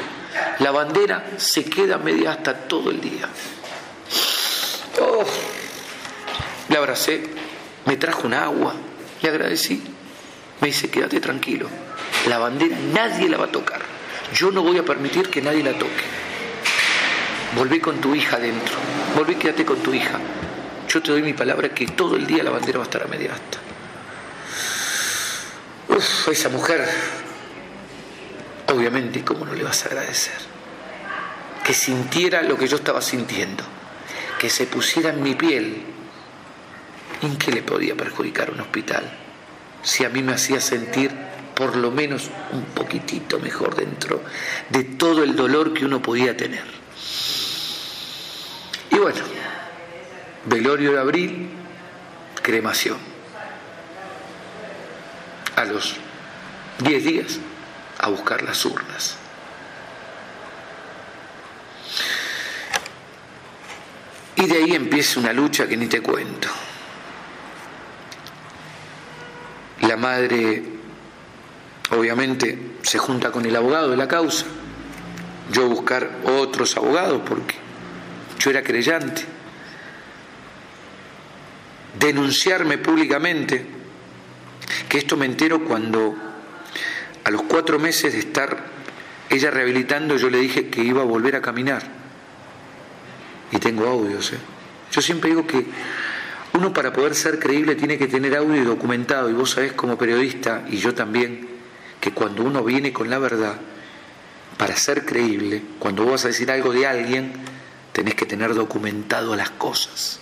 la 0.59 0.71
bandera 0.71 1.31
se 1.37 1.65
queda 1.65 1.97
media 1.97 2.31
hasta 2.31 2.53
todo 2.53 2.89
el 2.89 3.01
día. 3.01 3.27
Oh, 5.01 5.23
le 6.69 6.77
abracé, 6.77 7.23
me 7.85 7.97
trajo 7.97 8.25
un 8.25 8.33
agua, 8.33 8.73
le 9.21 9.29
agradecí. 9.29 9.83
Me 10.61 10.69
dice, 10.69 10.89
quédate 10.89 11.19
tranquilo, 11.19 11.67
la 12.27 12.39
bandera 12.39 12.75
nadie 12.93 13.29
la 13.29 13.37
va 13.37 13.45
a 13.45 13.51
tocar. 13.51 13.81
Yo 14.33 14.49
no 14.51 14.63
voy 14.63 14.77
a 14.77 14.83
permitir 14.83 15.29
que 15.29 15.41
nadie 15.41 15.63
la 15.63 15.73
toque. 15.73 16.03
Volví 17.55 17.79
con 17.79 18.01
tu 18.01 18.15
hija 18.15 18.37
adentro, 18.37 18.75
volví, 19.15 19.35
quédate 19.35 19.65
con 19.65 19.77
tu 19.77 19.93
hija. 19.93 20.19
Yo 20.87 21.01
te 21.01 21.11
doy 21.11 21.21
mi 21.21 21.33
palabra 21.33 21.69
que 21.69 21.87
todo 21.87 22.15
el 22.15 22.25
día 22.25 22.43
la 22.43 22.51
bandera 22.51 22.79
va 22.79 22.83
a 22.83 22.87
estar 22.87 23.03
a 23.03 23.07
media 23.07 23.33
hasta. 23.33 23.59
Uf, 25.89 26.27
esa 26.29 26.49
mujer, 26.49 26.87
obviamente, 28.67 29.23
¿cómo 29.23 29.45
no 29.45 29.53
le 29.53 29.63
vas 29.63 29.83
a 29.83 29.87
agradecer? 29.87 30.37
Que 31.63 31.73
sintiera 31.73 32.41
lo 32.41 32.57
que 32.57 32.67
yo 32.67 32.77
estaba 32.77 33.01
sintiendo 33.01 33.63
que 34.37 34.49
se 34.49 34.67
pusiera 34.67 35.09
en 35.09 35.23
mi 35.23 35.35
piel, 35.35 35.83
¿en 37.21 37.37
qué 37.37 37.51
le 37.51 37.63
podía 37.63 37.95
perjudicar 37.95 38.51
un 38.51 38.61
hospital? 38.61 39.03
Si 39.81 40.05
a 40.05 40.09
mí 40.09 40.21
me 40.21 40.33
hacía 40.33 40.61
sentir 40.61 41.11
por 41.55 41.75
lo 41.75 41.91
menos 41.91 42.29
un 42.51 42.63
poquitito 42.65 43.39
mejor 43.39 43.75
dentro 43.75 44.23
de 44.69 44.83
todo 44.83 45.23
el 45.23 45.35
dolor 45.35 45.73
que 45.73 45.85
uno 45.85 46.01
podía 46.01 46.37
tener. 46.37 46.63
Y 48.91 48.97
bueno, 48.97 49.19
velorio 50.47 50.93
de 50.93 50.99
abril, 50.99 51.49
cremación. 52.41 52.97
A 55.55 55.65
los 55.65 55.95
10 56.79 57.03
días 57.03 57.39
a 57.99 58.09
buscar 58.09 58.43
las 58.43 58.63
urnas. 58.65 59.17
Y 64.35 64.45
de 64.45 64.57
ahí 64.57 64.75
empieza 64.75 65.19
una 65.19 65.33
lucha 65.33 65.67
que 65.67 65.75
ni 65.75 65.87
te 65.87 66.01
cuento. 66.01 66.47
La 69.81 69.97
madre, 69.97 70.63
obviamente, 71.91 72.77
se 72.83 72.99
junta 72.99 73.31
con 73.31 73.45
el 73.45 73.55
abogado 73.55 73.89
de 73.89 73.97
la 73.97 74.07
causa. 74.07 74.45
Yo 75.51 75.67
buscar 75.67 76.19
otros 76.25 76.77
abogados 76.77 77.21
porque 77.25 77.55
yo 78.39 78.51
era 78.51 78.61
creyente. 78.61 79.36
Denunciarme 81.99 82.77
públicamente, 82.77 83.65
que 84.89 84.97
esto 84.97 85.17
me 85.17 85.25
entero 85.25 85.63
cuando 85.63 86.15
a 87.23 87.31
los 87.31 87.43
cuatro 87.43 87.79
meses 87.79 88.13
de 88.13 88.19
estar 88.19 88.57
ella 89.29 89.51
rehabilitando, 89.51 90.15
yo 90.17 90.29
le 90.29 90.39
dije 90.39 90.69
que 90.69 90.81
iba 90.81 91.01
a 91.01 91.05
volver 91.05 91.35
a 91.35 91.41
caminar 91.41 91.83
y 93.51 93.57
tengo 93.57 93.85
audios. 93.87 94.33
¿eh? 94.33 94.37
Yo 94.91 95.01
siempre 95.01 95.29
digo 95.29 95.45
que 95.45 95.65
uno 96.53 96.73
para 96.73 96.93
poder 96.93 97.15
ser 97.15 97.39
creíble 97.39 97.75
tiene 97.75 97.97
que 97.97 98.07
tener 98.07 98.35
audio 98.35 98.61
y 98.61 98.65
documentado, 98.65 99.29
y 99.29 99.33
vos 99.33 99.51
sabés 99.51 99.73
como 99.73 99.97
periodista, 99.97 100.65
y 100.69 100.77
yo 100.77 100.93
también, 100.93 101.47
que 101.99 102.11
cuando 102.11 102.43
uno 102.43 102.63
viene 102.63 102.93
con 102.93 103.09
la 103.09 103.19
verdad, 103.19 103.57
para 104.57 104.75
ser 104.75 105.05
creíble, 105.05 105.61
cuando 105.79 106.03
vos 106.03 106.13
vas 106.13 106.25
a 106.25 106.27
decir 106.29 106.49
algo 106.49 106.73
de 106.73 106.87
alguien, 106.87 107.33
tenés 107.91 108.15
que 108.15 108.25
tener 108.25 108.53
documentado 108.53 109.35
las 109.35 109.51
cosas. 109.51 110.19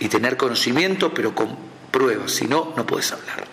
Y 0.00 0.08
tener 0.08 0.36
conocimiento, 0.36 1.14
pero 1.14 1.34
con 1.34 1.56
pruebas, 1.90 2.32
si 2.32 2.46
no, 2.46 2.74
no 2.76 2.84
puedes 2.84 3.12
hablar. 3.12 3.44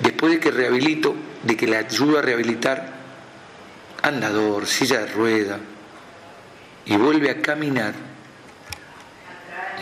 Después 0.00 0.32
de 0.32 0.40
que 0.40 0.50
rehabilito, 0.50 1.14
de 1.42 1.56
que 1.56 1.66
le 1.66 1.76
ayudo 1.76 2.18
a 2.18 2.22
rehabilitar, 2.22 2.98
andador, 4.02 4.66
silla 4.66 5.00
de 5.00 5.06
rueda, 5.06 5.58
y 6.86 6.96
vuelve 6.96 7.30
a 7.30 7.42
caminar, 7.42 7.94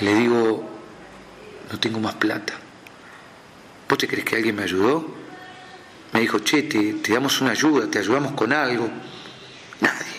le 0.01 0.15
digo, 0.15 0.69
no 1.71 1.81
tengo 1.81 2.01
más 2.01 2.15
plata. 2.15 2.55
¿Vos 3.89 3.99
te 3.99 4.09
crees 4.09 4.25
que 4.25 4.37
alguien 4.37 4.57
me 4.57 4.65
ayudó? 4.65 5.07
Me 6.13 6.21
dijo, 6.21 6.39
che, 6.41 6.63
te, 6.65 6.95
te 6.95 7.13
damos 7.13 7.41
una 7.41 7.53
ayuda, 7.53 7.91
te 7.91 7.99
ayudamos 7.99 8.33
con 8.33 8.53
algo. 8.53 8.89
Nadie. 9.81 10.16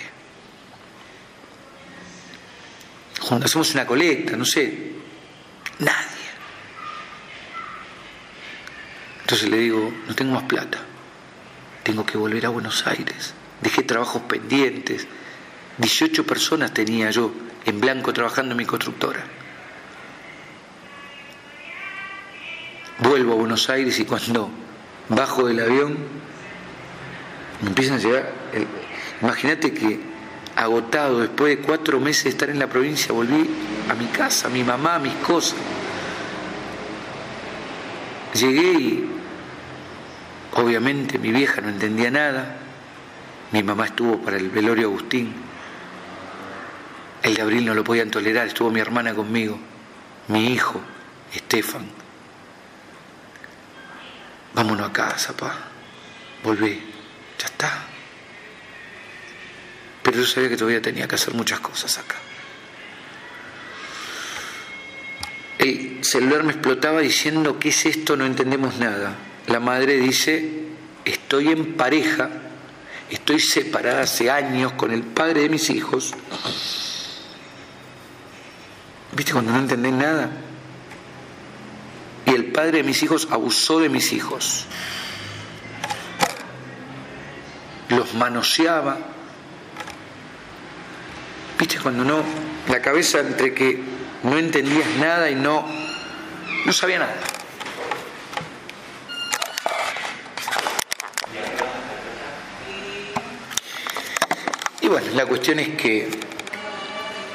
Cuando 3.28 3.46
hacemos 3.46 3.74
una 3.74 3.86
colecta, 3.86 4.38
no 4.38 4.46
sé, 4.46 4.94
nadie. 5.80 6.28
Entonces 9.22 9.50
le 9.50 9.58
digo, 9.58 9.92
no 10.08 10.16
tengo 10.16 10.32
más 10.32 10.44
plata, 10.44 10.80
tengo 11.84 12.06
que 12.06 12.18
volver 12.18 12.46
a 12.46 12.50
Buenos 12.50 12.88
Aires, 12.88 13.34
dejé 13.62 13.84
trabajos 13.84 14.22
pendientes, 14.22 15.08
18 15.78 16.26
personas 16.26 16.74
tenía 16.74 17.12
yo 17.12 17.34
en 17.66 17.82
blanco 17.82 18.14
trabajando 18.14 18.54
en 18.54 18.60
mi 18.60 18.66
constructora. 18.66 19.26
Vuelvo 23.00 23.34
a 23.34 23.36
Buenos 23.36 23.70
Aires 23.70 24.00
y 24.00 24.06
cuando 24.06 24.50
bajo 25.10 25.46
del 25.46 25.60
avión 25.60 25.98
Me 27.62 27.68
empiezan 27.70 27.98
a 27.98 28.00
llegar. 28.00 28.34
Imagínate 29.22 29.74
que 29.74 30.00
agotado, 30.58 31.20
después 31.20 31.56
de 31.56 31.64
cuatro 31.64 32.00
meses 32.00 32.24
de 32.24 32.30
estar 32.32 32.50
en 32.50 32.58
la 32.58 32.68
provincia, 32.68 33.14
volví 33.14 33.48
a 33.90 33.94
mi 33.94 34.08
casa, 34.08 34.48
a 34.48 34.50
mi 34.50 34.64
mamá, 34.64 34.96
a 34.96 35.00
mis 35.00 35.14
cosas. 35.16 35.56
Llegué 38.34 38.72
y 38.74 39.10
obviamente 40.56 41.20
mi 41.20 41.32
vieja 41.32 41.62
no 41.62 41.70
entendía 41.70 42.10
nada. 42.10 42.58
Mi 43.52 43.62
mamá 43.62 43.86
estuvo 43.86 44.18
para 44.18 44.38
el 44.38 44.50
velorio 44.50 44.88
Agustín. 44.88 45.34
El 47.22 47.36
de 47.36 47.42
abril 47.42 47.66
no 47.66 47.76
lo 47.76 47.84
podían 47.84 48.10
tolerar, 48.10 48.48
estuvo 48.48 48.72
mi 48.72 48.80
hermana 48.80 49.14
conmigo, 49.14 49.60
mi 50.28 50.54
hijo, 50.54 50.82
Estefan. 51.34 51.86
Vámonos 54.56 54.90
a 54.90 54.94
casa, 54.94 55.34
papá. 55.34 55.56
Volví. 56.44 56.82
Ya 57.38 57.46
está. 57.46 57.97
Pero 60.08 60.20
yo 60.20 60.26
sabía 60.26 60.48
que 60.48 60.56
todavía 60.56 60.82
tenía 60.82 61.06
que 61.06 61.16
hacer 61.16 61.34
muchas 61.34 61.60
cosas 61.60 61.98
acá. 61.98 62.16
El 65.60 66.02
celular 66.02 66.44
me 66.44 66.54
explotaba 66.54 67.02
diciendo, 67.02 67.60
¿qué 67.60 67.68
es 67.70 67.86
esto? 67.86 68.16
No 68.16 68.26
entendemos 68.26 68.78
nada. 68.78 69.18
La 69.48 69.60
madre 69.60 69.98
dice, 69.98 70.64
estoy 71.04 71.50
en 71.50 71.74
pareja, 71.74 72.30
estoy 73.10 73.42
separada 73.42 74.04
hace 74.04 74.32
años 74.32 74.72
con 74.78 74.92
el 74.92 75.04
padre 75.04 75.42
de 75.42 75.50
mis 75.50 75.70
hijos. 75.70 76.14
¿Viste 79.12 79.34
cuando 79.34 79.52
no 79.52 79.60
entendés 79.60 79.92
nada? 79.92 80.32
Y 82.28 82.30
el 82.30 82.46
padre 82.54 82.78
de 82.78 82.84
mis 82.84 83.04
hijos 83.04 83.28
abusó 83.30 83.82
de 83.82 83.90
mis 83.90 84.14
hijos. 84.14 84.68
Los 87.90 88.14
manoseaba. 88.14 89.17
¿Viste 91.68 91.84
cuando 91.84 92.06
no? 92.06 92.24
La 92.70 92.82
cabeza 92.82 93.20
entre 93.20 93.54
que 93.54 93.78
no 94.24 94.38
entendías 94.38 94.88
nada 95.02 95.30
y 95.30 95.36
no, 95.36 95.66
no 96.66 96.72
sabía 96.72 97.00
nada. 97.00 97.14
Y 104.80 104.88
bueno, 104.88 105.08
la 105.14 105.26
cuestión 105.26 105.60
es 105.60 105.68
que 105.76 106.10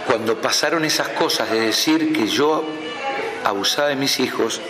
cuando 0.07 0.41
pasaron 0.41 0.87
esas 0.87 1.09
cosas 1.09 1.51
de 1.51 1.61
decir 1.61 2.15
que 2.15 2.27
yo 2.27 2.65
abusaba 3.45 3.89
de 3.89 3.97
mis 3.97 4.19
hijos, 4.19 4.63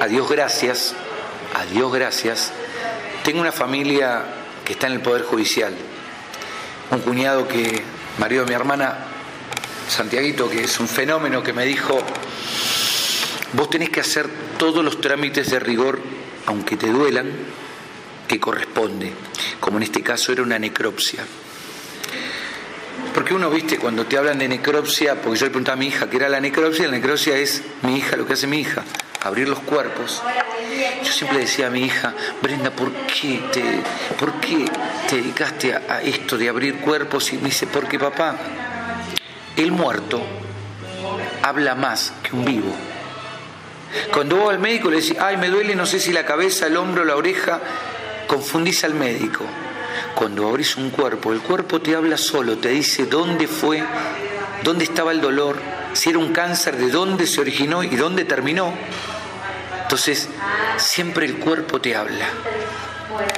a 0.00 0.08
Dios 0.08 0.28
gracias, 0.28 0.96
a 1.54 1.66
Dios 1.66 1.92
gracias, 1.92 2.50
tengo 3.22 3.42
una 3.42 3.52
familia 3.52 4.24
que 4.64 4.72
está 4.72 4.88
en 4.88 4.94
el 4.94 5.02
Poder 5.02 5.22
Judicial, 5.22 5.72
un 6.90 6.98
cuñado 6.98 7.46
que, 7.46 7.99
marido 8.18 8.44
de 8.44 8.48
mi 8.50 8.54
hermana, 8.54 8.96
Santiaguito, 9.88 10.48
que 10.48 10.64
es 10.64 10.80
un 10.80 10.88
fenómeno 10.88 11.42
que 11.42 11.52
me 11.52 11.64
dijo, 11.64 11.98
vos 13.52 13.70
tenés 13.70 13.90
que 13.90 14.00
hacer 14.00 14.28
todos 14.58 14.84
los 14.84 15.00
trámites 15.00 15.50
de 15.50 15.58
rigor, 15.58 16.00
aunque 16.46 16.76
te 16.76 16.88
duelan, 16.88 17.30
que 18.28 18.38
corresponde, 18.38 19.12
como 19.58 19.78
en 19.78 19.82
este 19.82 20.02
caso 20.02 20.32
era 20.32 20.42
una 20.42 20.58
necropsia. 20.58 21.24
Porque 23.14 23.34
uno, 23.34 23.50
viste, 23.50 23.78
cuando 23.78 24.06
te 24.06 24.16
hablan 24.16 24.38
de 24.38 24.48
necropsia, 24.48 25.20
porque 25.20 25.40
yo 25.40 25.46
le 25.46 25.50
preguntaba 25.50 25.74
a 25.74 25.78
mi 25.78 25.88
hija 25.88 26.08
qué 26.08 26.16
era 26.16 26.28
la 26.28 26.40
necropsia, 26.40 26.86
la 26.86 26.92
necropsia 26.92 27.36
es 27.36 27.62
mi 27.82 27.96
hija, 27.96 28.16
lo 28.16 28.26
que 28.26 28.34
hace 28.34 28.46
mi 28.46 28.60
hija, 28.60 28.84
abrir 29.22 29.48
los 29.48 29.58
cuerpos. 29.60 30.22
Yo 31.04 31.12
siempre 31.12 31.40
decía 31.40 31.66
a 31.66 31.70
mi 31.70 31.82
hija, 31.82 32.14
Brenda, 32.40 32.70
¿por 32.70 32.90
qué 32.92 33.42
te, 33.52 33.82
por 34.18 34.32
qué 34.40 34.64
te 35.08 35.16
dedicaste 35.16 35.74
a, 35.74 36.00
esto 36.02 36.38
de 36.38 36.48
abrir 36.48 36.76
cuerpos? 36.76 37.32
Y 37.32 37.36
me 37.36 37.46
dice, 37.46 37.66
porque 37.66 37.98
papá, 37.98 38.36
el 39.56 39.72
muerto 39.72 40.22
habla 41.42 41.74
más 41.74 42.12
que 42.22 42.34
un 42.34 42.44
vivo. 42.44 42.72
Cuando 44.12 44.36
vos 44.36 44.50
al 44.50 44.58
médico 44.58 44.90
le 44.90 45.00
decís, 45.00 45.16
ay, 45.20 45.36
me 45.36 45.48
duele, 45.48 45.74
no 45.74 45.84
sé 45.84 46.00
si 46.00 46.12
la 46.12 46.24
cabeza, 46.24 46.66
el 46.66 46.76
hombro, 46.76 47.04
la 47.04 47.16
oreja, 47.16 47.60
confundís 48.26 48.84
al 48.84 48.94
médico. 48.94 49.44
Cuando 50.14 50.48
abrís 50.48 50.76
un 50.76 50.90
cuerpo, 50.90 51.32
el 51.32 51.40
cuerpo 51.40 51.80
te 51.80 51.94
habla 51.94 52.16
solo, 52.16 52.56
te 52.56 52.70
dice 52.70 53.06
dónde 53.06 53.48
fue, 53.48 53.82
dónde 54.62 54.84
estaba 54.84 55.12
el 55.12 55.20
dolor, 55.20 55.56
si 55.92 56.10
era 56.10 56.18
un 56.18 56.32
cáncer, 56.32 56.76
de 56.76 56.90
dónde 56.90 57.26
se 57.26 57.40
originó 57.40 57.82
y 57.82 57.96
dónde 57.96 58.24
terminó. 58.24 58.72
Entonces, 59.90 60.28
siempre 60.76 61.26
el 61.26 61.40
cuerpo 61.40 61.80
te 61.80 61.96
habla 61.96 62.26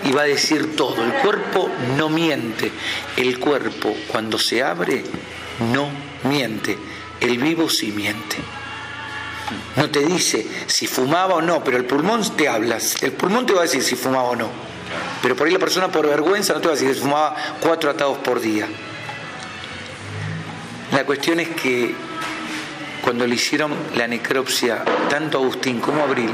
y 0.05 0.13
va 0.13 0.21
a 0.21 0.27
decir 0.27 0.77
todo. 0.77 1.03
El 1.03 1.15
cuerpo 1.15 1.71
no 1.97 2.11
miente. 2.11 2.71
El 3.17 3.39
cuerpo, 3.39 3.97
cuando 4.07 4.39
se 4.39 4.63
abre, 4.63 5.03
no 5.73 5.89
miente. 6.25 6.77
El 7.23 7.39
vivo 7.39 7.71
sí 7.71 7.91
miente. 7.91 8.37
No 9.77 9.89
te 9.89 10.01
dice 10.01 10.47
si 10.67 10.87
fumaba 10.87 11.37
o 11.37 11.41
no, 11.41 11.65
pero 11.65 11.79
el 11.79 11.87
pulmón 11.87 12.21
te 12.37 12.51
habla. 12.51 12.77
El 13.01 13.13
pulmón 13.13 13.47
te 13.47 13.55
va 13.55 13.61
a 13.61 13.63
decir 13.63 13.83
si 13.83 13.97
fumaba 13.97 14.25
o 14.25 14.37
no. 14.37 14.51
Pero 15.23 15.35
por 15.35 15.47
ahí 15.47 15.55
la 15.55 15.59
persona 15.59 15.91
por 15.91 16.07
vergüenza 16.07 16.53
no 16.53 16.61
te 16.61 16.67
va 16.67 16.75
a 16.75 16.77
decir 16.77 16.93
que 16.93 17.01
fumaba 17.01 17.35
cuatro 17.63 17.89
atados 17.89 18.19
por 18.19 18.43
día. 18.43 18.69
La 20.93 21.07
cuestión 21.07 21.41
es 21.41 21.49
que 21.49 22.12
cuando 23.03 23.27
le 23.27 23.35
hicieron 23.35 23.73
la 23.97 24.07
necropsia 24.07 24.85
tanto 25.11 25.39
Agustín 25.39 25.81
como 25.81 26.03
Abril, 26.03 26.31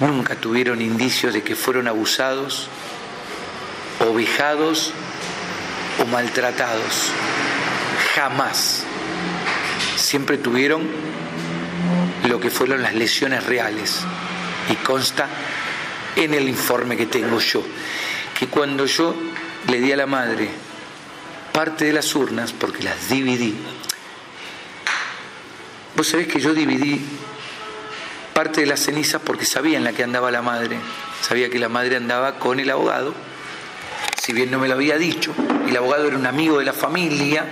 nunca 0.00 0.34
tuvieron 0.34 0.80
indicios 0.82 1.32
de 1.32 1.42
que 1.42 1.56
fueron 1.56 1.88
abusados, 1.88 2.68
o 4.00 4.04
o 6.02 6.06
maltratados. 6.06 7.10
Jamás. 8.14 8.84
Siempre 9.96 10.36
tuvieron 10.36 10.82
lo 12.28 12.40
que 12.40 12.50
fueron 12.50 12.82
las 12.82 12.94
lesiones 12.94 13.44
reales. 13.46 14.00
Y 14.70 14.74
consta 14.76 15.28
en 16.16 16.34
el 16.34 16.48
informe 16.48 16.96
que 16.96 17.06
tengo 17.06 17.40
yo, 17.40 17.62
que 18.38 18.46
cuando 18.48 18.86
yo 18.86 19.14
le 19.68 19.80
di 19.80 19.92
a 19.92 19.96
la 19.96 20.06
madre 20.06 20.50
parte 21.52 21.84
de 21.86 21.92
las 21.92 22.14
urnas, 22.14 22.52
porque 22.52 22.82
las 22.82 23.08
dividí, 23.08 23.54
vos 25.96 26.08
sabés 26.08 26.26
que 26.26 26.40
yo 26.40 26.54
dividí 26.54 27.00
parte 28.34 28.62
de 28.62 28.66
las 28.66 28.80
cenizas 28.80 29.20
porque 29.24 29.44
sabía 29.44 29.76
en 29.76 29.84
la 29.84 29.92
que 29.92 30.02
andaba 30.02 30.30
la 30.30 30.42
madre, 30.42 30.78
sabía 31.20 31.50
que 31.50 31.58
la 31.58 31.68
madre 31.68 31.96
andaba 31.96 32.38
con 32.38 32.60
el 32.60 32.70
abogado, 32.70 33.14
si 34.20 34.32
bien 34.32 34.50
no 34.50 34.58
me 34.58 34.68
lo 34.68 34.74
había 34.74 34.96
dicho, 34.96 35.34
y 35.66 35.70
el 35.70 35.76
abogado 35.76 36.08
era 36.08 36.16
un 36.16 36.26
amigo 36.26 36.58
de 36.58 36.64
la 36.64 36.72
familia, 36.72 37.44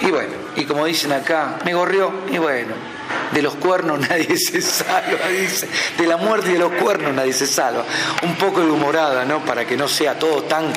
y 0.00 0.10
bueno, 0.10 0.32
y 0.56 0.64
como 0.64 0.86
dicen 0.86 1.12
acá, 1.12 1.58
me 1.64 1.74
gorrió, 1.74 2.12
y 2.30 2.38
bueno, 2.38 2.74
de 3.32 3.42
los 3.42 3.54
cuernos 3.56 4.00
nadie 4.08 4.36
se 4.36 4.60
salva, 4.62 5.28
dice. 5.28 5.68
De 5.98 6.06
la 6.06 6.16
muerte 6.16 6.50
y 6.50 6.52
de 6.54 6.58
los 6.58 6.72
cuernos 6.72 7.14
nadie 7.14 7.32
se 7.32 7.46
salva. 7.46 7.84
Un 8.22 8.34
poco 8.36 8.60
de 8.60 8.70
humorada, 8.70 9.24
¿no? 9.24 9.44
Para 9.44 9.66
que 9.66 9.76
no 9.76 9.88
sea 9.88 10.18
todo 10.18 10.44
tan, 10.44 10.72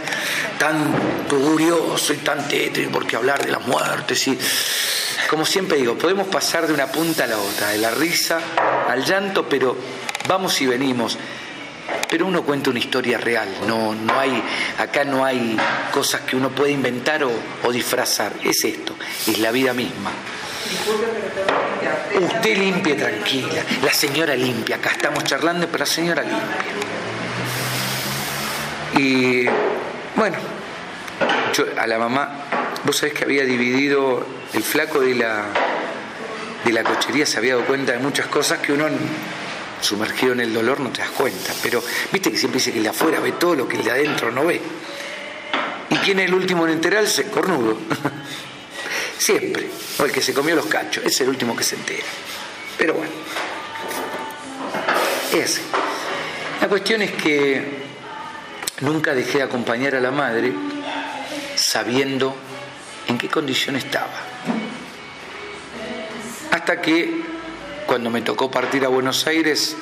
tan 0.60 0.94
y 2.10 2.18
tan 2.18 2.48
tétrico, 2.48 2.92
porque 2.92 3.16
hablar 3.16 3.44
de 3.44 3.52
la 3.52 3.60
muerte, 3.60 4.16
sí. 4.16 4.38
Como 5.34 5.48
siempre 5.48 5.80
digo, 5.80 5.98
podemos 5.98 6.28
pasar 6.28 6.68
de 6.68 6.76
una 6.76 6.86
punta 6.86 7.24
a 7.24 7.28
la 7.28 7.40
otra, 7.40 7.70
de 7.70 7.80
la 7.80 7.90
risa 7.90 8.40
al 8.88 9.04
llanto, 9.04 9.50
pero 9.50 9.76
vamos 10.28 10.62
y 10.62 10.68
venimos. 10.68 11.18
Pero 12.08 12.28
uno 12.28 12.44
cuenta 12.44 12.70
una 12.70 12.78
historia 12.78 13.18
real, 13.18 13.50
no, 13.66 13.96
no 13.96 14.20
hay, 14.20 14.44
acá 14.78 15.04
no 15.04 15.26
hay 15.26 15.58
cosas 15.92 16.22
que 16.22 16.36
uno 16.36 16.50
puede 16.50 16.74
inventar 16.74 17.24
o, 17.24 17.72
disfrazar. 17.72 18.34
Es 18.44 18.64
esto, 18.64 18.96
es 19.26 19.40
la 19.40 19.50
vida 19.50 19.74
misma. 19.74 20.12
Usted 22.22 22.56
limpia 22.56 22.96
tranquila, 22.96 23.64
la 23.84 23.92
señora 23.92 24.36
limpia, 24.36 24.76
acá 24.76 24.92
estamos 24.92 25.24
charlando, 25.24 25.66
pero 25.66 25.80
la 25.80 25.88
señora 25.88 26.22
limpia. 26.22 26.58
Y 29.00 29.46
bueno, 30.16 30.38
a 31.76 31.88
la 31.88 31.98
mamá, 31.98 32.63
vos 32.84 32.98
sabés 32.98 33.14
que 33.14 33.24
había 33.24 33.46
dividido 33.46 34.26
el 34.54 34.64
flaco 34.64 35.00
de 35.00 35.16
la, 35.16 35.46
de 36.64 36.74
la 36.74 36.84
cochería, 36.84 37.26
se 37.26 37.38
había 37.38 37.56
dado 37.56 37.66
cuenta 37.66 37.94
de 37.94 38.00
muchas 38.00 38.28
cosas 38.28 38.60
que 38.60 38.74
uno 38.74 38.88
sumergido 39.82 40.34
en 40.34 40.40
el 40.40 40.54
dolor 40.54 40.80
no 40.80 40.90
te 40.90 41.02
das 41.02 41.12
cuenta, 41.12 41.54
pero 41.62 41.84
viste 42.12 42.32
que 42.32 42.38
siempre 42.38 42.60
dice 42.60 42.72
que 42.72 42.78
el 42.78 42.84
de 42.84 42.90
afuera 42.90 43.20
ve 43.20 43.34
todo 43.34 43.56
lo 43.56 43.68
que 43.68 43.78
el 43.78 43.84
de 43.84 43.92
adentro 43.92 44.32
no 44.32 44.46
ve. 44.46 44.62
¿Y 45.90 45.98
quién 45.98 46.20
es 46.20 46.28
el 46.28 46.34
último 46.34 46.66
en 46.66 46.74
enterarse? 46.74 47.26
Cornudo. 47.26 47.78
Siempre. 49.18 49.70
O 50.00 50.06
el 50.06 50.12
que 50.12 50.22
se 50.22 50.34
comió 50.34 50.56
los 50.56 50.66
cachos. 50.66 51.06
Es 51.06 51.22
el 51.22 51.30
último 51.30 51.56
que 51.56 51.64
se 51.64 51.76
entera. 51.76 52.04
Pero 52.78 52.96
bueno. 52.96 53.12
Es 55.34 55.62
La 56.62 56.68
cuestión 56.68 57.02
es 57.02 57.12
que 57.12 57.84
nunca 58.82 59.14
dejé 59.14 59.40
de 59.40 59.44
acompañar 59.44 59.96
a 59.96 60.00
la 60.00 60.12
madre 60.12 60.54
sabiendo 61.56 62.36
en 63.08 63.18
qué 63.18 63.30
condición 63.30 63.76
estaba. 63.76 64.14
Hasta 66.52 66.82
que 66.82 67.24
cuando 67.86 68.10
me 68.10 68.22
tocó 68.22 68.50
partir 68.50 68.86
a 68.86 68.88
Buenos 68.88 69.26
Aires, 69.28 69.76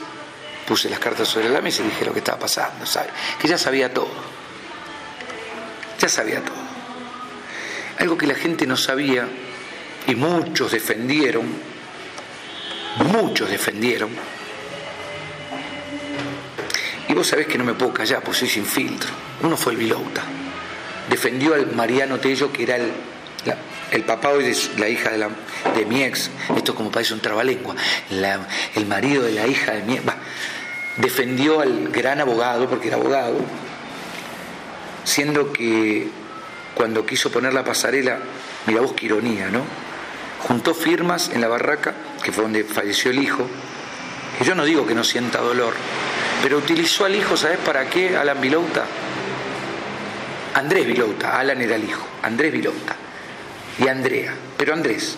puse 0.68 0.90
las 0.90 1.00
cartas 1.00 1.28
sobre 1.28 1.50
la 1.50 1.62
mesa 1.62 1.82
y 1.82 1.86
dije 1.86 2.06
lo 2.06 2.14
que 2.14 2.20
estaba 2.20 2.40
pasando, 2.40 2.86
¿sabe? 2.86 3.10
Que 3.40 3.48
ya 3.48 3.58
sabía 3.58 3.94
todo. 3.94 4.12
Ya 6.00 6.10
sabía 6.10 6.42
todo. 6.42 6.62
Algo 8.00 8.18
que 8.18 8.26
la 8.26 8.36
gente 8.36 8.66
no 8.66 8.78
sabía 8.78 9.28
y 10.08 10.16
muchos 10.16 10.72
defendieron, 10.72 11.46
muchos 13.12 13.50
defendieron. 13.50 14.10
Y 17.08 17.14
vos 17.14 17.28
sabés 17.28 17.48
que 17.48 17.58
no 17.58 17.66
me 17.66 17.74
puedo 17.74 17.94
callar, 17.94 18.24
pues 18.24 18.38
soy 18.38 18.48
sin 18.48 18.66
filtro. 18.66 19.10
Uno 19.44 19.58
fue 19.58 19.74
el 19.74 19.78
Vilouta. 19.78 20.24
Defendió 21.10 21.54
al 21.54 21.74
Mariano 21.76 22.20
Tello, 22.20 22.52
que 22.52 22.64
era 22.64 22.78
el, 22.78 22.92
el 23.92 24.04
papá 24.04 24.30
hoy 24.30 24.44
de 24.44 24.58
la 24.78 24.89
hija 24.89 25.12
de, 25.12 25.18
la, 25.18 25.30
mi 25.88 26.04
ex. 26.04 26.30
Esto 26.56 26.76
como 26.76 26.92
parece 26.92 27.14
un 27.14 27.20
trabalengua. 27.20 27.76
el 28.76 28.86
marido 28.86 29.24
de 29.24 29.34
la 29.34 29.48
hija 29.48 29.74
de 29.74 29.84
mi 29.84 29.96
ex. 29.96 30.04
defendió 30.98 31.62
al 31.62 31.89
gran 31.89 32.20
abogado, 32.20 32.70
porque 32.70 32.88
era 32.88 32.98
abogado, 32.98 33.38
siendo 35.04 35.52
que 35.52 36.10
cuando 36.76 37.06
quiso 37.06 37.32
poner 37.32 37.54
la 37.54 37.64
pasarela, 37.64 38.20
mira 38.66 38.82
vos 38.82 38.94
qué 38.94 39.06
ironía, 39.08 39.50
¿no? 39.50 39.62
juntó 40.48 40.74
firmas 40.74 41.30
en 41.30 41.42
la 41.42 41.48
barraca, 41.48 41.94
que 42.24 42.32
fue 42.32 42.44
donde 42.44 42.64
falleció 42.64 43.12
el 43.12 43.20
hijo, 43.20 43.46
que 44.38 44.46
yo 44.46 44.56
no 44.56 44.66
digo 44.66 44.86
que 44.86 44.96
no 44.96 45.04
sienta 45.04 45.39
dolor, 45.39 45.74
pero 46.42 46.58
utilizó 46.58 47.06
al 47.06 47.16
hijo, 47.16 47.38
¿sabes 47.38 47.60
para 47.60 47.89
qué? 47.89 48.18
Alan 48.18 48.42
Vilouta. 48.42 48.86
Andrés 50.54 50.86
Vilouta, 50.86 51.39
Alan 51.39 51.62
era 51.62 51.76
el 51.76 51.84
hijo, 51.84 52.06
Andrés 52.24 52.52
Vilouta. 52.52 52.96
Y 53.80 53.88
Andrea, 53.88 54.34
pero 54.58 54.74
Andrés, 54.74 55.18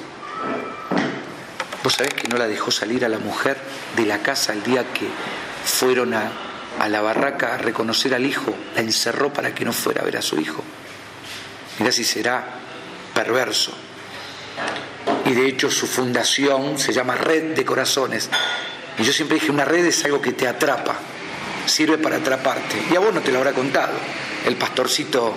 ¿vos 1.84 1.93
sabés 1.93 2.14
que 2.14 2.28
no 2.28 2.38
la 2.38 2.47
dejó 2.47 2.72
salir 2.72 3.04
a 3.06 3.10
la 3.10 3.20
mujer 3.20 3.58
de 3.95 4.06
la 4.06 4.20
casa 4.20 4.54
el 4.54 4.64
día 4.64 4.86
que 4.93 5.08
fueron 5.66 6.14
a, 6.14 6.32
a 6.80 6.89
la 6.89 7.01
barraca 7.01 7.56
a 7.56 7.58
reconocer 7.58 8.14
al 8.14 8.26
hijo? 8.26 8.54
La 8.76 8.82
encerró 8.82 9.34
para 9.34 9.54
que 9.54 9.66
no 9.66 9.74
fuera 9.74 10.01
a 10.01 10.06
ver 10.06 10.18
a 10.18 10.22
su 10.22 10.39
hijo. 10.39 10.64
Mirá 11.80 11.91
si 11.91 12.04
será 12.04 12.43
perverso 13.14 13.74
y 15.26 15.34
de 15.34 15.47
hecho 15.47 15.70
su 15.70 15.88
fundación 15.88 16.78
se 16.78 16.93
llama 16.93 17.16
Red 17.16 17.56
de 17.56 17.66
Corazones. 17.66 18.30
Y 18.97 19.04
yo 19.04 19.14
siempre 19.14 19.36
dije, 19.36 19.51
una 19.51 19.66
red 19.66 19.86
es 19.86 20.04
algo 20.06 20.22
que 20.22 20.34
te 20.34 20.47
atrapa, 20.47 20.95
sirve 21.66 21.97
para 21.97 22.18
atraparte. 22.18 22.76
Y 22.91 22.95
a 22.95 22.99
vos 22.99 23.14
no 23.14 23.22
te 23.22 23.32
lo 23.32 23.39
habrá 23.39 23.54
contado 23.54 23.93
el 24.45 24.56
pastorcito. 24.56 25.36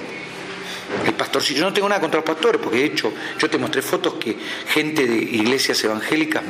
El 1.04 1.14
pastorcito, 1.14 1.60
yo 1.60 1.66
no 1.66 1.72
tengo 1.72 1.88
nada 1.88 2.00
contra 2.00 2.20
los 2.20 2.26
pastores, 2.26 2.60
porque 2.60 2.78
de 2.78 2.84
hecho 2.84 3.12
yo 3.38 3.50
te 3.50 3.58
mostré 3.58 3.82
fotos 3.82 4.14
que 4.14 4.36
gente 4.68 5.06
de 5.06 5.16
iglesias 5.16 5.82
evangélicas 5.84 6.42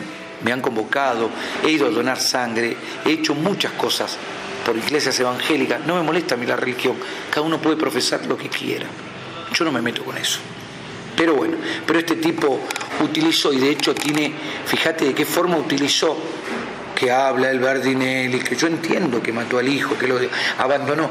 me 0.43 0.53
han 0.53 0.61
convocado, 0.61 1.31
he 1.65 1.71
ido 1.71 1.87
a 1.87 1.91
donar 1.91 2.21
sangre, 2.21 2.77
he 3.05 3.11
hecho 3.11 3.35
muchas 3.35 3.73
cosas 3.73 4.17
por 4.65 4.77
iglesias 4.77 5.19
evangélicas, 5.21 5.85
no 5.87 5.97
me 5.97 6.03
molesta 6.03 6.35
a 6.35 6.39
mí 6.39 6.47
la 6.47 6.57
religión, 6.57 6.97
cada 7.31 7.47
uno 7.47 7.61
puede 7.61 7.77
profesar 7.77 8.27
lo 8.27 8.37
que 8.37 8.49
quiera, 8.49 8.87
yo 9.53 9.65
no 9.65 9.73
me 9.73 9.81
meto 9.81 10.05
con 10.05 10.17
eso. 10.19 10.41
Pero 11.17 11.35
bueno, 11.35 11.57
pero 11.87 11.99
este 11.99 12.17
tipo 12.17 12.61
utilizó 13.01 13.53
y 13.53 13.59
de 13.59 13.71
hecho 13.71 13.95
tiene, 13.95 14.33
fíjate 14.67 15.07
de 15.07 15.15
qué 15.15 15.25
forma 15.25 15.57
utilizó 15.57 16.17
que 16.95 17.11
habla 17.11 17.51
el 17.51 17.61
Bardinelli, 17.61 18.41
que 18.41 18.57
yo 18.57 18.67
entiendo 18.67 19.23
que 19.23 19.33
mató 19.33 19.59
al 19.59 19.69
hijo, 19.69 19.97
que 19.99 20.07
lo 20.07 20.19
abandonó. 20.59 21.11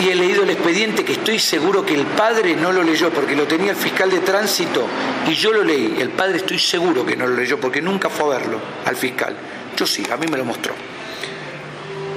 Y 0.00 0.08
he 0.08 0.14
leído 0.14 0.44
el 0.44 0.50
expediente 0.50 1.04
que 1.04 1.12
estoy 1.12 1.38
seguro 1.38 1.84
que 1.84 1.94
el 1.94 2.06
padre 2.06 2.56
no 2.56 2.72
lo 2.72 2.82
leyó 2.82 3.10
porque 3.10 3.36
lo 3.36 3.46
tenía 3.46 3.72
el 3.72 3.76
fiscal 3.76 4.10
de 4.10 4.20
tránsito 4.20 4.86
y 5.28 5.34
yo 5.34 5.52
lo 5.52 5.62
leí. 5.62 5.96
El 5.98 6.10
padre 6.10 6.38
estoy 6.38 6.58
seguro 6.58 7.04
que 7.04 7.16
no 7.16 7.26
lo 7.26 7.36
leyó 7.36 7.60
porque 7.60 7.82
nunca 7.82 8.08
fue 8.08 8.34
a 8.34 8.38
verlo 8.38 8.58
al 8.86 8.96
fiscal. 8.96 9.36
Yo 9.76 9.86
sí, 9.86 10.02
a 10.10 10.16
mí 10.16 10.26
me 10.26 10.38
lo 10.38 10.44
mostró. 10.44 10.72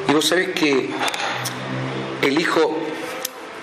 Y 0.07 0.13
vos 0.13 0.25
sabés 0.25 0.49
que 0.49 0.89
el 2.21 2.39
hijo 2.39 2.79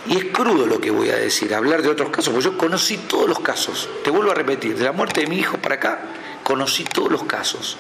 y 0.06 0.16
es 0.16 0.24
crudo 0.26 0.66
lo 0.66 0.80
que 0.80 0.90
voy 0.90 1.10
a 1.10 1.16
decir, 1.16 1.54
hablar 1.54 1.82
de 1.82 1.88
otros 1.88 2.10
casos, 2.10 2.32
porque 2.32 2.44
yo 2.44 2.58
conocí 2.58 2.96
todos 2.96 3.28
los 3.28 3.40
casos. 3.40 3.88
Te 4.02 4.10
vuelvo 4.10 4.32
a 4.32 4.34
repetir, 4.34 4.76
de 4.76 4.84
la 4.84 4.92
muerte 4.92 5.20
de 5.20 5.26
mi 5.26 5.38
hijo 5.38 5.58
para 5.58 5.76
acá, 5.76 6.00
conocí 6.42 6.84
todos 6.84 7.10
los 7.10 7.24
casos. 7.24 7.76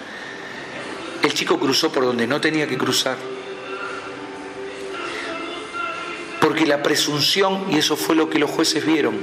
El 1.22 1.34
chico 1.34 1.58
cruzó 1.58 1.90
por 1.90 2.04
donde 2.04 2.26
no 2.26 2.40
tenía 2.40 2.66
que 2.66 2.78
cruzar. 2.78 3.16
Porque 6.40 6.66
la 6.66 6.82
presunción, 6.82 7.66
y 7.70 7.78
eso 7.78 7.96
fue 7.96 8.16
lo 8.16 8.30
que 8.30 8.38
los 8.38 8.50
jueces 8.50 8.84
vieron, 8.84 9.20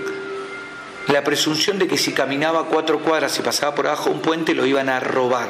la 1.08 1.24
presunción 1.24 1.80
de 1.80 1.88
que 1.88 1.98
si 1.98 2.12
caminaba 2.12 2.66
cuatro 2.66 3.00
cuadras 3.00 3.38
y 3.40 3.42
pasaba 3.42 3.74
por 3.74 3.88
abajo 3.88 4.10
un 4.10 4.22
puente 4.22 4.54
lo 4.54 4.66
iban 4.66 4.90
a 4.90 5.00
robar. 5.00 5.50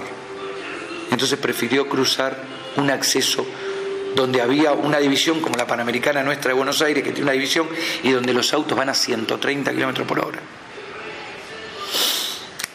Entonces 1.11 1.39
prefirió 1.39 1.89
cruzar 1.89 2.37
un 2.75 2.91
acceso 2.91 3.45
donde 4.15 4.41
había 4.41 4.73
una 4.73 4.99
división 4.99 5.41
como 5.41 5.57
la 5.57 5.67
Panamericana 5.67 6.23
nuestra 6.23 6.49
de 6.49 6.55
Buenos 6.55 6.81
Aires, 6.81 7.03
que 7.03 7.11
tiene 7.11 7.23
una 7.23 7.33
división, 7.33 7.67
y 8.03 8.11
donde 8.11 8.33
los 8.33 8.53
autos 8.53 8.77
van 8.77 8.89
a 8.89 8.93
130 8.93 9.71
kilómetros 9.73 10.07
por 10.07 10.19
hora. 10.19 10.39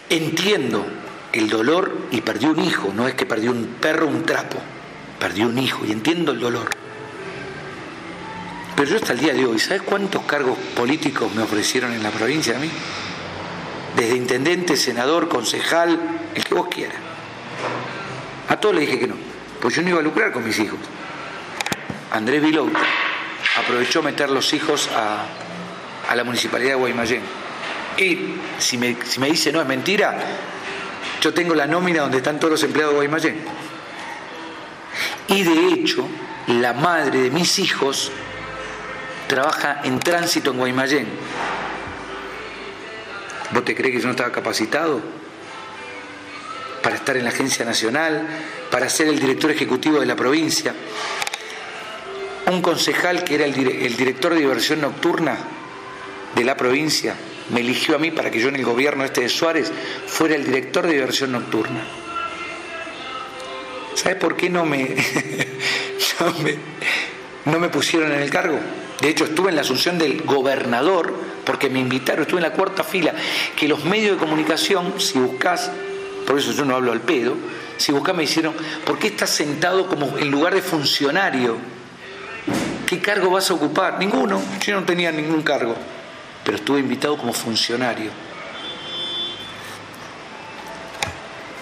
Entiendo 0.09 0.84
el 1.32 1.49
dolor 1.49 1.97
y 2.11 2.20
perdió 2.20 2.51
un 2.51 2.61
hijo, 2.61 2.93
no 2.95 3.09
es 3.09 3.14
que 3.14 3.26
perdió 3.26 3.51
un 3.51 3.76
perro, 3.80 4.07
un 4.07 4.24
trapo, 4.24 4.59
perdió 5.18 5.49
un 5.49 5.59
hijo, 5.59 5.84
y 5.86 5.93
entiendo 5.93 6.32
el 6.32 6.40
dolor. 6.40 6.82
Pero 8.77 8.89
yo 8.89 8.97
hasta 8.97 9.12
el 9.12 9.18
día 9.18 9.35
de 9.35 9.45
hoy, 9.45 9.59
¿sabes 9.59 9.83
cuántos 9.83 10.23
cargos 10.23 10.57
políticos 10.75 11.33
me 11.35 11.43
ofrecieron 11.43 11.93
en 11.93 12.03
la 12.03 12.11
provincia 12.11 12.57
a 12.57 12.59
mí? 12.59 12.70
Desde 13.97 14.16
intendente, 14.16 14.77
senador, 14.77 15.29
concejal, 15.29 15.99
el 16.35 16.45
que 16.45 16.55
vos 16.55 16.68
quieras. 16.68 16.97
A 18.49 18.57
todos 18.57 18.75
le 18.75 18.83
dije 18.83 18.99
que 18.99 19.07
no, 19.07 19.14
pues 19.61 19.75
yo 19.75 19.83
no 19.83 19.91
iba 19.91 20.01
a 20.01 20.03
lucrar 20.03 20.33
con 20.33 20.45
mis 20.45 20.59
hijos. 20.59 20.79
Andrés 22.11 22.43
Vilouta 22.43 22.81
aprovechó 23.59 24.03
meter 24.03 24.31
los 24.31 24.53
hijos 24.53 24.89
a, 24.95 25.25
la 26.14 26.25
municipalidad 26.25 26.70
de 26.70 26.77
Guaymallén. 26.77 27.23
Y 27.97 28.35
si 28.59 28.79
me, 28.79 28.97
si 29.05 29.20
me 29.20 29.29
dice 29.31 29.53
no 29.53 29.61
es 29.61 29.66
mentira, 29.66 30.18
yo 31.20 31.33
tengo 31.33 31.55
la 31.55 31.66
nómina 31.66 32.03
donde 32.03 32.18
están 32.18 32.39
todos 32.39 32.53
los 32.53 32.62
empleados 32.64 32.95
de 32.95 32.97
Guaymallén. 32.97 33.37
Y 35.29 35.43
de 35.43 35.68
hecho, 35.68 36.07
la 36.49 36.73
madre 36.73 37.20
de 37.20 37.31
mis 37.31 37.59
hijos 37.59 38.11
trabaja 39.33 39.80
en 39.83 39.99
tránsito 39.99 40.51
en 40.51 40.59
Guaymallén. 40.59 41.07
¿Vos 43.51 43.64
te 43.64 43.74
crees 43.74 43.95
que 43.95 44.01
yo 44.01 44.05
no 44.05 44.11
estaba 44.11 44.30
capacitado 44.30 45.01
para 46.83 46.97
estar 46.97 47.16
en 47.16 47.24
la 47.24 47.30
agencia 47.30 47.64
nacional, 47.64 48.28
para 48.70 48.91
ser 48.91 49.09
el 49.09 49.18
director 49.18 49.51
ejecutivo 49.51 50.01
de 50.01 50.07
la 50.07 50.16
provincia? 50.16 50.74
un 52.45 52.61
concejal 52.61 53.24
que 53.24 53.37
era 53.37 53.47
el, 53.47 53.55
director 53.55 54.35
de 54.35 54.41
diversión 54.41 54.83
nocturna 54.83 55.39
de 56.35 56.45
la 56.45 56.55
provincia 56.55 57.14
me 57.49 57.61
eligió 57.61 57.97
a 57.97 57.99
mí 57.99 58.11
para 58.11 58.30
que 58.30 58.39
yo 58.39 58.51
en 58.51 58.57
el 58.57 58.64
gobierno 58.64 59.03
este 59.05 59.22
de 59.22 59.30
Suárez 59.30 59.72
fuera 60.07 60.35
el 60.35 60.45
director 60.45 60.87
de 60.87 60.93
diversión 60.93 61.33
nocturna. 61.33 61.83
¿Sabes 63.95 64.18
por 64.18 64.37
qué 64.37 64.51
no 64.51 64.66
me, 64.66 64.95
no 66.20 66.35
me, 66.41 66.59
no 67.45 67.59
me 67.59 67.68
pusieron 67.68 68.12
en 68.12 68.20
el 68.20 68.30
cargo? 68.30 68.59
De 69.01 69.09
hecho, 69.09 69.24
estuve 69.24 69.51
en 69.51 69.57
la 69.57 69.62
asunción 69.62 69.99
del 69.99 70.22
gobernador 70.22 71.12
porque 71.45 71.68
me 71.68 71.80
invitaron, 71.80 72.22
estuve 72.22 72.38
en 72.38 72.49
la 72.49 72.53
cuarta 72.53 72.84
fila, 72.84 73.14
que 73.57 73.66
los 73.66 73.84
medios 73.84 74.12
de 74.12 74.18
comunicación, 74.18 75.01
si 75.01 75.18
buscas, 75.18 75.70
por 76.26 76.38
eso 76.38 76.53
yo 76.53 76.64
no 76.64 76.76
hablo 76.76 76.93
al 76.93 77.01
pedo, 77.01 77.34
si 77.78 77.90
buscas 77.90 78.14
me 78.14 78.22
hicieron, 78.22 78.55
¿por 78.84 78.99
qué 78.99 79.09
estás 79.09 79.30
sentado 79.30 79.88
como 79.88 80.18
en 80.18 80.30
lugar 80.30 80.55
de 80.55 80.62
funcionario? 80.62 81.57
¿Qué 82.86 83.01
cargo 83.01 83.30
vas 83.30 83.51
a 83.51 83.55
ocupar? 83.55 83.99
Ninguno. 83.99 84.40
Yo 84.64 84.78
no 84.78 84.84
tenía 84.84 85.11
ningún 85.11 85.43
cargo, 85.43 85.74
pero 86.45 86.59
estuve 86.59 86.80
invitado 86.80 87.16
como 87.16 87.32
funcionario. 87.32 88.11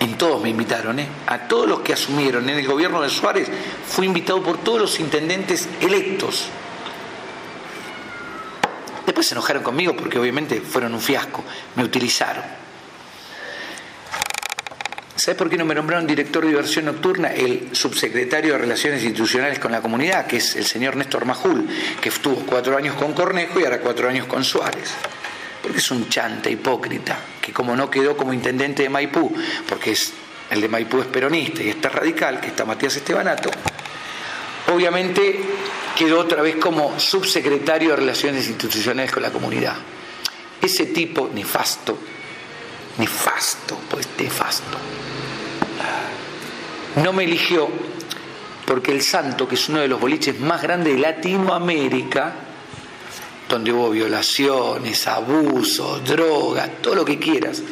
En 0.00 0.09
todos 0.20 0.42
me 0.42 0.50
invitaron, 0.50 0.98
¿eh? 0.98 1.08
A 1.28 1.48
todos 1.48 1.66
los 1.66 1.80
que 1.80 1.94
asumieron 1.94 2.46
en 2.46 2.58
el 2.58 2.66
gobierno 2.66 3.00
de 3.00 3.08
Suárez, 3.08 3.48
fui 3.88 4.04
invitado 4.04 4.42
por 4.42 4.58
todos 4.58 4.78
los 4.78 5.00
intendentes 5.00 5.66
electos. 5.80 6.44
Después 9.06 9.26
se 9.26 9.32
enojaron 9.32 9.62
conmigo 9.62 9.96
porque 9.96 10.18
obviamente 10.18 10.60
fueron 10.60 10.92
un 10.92 11.00
fiasco, 11.00 11.42
me 11.74 11.84
utilizaron. 11.84 12.44
¿Sabes 15.16 15.38
por 15.38 15.48
qué 15.48 15.56
no 15.56 15.64
me 15.64 15.74
nombraron 15.74 16.06
director 16.06 16.42
de 16.42 16.50
diversión 16.50 16.84
nocturna? 16.84 17.28
El 17.32 17.70
subsecretario 17.72 18.52
de 18.52 18.58
Relaciones 18.58 19.02
Institucionales 19.02 19.58
con 19.58 19.72
la 19.72 19.80
Comunidad, 19.80 20.26
que 20.26 20.36
es 20.36 20.54
el 20.54 20.66
señor 20.66 20.96
Néstor 20.96 21.24
Majul, 21.24 21.66
que 21.98 22.10
estuvo 22.10 22.36
cuatro 22.44 22.76
años 22.76 22.94
con 22.96 23.14
Cornejo 23.14 23.58
y 23.58 23.64
ahora 23.64 23.80
cuatro 23.80 24.06
años 24.06 24.26
con 24.26 24.44
Suárez. 24.44 24.92
Porque 25.62 25.78
es 25.78 25.90
un 25.90 26.08
chanta 26.08 26.48
hipócrita, 26.48 27.18
que 27.40 27.52
como 27.52 27.76
no 27.76 27.90
quedó 27.90 28.16
como 28.16 28.32
intendente 28.32 28.82
de 28.82 28.88
Maipú, 28.88 29.34
porque 29.68 29.92
es, 29.92 30.12
el 30.50 30.60
de 30.60 30.68
Maipú 30.68 31.00
es 31.00 31.06
peronista 31.06 31.62
y 31.62 31.68
está 31.68 31.88
radical, 31.88 32.40
que 32.40 32.48
está 32.48 32.64
Matías 32.64 32.96
Estebanato, 32.96 33.50
obviamente 34.72 35.40
quedó 35.96 36.20
otra 36.20 36.42
vez 36.42 36.56
como 36.56 36.98
subsecretario 36.98 37.90
de 37.90 37.96
Relaciones 37.96 38.48
Institucionales 38.48 39.12
con 39.12 39.22
la 39.22 39.30
Comunidad. 39.30 39.76
Ese 40.62 40.86
tipo 40.86 41.30
nefasto, 41.32 41.98
nefasto, 42.98 43.78
pues 43.88 44.08
nefasto 44.18 44.78
no 46.96 47.12
me 47.12 47.24
eligió 47.24 47.68
porque 48.66 48.92
el 48.92 49.02
Santo, 49.02 49.48
que 49.48 49.54
es 49.54 49.68
uno 49.68 49.80
de 49.80 49.88
los 49.88 50.00
boliches 50.00 50.38
más 50.40 50.62
grandes 50.62 50.94
de 50.94 51.00
Latinoamérica, 51.00 52.34
donde 53.50 53.72
hubo 53.72 53.90
violaciones, 53.90 55.06
abusos, 55.08 56.04
drogas, 56.04 56.70
todo 56.80 56.94
lo 56.94 57.04
que 57.04 57.18
quieras, 57.18 57.62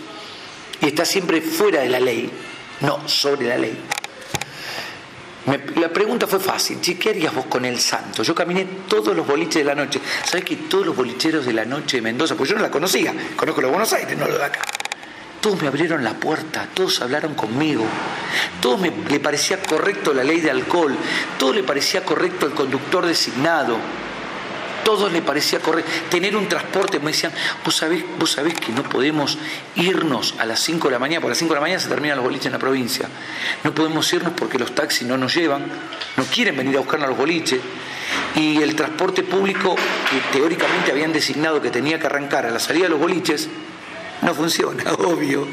y 0.80 0.86
está 0.86 1.04
siempre 1.04 1.40
fuera 1.40 1.80
de 1.80 1.88
la 1.88 2.00
ley, 2.00 2.30
no 2.80 3.08
sobre 3.08 3.46
la 3.48 3.56
ley. 3.56 3.78
la 5.76 5.88
pregunta 5.88 6.26
fue 6.26 6.40
fácil, 6.40 6.78
¿qué 6.80 7.10
harías 7.10 7.32
vos 7.34 7.46
con 7.46 7.64
el 7.64 7.78
santo? 7.78 8.22
Yo 8.24 8.34
caminé 8.34 8.66
todos 8.88 9.16
los 9.16 9.26
boliches 9.26 9.56
de 9.56 9.64
la 9.64 9.74
noche. 9.74 10.00
¿Sabes 10.24 10.44
que 10.44 10.56
todos 10.56 10.84
los 10.84 10.96
bolicheros 10.96 11.46
de 11.46 11.52
la 11.52 11.64
noche 11.64 11.98
de 11.98 12.02
Mendoza, 12.02 12.34
pues 12.34 12.50
yo 12.50 12.56
no 12.56 12.62
la 12.62 12.70
conocía, 12.70 13.14
conozco 13.36 13.62
los 13.62 13.70
Buenos 13.70 13.92
Aires, 13.92 14.18
no 14.18 14.26
lo 14.26 14.36
de 14.36 14.44
acá. 14.44 14.60
Todos 15.40 15.62
me 15.62 15.68
abrieron 15.68 16.02
la 16.02 16.14
puerta, 16.14 16.68
todos 16.74 17.00
hablaron 17.00 17.34
conmigo, 17.34 17.84
todos 18.60 18.80
me, 18.80 18.90
le 19.08 19.20
parecía 19.20 19.62
correcto 19.62 20.12
la 20.12 20.24
ley 20.24 20.40
de 20.40 20.50
alcohol, 20.50 20.96
todo 21.38 21.52
le 21.52 21.62
parecía 21.62 22.04
correcto 22.04 22.46
el 22.46 22.52
conductor 22.52 23.06
designado, 23.06 23.78
todos 24.84 25.12
le 25.12 25.22
parecía 25.22 25.60
correcto. 25.60 25.90
Tener 26.10 26.36
un 26.36 26.48
transporte, 26.48 26.98
me 26.98 27.12
decían, 27.12 27.32
vos 27.64 27.76
sabés, 27.76 28.04
vos 28.18 28.30
sabés 28.32 28.54
que 28.54 28.72
no 28.72 28.82
podemos 28.82 29.38
irnos 29.76 30.34
a 30.38 30.46
las 30.46 30.60
5 30.60 30.88
de 30.88 30.92
la 30.92 30.98
mañana, 30.98 31.20
porque 31.20 31.30
a 31.30 31.34
las 31.34 31.38
5 31.38 31.50
de 31.50 31.54
la 31.56 31.60
mañana 31.60 31.80
se 31.80 31.88
terminan 31.88 32.16
los 32.16 32.24
boliches 32.24 32.46
en 32.46 32.52
la 32.52 32.58
provincia. 32.58 33.08
No 33.64 33.74
podemos 33.74 34.12
irnos 34.12 34.32
porque 34.34 34.58
los 34.58 34.74
taxis 34.74 35.06
no 35.06 35.16
nos 35.16 35.34
llevan, 35.34 35.66
no 36.16 36.24
quieren 36.24 36.56
venir 36.56 36.76
a 36.76 36.80
buscarnos 36.80 37.06
a 37.06 37.10
los 37.10 37.18
boliches. 37.18 37.60
Y 38.34 38.62
el 38.62 38.74
transporte 38.74 39.22
público, 39.22 39.74
que 39.74 40.38
teóricamente 40.38 40.90
habían 40.90 41.12
designado 41.12 41.60
que 41.60 41.70
tenía 41.70 41.98
que 41.98 42.06
arrancar 42.06 42.46
a 42.46 42.50
la 42.50 42.58
salida 42.58 42.84
de 42.84 42.90
los 42.90 43.00
boliches, 43.00 43.48
no 44.22 44.34
funciona, 44.34 44.92
obvio. 44.98 45.46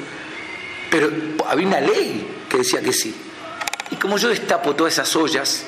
Pero 0.90 1.10
había 1.48 1.68
una 1.68 1.82
ley 1.82 2.28
que 2.50 2.58
decía 2.58 2.82
que 2.82 2.94
sí. 2.94 3.14
Y 3.92 3.96
como 3.98 4.18
yo 4.18 4.30
destapo 4.30 4.76
todas 4.76 4.94
esas 4.94 5.16
ollas, 5.16 5.66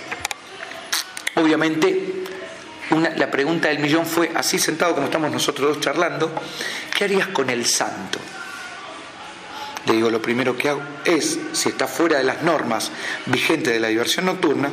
obviamente 1.35 2.16
la 2.89 3.29
pregunta 3.29 3.67
del 3.67 3.79
millón 3.79 4.05
fue, 4.05 4.31
así 4.35 4.59
sentado 4.59 4.93
como 4.93 5.07
estamos 5.07 5.31
nosotros 5.31 5.75
dos 5.75 5.79
charlando, 5.79 6.31
¿qué 6.95 7.03
harías 7.03 7.27
con 7.27 7.49
el 7.49 7.65
santo? 7.65 8.19
Le 9.85 9.93
digo, 9.93 10.09
lo 10.09 10.21
primero 10.21 10.57
que 10.57 10.69
hago 10.69 10.81
es, 11.05 11.39
si 11.53 11.69
está 11.69 11.88
fuera 11.88 12.17
de 12.17 12.23
las 12.23 12.43
normas 12.43 12.91
vigentes 13.25 13.73
de 13.73 13.79
la 13.79 13.88
diversión 13.88 14.25
nocturna, 14.25 14.69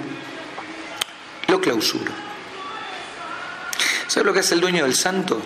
lo 1.48 1.60
clausuro. 1.60 2.12
¿Sabe 4.08 4.26
lo 4.26 4.32
que 4.32 4.40
hace 4.40 4.54
el 4.54 4.60
dueño 4.60 4.84
del 4.84 4.94
santo? 4.94 5.40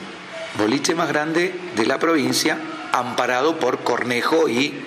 Boliche 0.57 0.95
más 0.95 1.09
grande 1.09 1.55
de 1.77 1.87
la 1.87 1.99
provincia, 1.99 2.59
amparado 2.93 3.59
por 3.59 3.81
Cornejo 3.85 4.49
y 4.49 4.83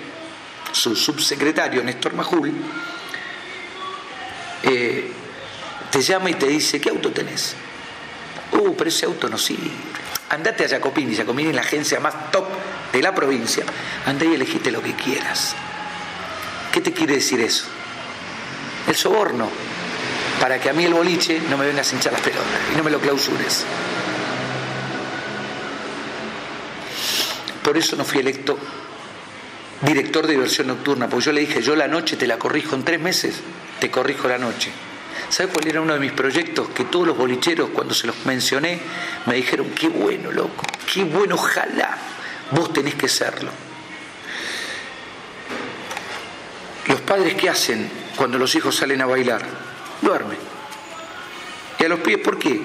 su 0.71 0.95
subsecretario 0.95 1.83
Néstor 1.83 2.13
Majul, 2.13 2.51
eh, 4.63 5.11
te 5.91 6.01
llama 6.01 6.29
y 6.29 6.33
te 6.35 6.47
dice, 6.47 6.79
¿qué 6.79 6.89
auto 6.89 7.11
tenés? 7.11 7.55
Uh, 8.51 8.75
pero 8.75 8.89
ese 8.89 9.05
auto 9.05 9.29
no 9.29 9.37
sirve. 9.37 9.69
Andate 10.29 10.65
a 10.65 10.69
Jacopini, 10.69 11.15
Jacopini 11.15 11.49
es 11.49 11.55
la 11.55 11.61
agencia 11.61 11.99
más 11.99 12.31
top 12.31 12.47
de 12.93 13.01
la 13.01 13.13
provincia. 13.13 13.65
Andá 14.05 14.25
y 14.25 14.33
elegiste 14.33 14.71
lo 14.71 14.81
que 14.81 14.93
quieras. 14.93 15.55
¿Qué 16.71 16.81
te 16.81 16.93
quiere 16.93 17.15
decir 17.15 17.41
eso? 17.41 17.65
El 18.87 18.95
soborno, 18.95 19.49
para 20.39 20.59
que 20.59 20.69
a 20.69 20.73
mí 20.73 20.85
el 20.85 20.93
boliche 20.93 21.41
no 21.49 21.57
me 21.57 21.65
vengas 21.65 21.91
a 21.91 21.95
hinchar 21.95 22.13
las 22.13 22.21
pelotas 22.21 22.45
y 22.73 22.77
no 22.77 22.83
me 22.83 22.91
lo 22.91 22.99
clausures. 22.99 23.65
Por 27.63 27.77
eso 27.77 27.95
no 27.95 28.03
fui 28.03 28.19
electo 28.19 28.57
director 29.81 30.25
de 30.25 30.33
diversión 30.33 30.67
nocturna, 30.67 31.07
porque 31.09 31.25
yo 31.25 31.31
le 31.31 31.41
dije, 31.41 31.61
yo 31.61 31.75
la 31.75 31.87
noche 31.87 32.15
te 32.15 32.27
la 32.27 32.37
corrijo 32.39 32.75
en 32.75 32.83
tres 32.83 32.99
meses, 32.99 33.35
te 33.79 33.91
corrijo 33.91 34.27
la 34.27 34.37
noche. 34.37 34.71
¿Sabes 35.31 35.53
cuál 35.53 35.65
era 35.65 35.79
uno 35.79 35.93
de 35.93 35.99
mis 35.99 36.11
proyectos? 36.11 36.67
Que 36.69 36.83
todos 36.83 37.07
los 37.07 37.17
bolicheros, 37.17 37.69
cuando 37.69 37.93
se 37.93 38.05
los 38.05 38.25
mencioné, 38.25 38.81
me 39.25 39.35
dijeron, 39.35 39.69
qué 39.69 39.87
bueno, 39.87 40.29
loco, 40.29 40.65
qué 40.93 41.05
bueno, 41.05 41.35
ojalá, 41.35 41.97
vos 42.51 42.73
tenés 42.73 42.95
que 42.95 43.07
serlo. 43.07 43.49
Los 46.87 46.99
padres, 46.99 47.35
¿qué 47.35 47.47
hacen 47.49 47.89
cuando 48.17 48.37
los 48.37 48.53
hijos 48.55 48.75
salen 48.75 49.01
a 49.01 49.05
bailar? 49.05 49.41
Duermen. 50.01 50.37
¿Y 51.79 51.85
a 51.85 51.87
los 51.87 52.01
pies 52.01 52.19
por 52.19 52.37
qué? 52.37 52.61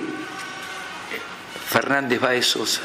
Fernández 1.68 2.20
de 2.20 2.42
Sosa, 2.42 2.80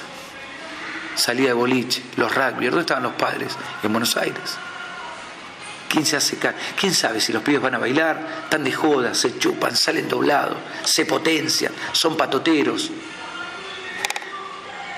salía 1.15 1.47
de 1.47 1.53
boliche, 1.53 2.03
los 2.17 2.33
rugby, 2.35 2.67
¿dónde 2.67 2.81
estaban 2.81 3.01
los 3.01 3.13
padres? 3.13 3.57
En 3.81 3.91
Buenos 3.91 4.15
Aires. 4.15 4.57
¿Quién 5.91 6.05
se 6.05 6.15
hace 6.15 6.37
¿Quién 6.79 6.93
sabe 6.93 7.19
si 7.19 7.33
los 7.33 7.43
pibes 7.43 7.61
van 7.61 7.75
a 7.75 7.77
bailar? 7.77 8.43
Están 8.45 8.63
de 8.63 8.71
joda, 8.71 9.13
se 9.13 9.37
chupan, 9.37 9.75
salen 9.75 10.07
doblados, 10.07 10.57
se 10.85 11.05
potencian, 11.05 11.73
son 11.91 12.15
patoteros. 12.15 12.89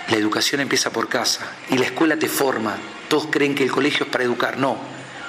La 0.10 0.18
educación 0.18 0.62
empieza 0.62 0.92
por 0.92 1.10
casa 1.10 1.48
y 1.72 1.80
la 1.80 1.86
escuela 1.86 2.16
te 2.16 2.30
forma. 2.30 2.76
Todos 3.10 3.28
creen 3.32 3.56
que 3.56 3.64
el 3.64 3.72
colegio 3.72 4.06
es 4.06 4.12
para 4.12 4.24
educar. 4.24 4.60
No, 4.60 4.78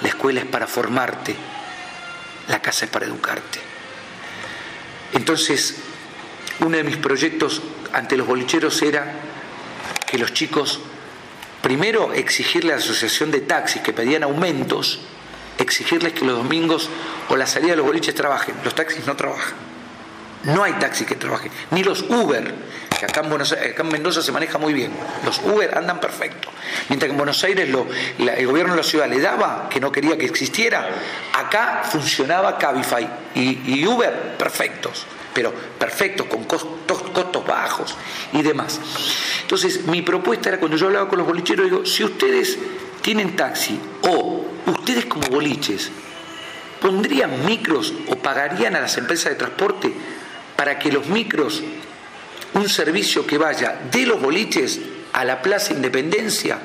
la 0.02 0.08
escuela 0.08 0.40
es 0.40 0.46
para 0.46 0.66
formarte. 0.66 1.34
La 2.48 2.60
casa 2.60 2.84
es 2.84 2.90
para 2.90 3.06
educarte. 3.06 3.58
Entonces, 5.14 5.76
uno 6.60 6.76
de 6.76 6.84
mis 6.84 6.98
proyectos 6.98 7.62
ante 7.94 8.18
los 8.18 8.26
bolicheros 8.26 8.82
era 8.82 9.14
que 10.06 10.18
los 10.18 10.34
chicos, 10.34 10.80
primero 11.62 12.12
exigirle 12.12 12.74
a 12.74 12.76
la 12.76 12.82
asociación 12.82 13.30
de 13.30 13.40
taxis 13.40 13.80
que 13.80 13.94
pedían 13.94 14.24
aumentos, 14.24 15.00
exigirles 15.58 16.12
que 16.12 16.24
los 16.24 16.36
domingos 16.36 16.88
o 17.28 17.36
la 17.36 17.46
salida 17.46 17.70
de 17.70 17.76
los 17.76 17.86
boliches 17.86 18.14
trabajen. 18.14 18.54
Los 18.64 18.74
taxis 18.74 19.06
no 19.06 19.16
trabajan. 19.16 19.54
No 20.44 20.62
hay 20.62 20.74
taxis 20.74 21.06
que 21.06 21.14
trabajen. 21.14 21.50
Ni 21.70 21.82
los 21.82 22.02
Uber, 22.02 22.54
que 22.98 23.06
acá 23.06 23.22
en, 23.22 23.88
Mendoza 23.88 24.20
se 24.20 24.30
maneja 24.30 24.58
muy 24.58 24.74
bien. 24.74 24.92
Los 25.24 25.40
Uber 25.40 25.76
andan 25.76 26.00
perfecto. 26.00 26.50
Mientras 26.88 27.08
que 27.08 27.12
en 27.12 27.16
Buenos 27.16 27.42
Aires 27.44 27.68
lo, 27.68 27.86
el 28.18 28.46
gobierno 28.46 28.74
de 28.74 28.78
la 28.78 28.86
ciudad 28.86 29.08
le 29.08 29.20
daba, 29.20 29.68
que 29.70 29.80
no 29.80 29.90
quería 29.90 30.18
que 30.18 30.26
existiera, 30.26 30.86
acá 31.32 31.82
funcionaba 31.84 32.58
Cabify 32.58 33.08
y, 33.34 33.86
Uber 33.86 34.36
perfectos. 34.36 35.06
Pero 35.32 35.52
perfectos, 35.52 36.26
con 36.26 36.44
costos, 36.44 37.02
costos 37.12 37.44
bajos 37.44 37.96
y 38.32 38.42
demás. 38.42 38.78
Entonces, 39.42 39.86
mi 39.86 40.02
propuesta 40.02 40.50
era 40.50 40.60
cuando 40.60 40.76
yo 40.76 40.86
hablaba 40.86 41.08
con 41.08 41.18
los 41.18 41.26
bolicheros, 41.26 41.64
digo, 41.64 41.86
si 41.86 42.04
ustedes 42.04 42.56
tienen 43.04 43.36
taxi 43.36 43.78
o 44.08 44.46
ustedes 44.64 45.04
como 45.04 45.28
boliches, 45.28 45.90
¿pondrían 46.80 47.44
micros 47.44 47.92
o 48.08 48.16
pagarían 48.16 48.76
a 48.76 48.80
las 48.80 48.96
empresas 48.96 49.28
de 49.32 49.34
transporte 49.34 49.92
para 50.56 50.78
que 50.78 50.90
los 50.90 51.06
micros, 51.08 51.62
un 52.54 52.66
servicio 52.66 53.26
que 53.26 53.36
vaya 53.36 53.78
de 53.92 54.06
los 54.06 54.22
boliches 54.22 54.80
a 55.12 55.22
la 55.22 55.42
Plaza 55.42 55.74
Independencia, 55.74 56.58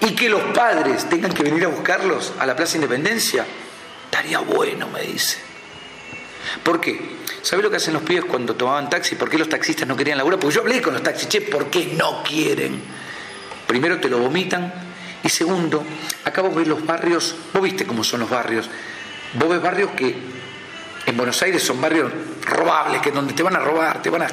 y 0.00 0.10
que 0.16 0.28
los 0.28 0.42
padres 0.52 1.08
tengan 1.08 1.32
que 1.32 1.44
venir 1.44 1.64
a 1.64 1.68
buscarlos 1.68 2.32
a 2.40 2.46
la 2.46 2.56
Plaza 2.56 2.78
Independencia? 2.78 3.46
Estaría 4.06 4.40
bueno, 4.40 4.88
me 4.88 5.02
dice. 5.02 5.38
¿Por 6.64 6.80
qué? 6.80 7.16
¿Sabe 7.42 7.62
lo 7.62 7.70
que 7.70 7.76
hacen 7.76 7.94
los 7.94 8.02
pibes 8.02 8.24
cuando 8.24 8.56
tomaban 8.56 8.90
taxi? 8.90 9.14
¿Por 9.14 9.30
qué 9.30 9.38
los 9.38 9.48
taxistas 9.48 9.86
no 9.86 9.96
querían 9.96 10.18
laburar? 10.18 10.40
Porque 10.40 10.56
yo 10.56 10.62
hablé 10.62 10.82
con 10.82 10.94
los 10.94 11.02
taxis, 11.04 11.28
che, 11.28 11.42
¿por 11.42 11.70
qué 11.70 11.94
no 11.96 12.24
quieren? 12.24 13.05
Primero 13.66 13.98
te 13.98 14.08
lo 14.08 14.18
vomitan 14.18 14.72
y 15.22 15.28
segundo, 15.28 15.84
acá 16.24 16.40
vos 16.42 16.54
ves 16.54 16.68
los 16.68 16.84
barrios, 16.86 17.34
vos 17.52 17.62
viste 17.62 17.84
cómo 17.84 18.04
son 18.04 18.20
los 18.20 18.30
barrios, 18.30 18.70
vos 19.34 19.48
ves 19.48 19.60
barrios 19.60 19.90
que 19.92 20.14
en 21.06 21.16
Buenos 21.16 21.40
Aires 21.42 21.62
son 21.62 21.80
barrios 21.80 22.12
robables, 22.44 23.00
que 23.00 23.10
donde 23.10 23.32
te 23.32 23.42
van 23.42 23.56
a 23.56 23.60
robar, 23.60 24.02
te 24.02 24.10
van 24.10 24.22
a 24.22 24.28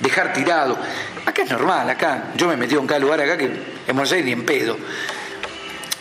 dejar 0.00 0.32
tirado. 0.32 0.78
Acá 1.26 1.42
es 1.42 1.50
normal, 1.50 1.88
acá, 1.90 2.32
yo 2.36 2.48
me 2.48 2.56
metido 2.56 2.80
en 2.80 2.86
cada 2.86 3.00
lugar 3.00 3.20
acá 3.20 3.36
que 3.36 3.46
en 3.46 3.94
Buenos 3.94 4.12
Aires 4.12 4.26
ni 4.26 4.32
en 4.32 4.44
pedo. 4.44 4.76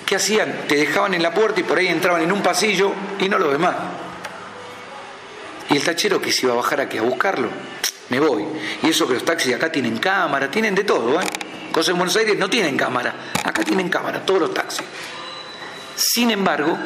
¿Qué 0.06 0.16
hacían? 0.16 0.66
Te 0.68 0.76
dejaban 0.76 1.14
en 1.14 1.24
la 1.24 1.34
puerta 1.34 1.60
y 1.60 1.64
por 1.64 1.78
ahí 1.78 1.88
entraban 1.88 2.22
en 2.22 2.32
un 2.32 2.44
pasillo 2.44 2.94
y 3.20 3.30
no 3.30 3.40
lo 3.40 3.50
ves 3.50 3.60
más. 3.60 3.76
Y 5.70 5.78
el 5.78 5.84
tachero 5.84 6.22
que 6.22 6.32
se 6.32 6.46
iba 6.46 6.54
a 6.54 6.58
bajar 6.58 6.82
aquí 6.82 6.98
a 6.98 7.02
buscarlo, 7.02 7.50
me 8.14 8.20
voy. 8.20 8.46
Y 8.84 8.90
eso 8.90 9.08
que 9.08 9.16
los 9.16 9.26
taxis 9.26 9.56
acá 9.56 9.72
tienen 9.72 9.98
cámara, 9.98 10.52
tienen 10.52 10.76
de 10.76 10.84
todo, 10.84 11.20
¿eh? 11.20 11.26
Cosas 11.72 11.90
en 11.90 11.98
Buenos 11.98 12.16
Aires 12.16 12.38
no 12.38 12.48
tienen 12.48 12.78
cámara. 12.78 13.16
Acá 13.44 13.64
tienen 13.64 13.90
cámara, 13.90 14.24
todos 14.24 14.42
los 14.42 14.54
taxis. 14.54 14.84
Sin 15.96 16.30
embargo, 16.30 16.78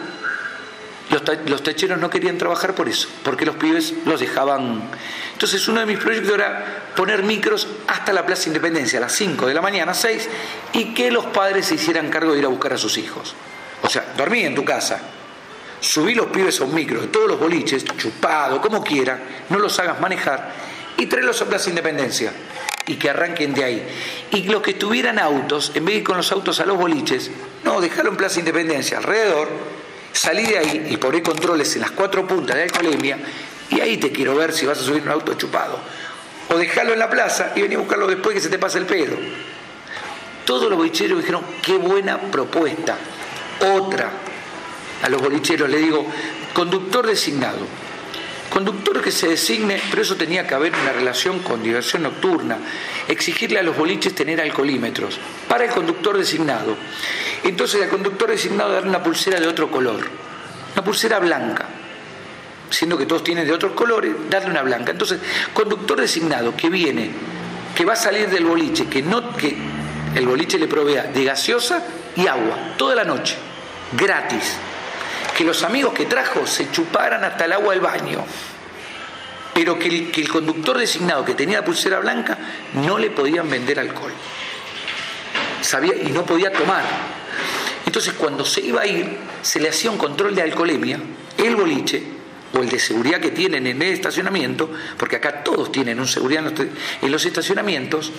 los, 1.10 1.64
tacheros 1.64 2.00
no 2.00 2.10
querían 2.10 2.38
trabajar 2.38 2.74
por 2.74 2.88
eso, 2.88 3.10
porque 3.24 3.46
los 3.46 3.58
pibes 3.58 3.94
los 4.06 4.22
dejaban. 4.22 4.90
Entonces, 5.34 5.68
uno 5.68 5.82
de 5.82 5.86
mis 5.86 5.98
proyectos 5.98 6.34
era 6.34 6.94
poner 6.96 7.24
micros 7.24 7.68
hasta 7.88 8.14
la 8.14 8.26
Plaza 8.26 8.48
Independencia 8.48 9.00
a 9.00 9.02
las 9.02 9.12
5 9.14 9.48
de 9.48 9.54
la 9.54 9.62
mañana, 9.62 9.94
6, 9.94 10.30
y 10.74 10.94
que 10.94 11.12
los 11.12 11.26
padres 11.26 11.66
se 11.66 11.76
hicieran 11.76 12.10
cargo 12.10 12.32
de 12.32 12.40
ir 12.40 12.46
a 12.46 12.50
buscar 12.50 12.72
a 12.72 12.78
sus 12.78 12.98
hijos. 12.98 13.36
O 13.84 13.90
sea, 13.90 14.14
dormí 14.16 14.46
en 14.46 14.56
tu 14.56 14.64
casa, 14.64 15.02
subí 15.82 16.16
los 16.16 16.28
pibes 16.28 16.62
a 16.62 16.64
un 16.64 16.74
micro 16.74 17.02
todos 17.10 17.28
los 17.28 17.40
boliches, 17.40 17.84
chupado, 17.98 18.62
como 18.62 18.82
quiera, 18.82 19.20
no 19.50 19.60
los 19.60 19.78
hagas 19.80 20.00
manejar, 20.00 20.52
y 20.98 21.06
tráelos 21.06 21.42
a 21.42 21.46
Plaza 21.46 21.70
Independencia 21.70 22.32
y 22.86 22.96
que 22.96 23.10
arranquen 23.10 23.54
de 23.54 23.64
ahí. 23.64 23.88
Y 24.32 24.44
los 24.44 24.62
que 24.62 24.74
tuvieran 24.74 25.20
autos, 25.20 25.72
en 25.76 25.86
vez 25.86 25.96
de 25.96 26.00
ir 26.00 26.04
con 26.04 26.18
los 26.18 26.32
autos 26.32 26.60
a 26.60 26.66
los 26.66 26.78
boliches, 26.78 27.32
no, 27.64 27.82
dejarlo 27.82 28.12
en 28.12 28.18
Plaza 28.18 28.40
Independencia 28.40 28.98
alrededor 28.98 29.50
Salí 30.18 30.48
de 30.48 30.58
ahí 30.58 30.88
y 30.90 30.98
poné 30.98 31.22
controles 31.22 31.76
en 31.76 31.82
las 31.82 31.92
cuatro 31.92 32.26
puntas 32.26 32.56
de 32.56 32.64
alcoholemia 32.64 33.20
y 33.70 33.80
ahí 33.80 33.98
te 33.98 34.12
quiero 34.12 34.36
ver 34.36 34.52
si 34.52 34.66
vas 34.66 34.80
a 34.80 34.84
subir 34.84 35.04
un 35.04 35.10
auto 35.10 35.36
chupado. 35.36 35.80
O 36.50 36.58
dejarlo 36.58 36.94
en 36.94 37.00
la 37.00 37.08
plaza 37.08 37.52
y 37.56 37.62
venir 37.62 37.78
a 37.78 37.82
buscarlo 37.82 38.08
después 38.08 38.34
que 38.34 38.42
se 38.42 38.50
te 38.50 38.58
pase 38.58 38.80
el 38.80 38.88
pedo. 38.88 39.16
Todos 40.44 40.70
los 40.70 40.78
bolicheros 40.78 41.20
dijeron, 41.20 41.44
qué 41.62 41.78
buena 41.78 42.20
propuesta. 42.20 42.98
Otra. 43.76 44.10
A 45.04 45.10
los 45.10 45.22
bolicheros 45.22 45.70
le 45.70 45.78
digo, 45.78 46.04
conductor 46.52 47.06
designado. 47.06 47.60
Conductor 48.50 49.02
que 49.02 49.12
se 49.12 49.28
designe, 49.28 49.82
pero 49.90 50.02
eso 50.02 50.16
tenía 50.16 50.48
que 50.48 50.56
haber 50.56 50.74
una 50.74 50.94
relación 50.94 51.40
con 51.40 51.62
diversión 51.62 52.04
nocturna. 52.04 52.58
Exigirle 53.08 53.60
a 53.60 53.64
los 53.64 53.78
boliches 53.78 54.16
tener 54.16 54.40
alcoholímetros 54.40 55.20
para 55.48 55.66
el 55.66 55.72
conductor 55.72 56.18
designado. 56.18 56.78
Entonces 57.44 57.82
al 57.82 57.90
conductor 57.90 58.30
designado 58.30 58.72
darle 58.72 58.90
una 58.90 59.04
pulsera 59.04 59.40
de 59.40 59.48
otro 59.48 59.70
color, 59.70 60.08
una 60.74 60.84
pulsera 60.84 61.20
blanca, 61.20 61.66
siendo 62.70 62.98
que 62.98 63.06
todos 63.06 63.24
tienen 63.24 63.46
de 63.46 63.54
otros 63.54 63.74
colores, 63.74 64.14
darle 64.30 64.50
una 64.50 64.62
blanca. 64.62 64.92
Entonces, 64.92 65.20
conductor 65.54 66.00
designado 66.00 66.56
que 66.56 66.70
viene, 66.70 67.12
que 67.76 67.86
va 67.86 67.94
a 67.94 67.98
salir 67.98 68.30
del 68.30 68.46
boliche, 68.46 68.88
que 68.88 69.02
no 69.02 69.36
que 69.36 69.56
el 70.16 70.26
boliche 70.26 70.58
le 70.58 70.68
provea 70.68 71.04
de 71.04 71.24
gaseosa 71.24 71.84
y 72.16 72.28
agua 72.28 72.74
toda 72.78 72.96
la 72.96 73.04
noche, 73.04 73.36
gratis. 73.94 74.58
Que 75.38 75.44
los 75.44 75.62
amigos 75.62 75.94
que 75.94 76.08
trajo 76.08 76.48
se 76.48 76.72
chuparan 76.72 77.24
hasta 77.24 77.46
el 77.46 77.54
agua 77.54 77.74
del 77.74 77.82
baño. 77.82 78.26
Pero 79.54 79.78
que 79.78 79.88
el, 79.88 80.30
conductor 80.30 80.80
designado 80.80 81.24
que 81.24 81.36
tenía 81.36 81.60
la 81.60 81.66
pulsera 81.66 82.00
blanca 82.00 82.36
no 82.74 82.98
le 82.98 83.12
podían 83.12 83.48
vender 83.48 83.80
alcohol. 83.80 84.12
Sabía 85.62 85.94
y 85.94 86.08
no 86.08 86.26
podía 86.26 86.52
tomar. 86.52 86.84
Entonces 87.86 88.14
cuando 88.14 88.46
se 88.46 88.62
iba 88.62 88.82
a 88.82 88.88
ir, 88.88 89.16
se 89.44 89.60
le 89.60 89.70
hacía 89.70 89.92
un 89.92 90.00
control 90.00 90.34
de 90.34 90.42
alcoholemia, 90.42 91.00
el 91.38 91.56
boliche, 91.56 92.02
o 92.54 92.60
el 92.60 92.70
de 92.70 92.80
seguridad 92.80 93.20
que 93.20 93.32
tienen 93.32 93.68
en 93.68 93.82
el 93.82 93.94
estacionamiento, 93.94 94.70
porque 94.98 95.18
acá 95.18 95.44
todos 95.44 95.72
tienen 95.72 96.00
un 96.00 96.08
seguridad 96.08 96.52
en 97.02 97.12
los 97.12 97.26
estacionamientos, 97.26 98.12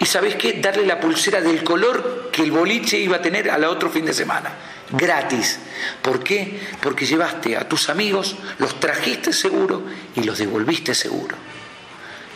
y 0.00 0.06
¿sabés 0.06 0.36
qué? 0.36 0.54
Darle 0.54 0.86
la 0.86 1.00
pulsera 1.00 1.40
del 1.40 1.62
color 1.62 2.30
que 2.32 2.42
el 2.42 2.50
boliche 2.50 2.98
iba 2.98 3.16
a 3.16 3.22
tener 3.22 3.50
al 3.50 3.64
otro 3.64 3.90
fin 3.90 4.04
de 4.04 4.14
semana, 4.14 4.52
gratis. 4.90 5.58
¿Por 6.02 6.22
qué? 6.22 6.60
Porque 6.82 7.06
llevaste 7.06 7.56
a 7.56 7.68
tus 7.68 7.88
amigos, 7.88 8.36
los 8.58 8.78
trajiste 8.80 9.32
seguro 9.32 9.84
y 10.14 10.22
los 10.22 10.38
devolviste 10.38 10.94
seguro. 10.94 11.36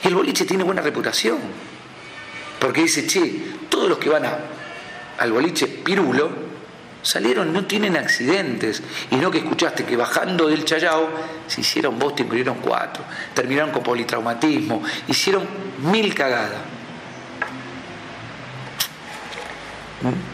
Y 0.04 0.08
el 0.08 0.14
boliche 0.14 0.44
tiene 0.44 0.64
buena 0.64 0.82
reputación, 0.82 1.38
porque 2.58 2.82
dice, 2.82 3.06
che, 3.06 3.42
todos 3.68 3.88
los 3.88 3.98
que 3.98 4.08
van 4.08 4.24
al 5.18 5.32
boliche 5.32 5.66
Pirulo, 5.66 6.51
salieron, 7.02 7.52
no 7.52 7.66
tienen 7.66 7.96
accidentes. 7.96 8.82
Y 9.10 9.16
no 9.16 9.30
que 9.30 9.38
escuchaste 9.38 9.84
que 9.84 9.96
bajando 9.96 10.48
del 10.48 10.64
Chayao 10.64 11.08
se 11.46 11.60
hicieron 11.60 11.98
Boston, 11.98 12.28
murieron 12.28 12.58
cuatro, 12.62 13.04
terminaron 13.34 13.72
con 13.72 13.82
politraumatismo, 13.82 14.82
hicieron 15.08 15.46
mil 15.90 16.14
cagadas. 16.14 16.60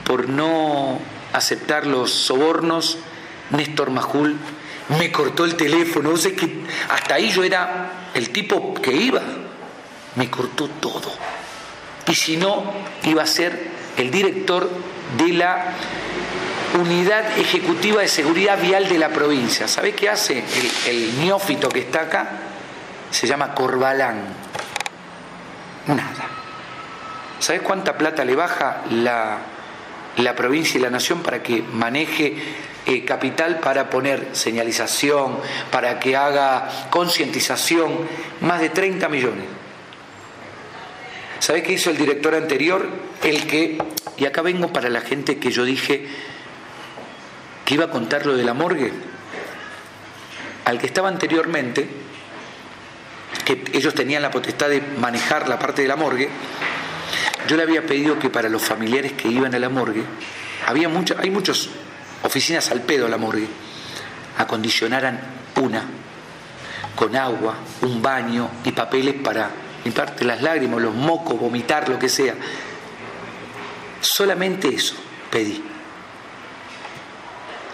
Por 0.04 0.28
no 0.28 0.98
aceptar 1.32 1.86
los 1.86 2.10
sobornos, 2.10 2.98
Néstor 3.50 3.90
Majul 3.90 4.36
me 4.98 5.12
cortó 5.12 5.44
el 5.44 5.56
teléfono. 5.56 6.10
O 6.10 6.16
sea 6.16 6.34
que 6.34 6.64
hasta 6.88 7.16
ahí 7.16 7.30
yo 7.30 7.44
era 7.44 8.08
el 8.14 8.30
tipo 8.30 8.74
que 8.74 8.92
iba. 8.92 9.20
Me 10.16 10.30
cortó 10.30 10.68
todo. 10.68 11.12
Y 12.06 12.14
si 12.14 12.36
no, 12.36 12.64
iba 13.04 13.22
a 13.22 13.26
ser 13.26 13.70
el 13.98 14.10
director 14.10 14.68
de 15.18 15.28
la 15.34 15.74
Unidad 16.74 17.38
Ejecutiva 17.38 18.02
de 18.02 18.08
Seguridad 18.08 18.60
Vial 18.60 18.88
de 18.88 18.98
la 18.98 19.08
provincia. 19.08 19.66
¿Sabe 19.66 19.92
qué 19.92 20.08
hace 20.08 20.44
el, 20.86 21.18
neófito 21.18 21.68
que 21.68 21.80
está 21.80 22.02
acá? 22.02 22.30
Se 23.10 23.26
llama 23.26 23.54
Corbalán. 23.54 24.22
Nada. 25.86 26.28
¿Sabes 27.38 27.62
cuánta 27.62 27.96
plata 27.96 28.24
le 28.24 28.34
baja 28.34 28.82
la, 28.90 29.38
la, 30.18 30.36
provincia 30.36 30.78
y 30.78 30.82
la 30.82 30.90
nación 30.90 31.22
para 31.22 31.42
que 31.42 31.62
maneje 31.62 32.36
eh, 32.84 33.04
capital 33.04 33.60
para 33.60 33.88
poner 33.88 34.28
señalización, 34.32 35.38
para 35.70 35.98
que 35.98 36.16
haga 36.16 36.68
concientización? 36.90 37.96
Más 38.42 38.60
de 38.60 38.68
30 38.68 39.08
millones. 39.08 39.46
¿Sabes 41.38 41.62
qué 41.62 41.72
hizo 41.72 41.90
el 41.90 41.96
director 41.96 42.34
anterior? 42.34 42.86
El 43.22 43.46
que, 43.46 43.78
y 44.18 44.26
acá 44.26 44.42
vengo 44.42 44.72
para 44.72 44.90
la 44.90 45.00
gente 45.00 45.38
que 45.38 45.50
yo 45.50 45.64
dije 45.64 46.06
que 47.68 47.74
iba 47.74 47.84
a 47.84 47.90
contar 47.90 48.24
lo 48.24 48.34
de 48.34 48.44
la 48.44 48.54
morgue, 48.54 48.90
al 50.64 50.78
que 50.78 50.86
estaba 50.86 51.08
anteriormente, 51.08 51.86
que 53.44 53.62
ellos 53.74 53.94
tenían 53.94 54.22
la 54.22 54.30
potestad 54.30 54.70
de 54.70 54.80
manejar 54.80 55.50
la 55.50 55.58
parte 55.58 55.82
de 55.82 55.88
la 55.88 55.96
morgue, 55.96 56.30
yo 57.46 57.58
le 57.58 57.64
había 57.64 57.84
pedido 57.84 58.18
que 58.18 58.30
para 58.30 58.48
los 58.48 58.62
familiares 58.62 59.12
que 59.12 59.28
iban 59.28 59.54
a 59.54 59.58
la 59.58 59.68
morgue, 59.68 60.02
había 60.66 60.88
hay 61.18 61.30
muchas 61.30 61.68
oficinas 62.22 62.70
al 62.70 62.80
pedo 62.80 63.04
a 63.04 63.10
la 63.10 63.18
morgue, 63.18 63.46
acondicionaran 64.38 65.20
una, 65.56 65.84
con 66.96 67.14
agua, 67.16 67.54
un 67.82 68.00
baño 68.00 68.48
y 68.64 68.72
papeles 68.72 69.16
para 69.22 69.50
limpiarte 69.84 70.24
las 70.24 70.40
lágrimas, 70.40 70.80
los 70.80 70.94
mocos, 70.94 71.38
vomitar, 71.38 71.86
lo 71.90 71.98
que 71.98 72.08
sea. 72.08 72.32
Solamente 74.00 74.68
eso 74.68 74.94
pedí. 75.30 75.62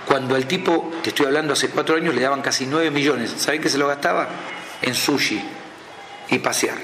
Cuando 0.06 0.34
al 0.34 0.46
tipo, 0.46 0.92
te 1.02 1.10
estoy 1.10 1.26
hablando 1.26 1.52
hace 1.52 1.68
cuatro 1.70 1.96
años, 1.96 2.14
le 2.14 2.20
daban 2.20 2.42
casi 2.42 2.66
nueve 2.66 2.90
millones, 2.90 3.34
¿saben 3.36 3.60
qué 3.60 3.68
se 3.68 3.78
lo 3.78 3.88
gastaba? 3.88 4.28
En 4.82 4.94
sushi 4.94 5.40
y 6.28 6.38
pasear. 6.38 6.78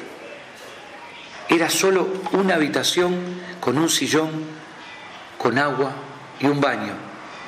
Era 1.48 1.68
solo 1.68 2.08
una 2.32 2.54
habitación 2.54 3.16
con 3.60 3.76
un 3.76 3.88
sillón, 3.88 4.30
con 5.36 5.58
agua 5.58 5.92
y 6.38 6.46
un 6.46 6.60
baño. 6.60 6.92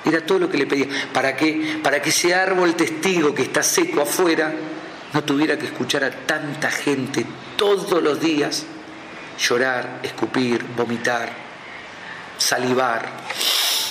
Era 0.04 0.26
todo 0.26 0.40
lo 0.40 0.50
que 0.50 0.58
le 0.58 0.66
pedía. 0.66 0.86
¿Para 1.12 1.36
que 1.36 1.78
Para 1.82 2.02
que 2.02 2.10
ese 2.10 2.34
árbol 2.34 2.74
testigo 2.74 3.34
que 3.34 3.42
está 3.42 3.62
seco 3.62 4.02
afuera 4.02 4.52
no 5.12 5.22
tuviera 5.22 5.56
que 5.58 5.66
escuchar 5.66 6.04
a 6.04 6.10
tanta 6.10 6.70
gente 6.70 7.24
todos 7.56 8.02
los 8.02 8.20
días 8.20 8.64
llorar, 9.38 10.00
escupir, 10.02 10.64
vomitar, 10.76 11.30
salivar. 12.38 13.08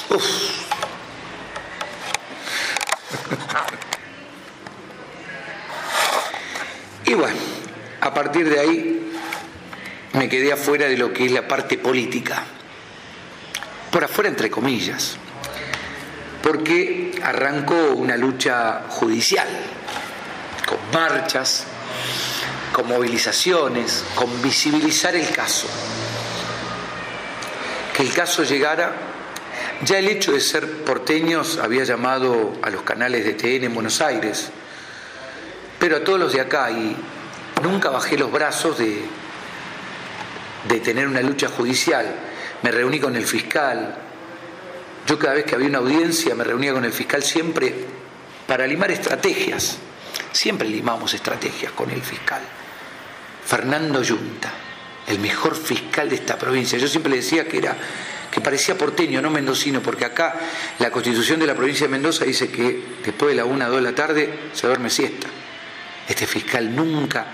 Uf. 0.09 0.90
Y 7.11 7.13
bueno, 7.13 7.35
a 7.99 8.13
partir 8.13 8.49
de 8.49 8.57
ahí 8.57 9.11
me 10.13 10.29
quedé 10.29 10.53
afuera 10.53 10.87
de 10.87 10.97
lo 10.97 11.11
que 11.11 11.25
es 11.25 11.31
la 11.33 11.45
parte 11.45 11.77
política. 11.77 12.43
Por 13.91 14.05
afuera, 14.05 14.29
entre 14.29 14.49
comillas. 14.49 15.17
Porque 16.41 17.19
arrancó 17.21 17.75
una 17.95 18.15
lucha 18.15 18.83
judicial, 18.87 19.47
con 20.65 20.77
marchas, 20.93 21.65
con 22.71 22.87
movilizaciones, 22.87 24.05
con 24.15 24.41
visibilizar 24.41 25.13
el 25.13 25.29
caso. 25.31 25.67
Que 27.93 28.03
el 28.03 28.13
caso 28.13 28.43
llegara 28.43 29.10
ya 29.83 29.97
el 29.97 30.07
hecho 30.07 30.31
de 30.31 30.39
ser 30.39 30.83
porteños 30.83 31.57
había 31.57 31.83
llamado 31.83 32.53
a 32.61 32.69
los 32.69 32.83
canales 32.83 33.25
de 33.25 33.33
TN 33.33 33.65
en 33.65 33.73
Buenos 33.73 34.01
Aires, 34.01 34.51
pero 35.79 35.97
a 35.97 36.03
todos 36.03 36.19
los 36.19 36.33
de 36.33 36.41
acá, 36.41 36.69
y 36.71 36.95
nunca 37.63 37.89
bajé 37.89 38.17
los 38.17 38.31
brazos 38.31 38.77
de, 38.77 39.03
de 40.67 40.79
tener 40.79 41.07
una 41.07 41.21
lucha 41.21 41.47
judicial. 41.47 42.05
Me 42.61 42.71
reuní 42.71 42.99
con 42.99 43.15
el 43.15 43.25
fiscal. 43.25 43.95
Yo 45.07 45.17
cada 45.17 45.33
vez 45.33 45.45
que 45.45 45.55
había 45.55 45.67
una 45.67 45.79
audiencia 45.79 46.35
me 46.35 46.43
reunía 46.43 46.73
con 46.73 46.85
el 46.85 46.93
fiscal 46.93 47.23
siempre 47.23 47.73
para 48.45 48.67
limar 48.67 48.91
estrategias. 48.91 49.77
Siempre 50.31 50.69
limamos 50.69 51.13
estrategias 51.15 51.71
con 51.71 51.89
el 51.89 52.01
fiscal. 52.03 52.41
Fernando 53.43 54.03
Yunta, 54.03 54.51
el 55.07 55.17
mejor 55.17 55.55
fiscal 55.55 56.07
de 56.07 56.15
esta 56.15 56.37
provincia. 56.37 56.77
Yo 56.77 56.87
siempre 56.87 57.09
le 57.09 57.17
decía 57.17 57.47
que 57.47 57.57
era 57.57 57.75
que 58.31 58.41
parecía 58.41 58.77
porteño, 58.77 59.21
no 59.21 59.29
mendocino, 59.29 59.81
porque 59.81 60.05
acá 60.05 60.39
la 60.79 60.89
constitución 60.89 61.39
de 61.39 61.47
la 61.47 61.53
provincia 61.53 61.85
de 61.85 61.91
Mendoza 61.91 62.23
dice 62.25 62.49
que 62.49 62.81
después 63.03 63.31
de 63.31 63.35
la 63.35 63.45
una 63.45 63.67
o 63.67 63.71
dos 63.71 63.83
de 63.83 63.89
la 63.89 63.95
tarde 63.95 64.33
se 64.53 64.67
duerme 64.67 64.89
siesta. 64.89 65.27
Este 66.07 66.25
fiscal 66.25 66.73
nunca, 66.73 67.25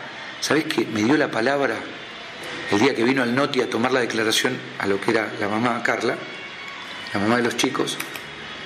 ¿sabés 0.41 0.65
qué? 0.65 0.85
Me 0.85 1.03
dio 1.03 1.15
la 1.15 1.29
palabra 1.29 1.75
el 2.71 2.79
día 2.79 2.93
que 2.93 3.03
vino 3.03 3.23
al 3.23 3.33
Noti 3.33 3.61
a 3.61 3.69
tomar 3.69 3.91
la 3.91 4.01
declaración 4.01 4.57
a 4.79 4.87
lo 4.87 4.99
que 4.99 5.11
era 5.11 5.31
la 5.39 5.47
mamá 5.47 5.81
Carla, 5.83 6.17
la 7.13 7.19
mamá 7.19 7.37
de 7.37 7.43
los 7.43 7.55
chicos, 7.55 7.97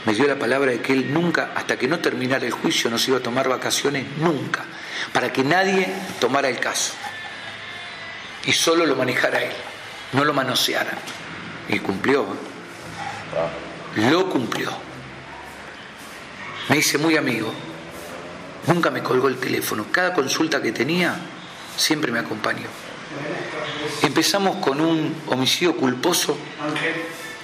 me 0.06 0.14
dio 0.14 0.26
la 0.26 0.40
palabra 0.40 0.72
de 0.72 0.82
que 0.82 0.94
él 0.94 1.14
nunca, 1.14 1.52
hasta 1.54 1.78
que 1.78 1.88
no 1.88 2.00
terminara 2.00 2.46
el 2.46 2.52
juicio, 2.52 2.90
no 2.90 2.98
se 2.98 3.12
iba 3.12 3.20
a 3.20 3.24
tomar 3.24 3.48
vacaciones 3.48 4.06
nunca, 4.18 4.66
para 5.14 5.32
que 5.32 5.44
nadie 5.44 5.88
tomara 6.20 6.50
el 6.50 6.60
caso 6.60 6.94
y 8.46 8.54
solo 8.54 8.86
lo 8.86 8.96
manejara 8.96 9.44
él, 9.44 9.52
no 10.14 10.26
lo 10.26 10.34
manoseara. 10.34 10.98
Y 11.72 11.80
cumplió. 11.80 12.26
Lo 13.96 14.30
cumplió. 14.30 14.70
me 16.70 16.78
hice 16.78 16.98
muy 16.98 17.16
amigo. 17.18 17.52
Nunca 18.68 18.92
me 18.92 19.02
colgó 19.02 19.28
el 19.30 19.38
teléfono. 19.38 19.86
Cada 19.92 20.14
consulta 20.14 20.62
que 20.62 20.72
tenía 20.72 21.16
siempre 21.78 22.12
me 22.12 22.20
acompañó. 22.20 22.68
Empezamos 24.02 24.58
con 24.58 24.82
un 24.82 25.16
homicidio 25.28 25.76
culposo. 25.76 26.38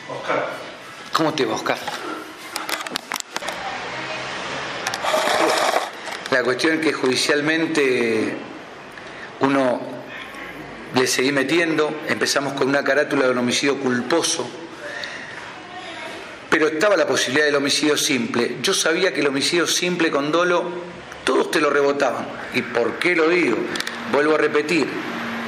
Oscar. 0.10 0.50
¿Cómo 1.14 1.34
te 1.34 1.46
va, 1.46 1.56
Oscar? 1.56 1.78
La 6.32 6.44
cuestión 6.44 6.76
es 6.76 6.82
que 6.82 6.94
judicialmente 6.94 8.38
uno 9.40 9.97
le 10.96 11.08
seguí 11.08 11.32
metiendo, 11.32 12.02
empezamos 12.08 12.54
con 12.54 12.68
una 12.68 12.84
carátula 12.84 13.26
de 13.26 13.32
un 13.32 13.38
homicidio 13.40 13.80
culposo, 13.80 14.50
pero 16.50 16.68
estaba 16.68 16.96
la 16.96 17.06
posibilidad 17.06 17.46
del 17.46 17.56
homicidio 17.56 17.98
simple. 17.98 18.58
Yo 18.62 18.74
sabía 18.74 19.14
que 19.14 19.22
el 19.22 19.28
homicidio 19.28 19.68
simple 19.68 20.10
con 20.10 20.32
dolo, 20.32 20.64
todos 21.24 21.52
te 21.52 21.60
lo 21.60 21.70
rebotaban. 21.70 22.28
¿Y 22.54 22.62
por 22.62 23.00
qué 23.00 23.16
lo 23.16 23.30
digo? 23.30 23.58
Vuelvo 24.12 24.36
a 24.36 24.38
repetir, 24.38 24.88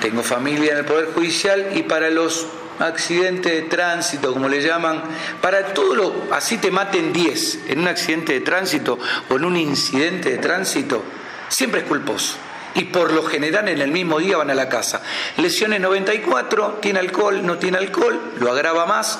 tengo 0.02 0.24
familia 0.24 0.74
en 0.74 0.80
el 0.80 0.86
Poder 0.86 1.08
Judicial 1.14 1.72
y 1.76 1.84
para 1.84 2.10
los 2.10 2.48
accidentes 2.80 3.52
de 3.52 3.62
tránsito, 3.64 4.34
como 4.34 4.50
le 4.50 4.62
llaman, 4.62 5.04
para 5.42 5.74
todo 5.74 5.96
lo, 5.96 6.28
así 6.32 6.58
te 6.58 6.72
maten 6.72 7.14
10 7.14 7.60
en 7.70 7.80
un 7.80 7.88
accidente 7.88 8.34
de 8.34 8.42
tránsito 8.42 8.98
o 9.30 9.36
en 9.36 9.46
un 9.46 9.58
incidente 9.58 10.32
de 10.32 10.38
tránsito, 10.38 11.04
siempre 11.50 11.82
es 11.82 11.88
culposo. 11.88 12.36
Y 12.76 12.86
por 12.86 13.12
lo 13.12 13.24
general 13.24 13.68
en 13.68 13.82
el 13.82 13.92
mismo 13.92 14.20
día 14.20 14.38
van 14.38 14.52
a 14.52 14.56
la 14.56 14.70
casa. 14.70 15.02
Lesiones 15.38 15.82
94, 15.82 16.80
tiene 16.82 17.00
alcohol, 17.00 17.46
no 17.46 17.58
tiene 17.58 17.78
alcohol, 17.78 18.34
lo 18.40 18.52
agrava 18.52 18.86
más, 18.86 19.20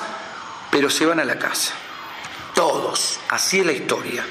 pero 0.70 0.88
se 0.88 1.04
van 1.06 1.20
a 1.20 1.24
la 1.24 1.38
casa. 1.38 1.74
Todos, 2.54 3.20
así 3.28 3.60
es 3.60 3.66
la 3.66 3.72
historia. 3.72 4.24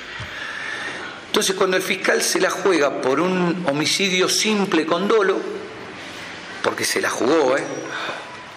Entonces 1.28 1.56
cuando 1.56 1.78
el 1.78 1.84
fiscal 1.84 2.22
se 2.22 2.40
la 2.40 2.50
juega 2.50 3.02
por 3.02 3.20
un 3.20 3.66
homicidio 3.68 4.30
simple 4.30 4.86
con 4.86 5.08
dolo, 5.08 5.38
porque 6.64 6.86
se 6.86 7.02
la 7.02 7.10
jugó, 7.10 7.58
¿eh? 7.58 7.64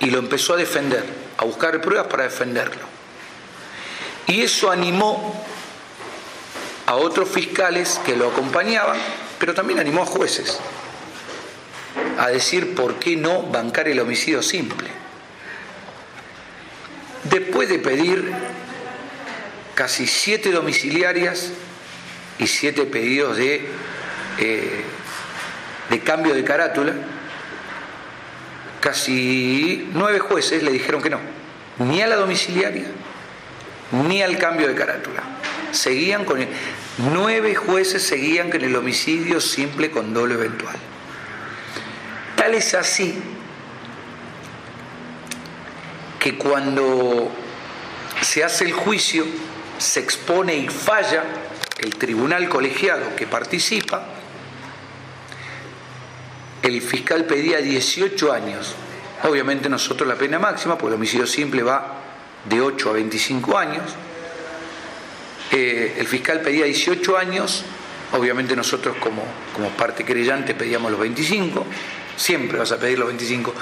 y 0.01 0.10
lo 0.10 0.18
empezó 0.18 0.55
a 0.55 0.56
defender, 0.56 1.05
a 1.39 1.44
buscar 1.44 1.80
pruebas 1.80 2.06
para 2.06 2.24
defenderlo. 2.24 2.82
Y 4.26 4.43
eso 4.43 4.70
animó 4.70 5.44
a 6.86 6.94
otros 6.97 7.28
fiscales 7.28 8.01
que 8.05 8.16
lo 8.16 8.28
acompañaban, 8.30 8.98
pero 9.43 9.55
también 9.55 9.81
animó 9.81 10.05
a 10.05 10.06
jueces 10.06 10.60
a 12.16 12.28
decir 12.28 12.77
por 12.77 13.01
qué 13.01 13.16
no 13.16 13.43
bancar 13.43 13.89
el 13.89 13.98
homicidio 13.98 14.40
simple. 14.40 14.86
Después 17.24 17.69
de 17.69 17.81
pedir 17.81 18.32
casi 19.74 20.06
siete 20.06 20.52
domiciliarias 20.52 21.51
y 22.39 22.47
siete 22.47 22.85
pedidos 22.85 23.36
de, 23.36 23.66
eh, 24.39 24.85
de 25.90 26.01
cambio 26.02 26.35
de 26.35 26.44
carátula, 26.44 26.93
casi 28.78 29.90
nueve 29.93 30.20
jueces 30.20 30.62
le 30.62 30.70
dijeron 30.70 31.02
que 31.02 31.10
no, 31.10 31.19
ni 31.81 32.01
a 32.01 32.06
la 32.06 32.14
domiciliaria, 32.14 32.86
ni 34.09 34.23
al 34.23 34.39
cambio 34.39 34.69
de 34.69 34.77
carátula. 34.77 35.24
Seguían 35.73 36.24
con 36.24 36.40
el, 36.40 36.47
nueve 36.98 37.55
jueces 37.55 38.02
seguían 38.02 38.51
con 38.51 38.62
el 38.62 38.74
homicidio 38.77 39.40
simple 39.40 39.90
con 39.90 40.12
dolo 40.12 40.35
eventual. 40.35 40.77
Tal 42.36 42.55
es 42.55 42.74
así 42.74 43.14
que 46.19 46.36
cuando 46.36 47.31
se 48.20 48.44
hace 48.44 48.64
el 48.64 48.73
juicio, 48.73 49.24
se 49.78 50.01
expone 50.01 50.55
y 50.55 50.69
falla 50.69 51.24
el 51.78 51.94
tribunal 51.97 52.48
colegiado 52.48 53.16
que 53.16 53.27
participa, 53.27 54.06
el 56.62 56.81
fiscal 56.81 57.24
pedía 57.24 57.59
18 57.59 58.32
años. 58.32 58.74
Obviamente 59.24 59.69
nosotros 59.69 60.09
la 60.09 60.14
pena 60.14 60.39
máxima, 60.39 60.78
porque 60.78 60.94
el 60.94 60.94
homicidio 60.94 61.27
simple 61.27 61.62
va 61.62 61.97
de 62.44 62.60
8 62.60 62.90
a 62.90 62.93
25 62.93 63.59
años. 63.59 63.82
Eh, 65.52 65.96
el 65.98 66.06
fiscal 66.06 66.40
pedía 66.40 66.64
18 66.64 67.18
años, 67.18 67.64
obviamente 68.12 68.56
nosotros 68.56 68.96
como, 68.98 69.22
como 69.54 69.68
parte 69.68 70.02
creyente 70.02 70.54
pedíamos 70.54 70.90
los 70.90 70.98
25, 70.98 71.66
siempre 72.16 72.58
vas 72.58 72.72
a 72.72 72.78
pedir 72.78 72.98
los 72.98 73.08
25. 73.08 73.52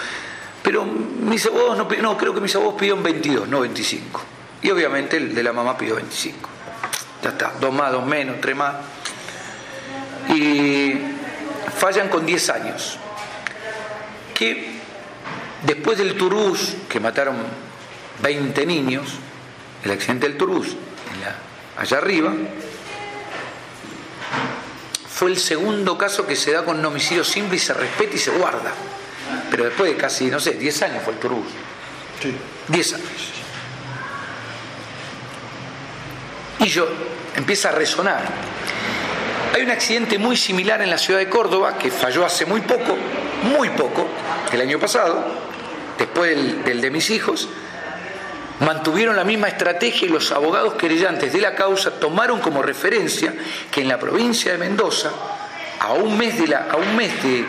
Pero 0.63 0.85
mis 0.85 1.45
abogados 1.47 1.77
no, 1.79 1.89
no 2.01 2.17
creo 2.17 2.33
que 2.33 2.41
mis 2.41 2.55
abogados 2.55 2.79
pidieron 2.79 3.03
22, 3.03 3.49
no 3.49 3.61
25. 3.61 4.21
Y 4.63 4.71
obviamente 4.71 5.17
el 5.17 5.35
de 5.35 5.43
la 5.43 5.53
mamá 5.53 5.77
pidió 5.77 5.97
25. 5.97 6.49
Ya 7.25 7.31
está, 7.31 7.55
dos 7.61 7.75
más, 7.75 7.91
dos 7.91 8.07
menos, 8.07 8.41
tres 8.41 8.55
más. 8.55 8.77
Y 10.29 10.95
fallan 11.77 12.09
con 12.09 12.25
10 12.25 12.51
años. 12.51 12.99
Que 14.35 14.71
después 15.67 15.99
del 15.99 16.15
Turús, 16.17 16.77
que 16.89 17.01
mataron 17.01 17.37
20 18.23 18.65
niños, 18.67 19.15
el 19.83 19.91
accidente 19.91 20.29
del 20.29 20.37
Turús, 20.37 20.77
allá 21.81 21.97
arriba, 21.97 22.33
fue 25.09 25.31
el 25.31 25.39
segundo 25.39 25.97
caso 25.97 26.27
que 26.27 26.37
se 26.37 26.53
da 26.53 26.63
con 26.65 26.79
un 26.79 26.85
homicidio 26.85 27.25
simple 27.25 27.57
y 27.57 27.59
se 27.59 27.73
respeta 27.73 28.15
y 28.15 28.19
se 28.19 28.31
guarda. 28.31 28.73
Pero 29.51 29.65
después 29.65 29.91
de 29.91 29.97
casi, 29.97 30.27
no 30.31 30.39
sé, 30.39 30.53
10 30.53 30.83
años 30.83 31.03
fue 31.03 31.15
el 31.15 31.19
Turús. 31.19 31.47
Sí. 32.23 32.35
10 32.69 32.95
años. 32.95 33.09
Y 36.59 36.67
yo 36.67 36.87
empieza 37.35 37.71
a 37.71 37.73
resonar. 37.73 38.29
Hay 39.55 39.63
un 39.63 39.71
accidente 39.71 40.19
muy 40.19 40.37
similar 40.37 40.83
en 40.83 40.91
la 40.91 40.99
ciudad 40.99 41.19
de 41.19 41.31
Córdoba 41.31 41.79
que 41.79 41.91
falló 41.91 42.27
hace 42.27 42.45
muy 42.45 42.61
poco, 42.61 42.97
muy 43.43 43.71
poco, 43.71 44.07
el 44.53 44.61
año 44.61 44.79
pasado, 44.79 45.25
después 45.99 46.31
del, 46.31 46.63
del 46.63 46.81
de 46.83 46.91
mis 46.91 47.09
hijos. 47.09 47.49
Mantuvieron 48.61 49.17
la 49.17 49.25
misma 49.25 49.49
estrategia 49.49 50.07
y 50.07 50.11
los 50.11 50.33
abogados 50.33 50.75
querellantes 50.75 51.33
de 51.33 51.41
la 51.41 51.55
causa 51.55 51.93
tomaron 51.93 52.41
como 52.41 52.61
referencia 52.61 53.35
que 53.71 53.81
en 53.81 53.89
la 53.89 53.99
provincia 53.99 54.53
de 54.53 54.59
Mendoza, 54.59 55.11
a 55.81 55.95
un 55.95 56.17
mes, 56.19 56.39
de 56.39 56.47
la, 56.47 56.67
a 56.71 56.77
un 56.77 56.95
mes 56.95 57.23
de, 57.23 57.47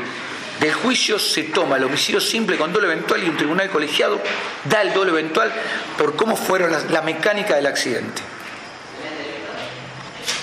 del 0.61 0.73
juicio 0.73 1.19
se 1.19 1.43
toma 1.43 1.75
el 1.75 1.83
homicidio 1.83 2.21
simple 2.21 2.55
con 2.55 2.71
dolo 2.71 2.87
eventual 2.87 3.21
y 3.23 3.29
un 3.29 3.35
tribunal 3.35 3.69
colegiado 3.69 4.21
da 4.63 4.81
el 4.81 4.93
dolo 4.93 5.11
eventual 5.11 5.51
por 5.97 6.15
cómo 6.15 6.37
fueron 6.37 6.71
la 6.89 7.01
mecánica 7.01 7.55
del 7.55 7.65
accidente. 7.65 8.21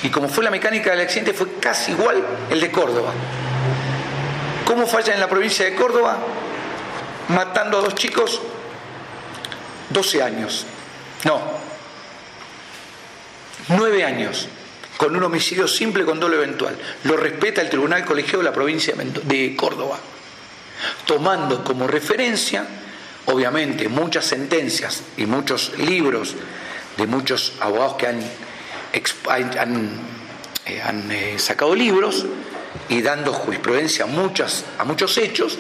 Y 0.03 0.11
como 0.11 0.29
fue 0.29 0.45
la 0.45 0.51
mecánica 0.51 0.91
del 0.91 1.01
accidente 1.01 1.33
fue 1.33 1.55
casi 1.61 1.93
igual 1.93 2.23
el 2.51 2.61
de 2.61 2.71
Córdoba. 2.71 3.13
¿Cómo 4.67 4.87
falla 4.87 5.15
en 5.15 5.21
la 5.21 5.29
provincia 5.29 5.65
de 5.65 5.75
Córdoba? 5.75 6.19
Matando 7.29 7.79
a 7.79 7.81
dos 7.81 7.95
chicos, 7.95 8.43
12 9.91 10.23
años. 10.23 10.67
No, 11.25 11.41
9 13.69 14.05
años, 14.05 14.49
con 14.97 15.15
un 15.17 15.23
homicidio 15.23 15.69
simple 15.69 16.05
con 16.05 16.21
dolo 16.21 16.37
eventual. 16.37 16.77
Lo 17.05 17.17
respeta 17.17 17.61
el 17.61 17.71
Tribunal 17.71 18.05
Colegiado 18.05 18.39
de 18.39 18.45
la 18.45 18.53
provincia 18.53 18.95
de 18.97 19.57
Córdoba, 19.57 19.99
tomando 21.07 21.65
como 21.65 21.87
referencia, 21.87 22.67
obviamente, 23.27 23.89
muchas 23.89 24.25
sentencias 24.25 25.03
y 25.17 25.27
muchos 25.27 25.77
libros 25.79 26.35
de 26.97 27.07
muchos 27.07 27.55
abogados 27.61 27.95
que 27.95 28.07
han 28.07 28.21
han, 29.29 30.01
eh, 30.67 30.83
eh, 31.11 31.39
sacado 31.39 31.75
libros 31.75 32.27
y 32.89 33.03
dando 33.03 33.33
jurisprudencia 33.33 34.05
a, 34.05 34.83
a 34.83 34.85
muchos 34.85 35.19
hechos, 35.19 35.59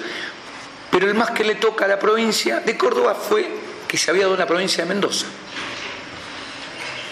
pero 0.91 1.07
el 1.07 1.15
más 1.15 1.31
que 1.31 1.45
le 1.45 1.57
toca 1.57 1.85
a 1.85 1.89
la 1.89 1.99
provincia 1.99 2.61
de 2.61 2.77
Córdoba 2.77 3.15
fue 3.15 3.68
que 3.89 3.99
se 3.99 4.11
había 4.11 4.25
dado 4.25 4.35
en 4.35 4.41
la 4.41 4.47
provincia 4.47 4.85
de 4.85 4.89
Mendoza. 4.89 5.27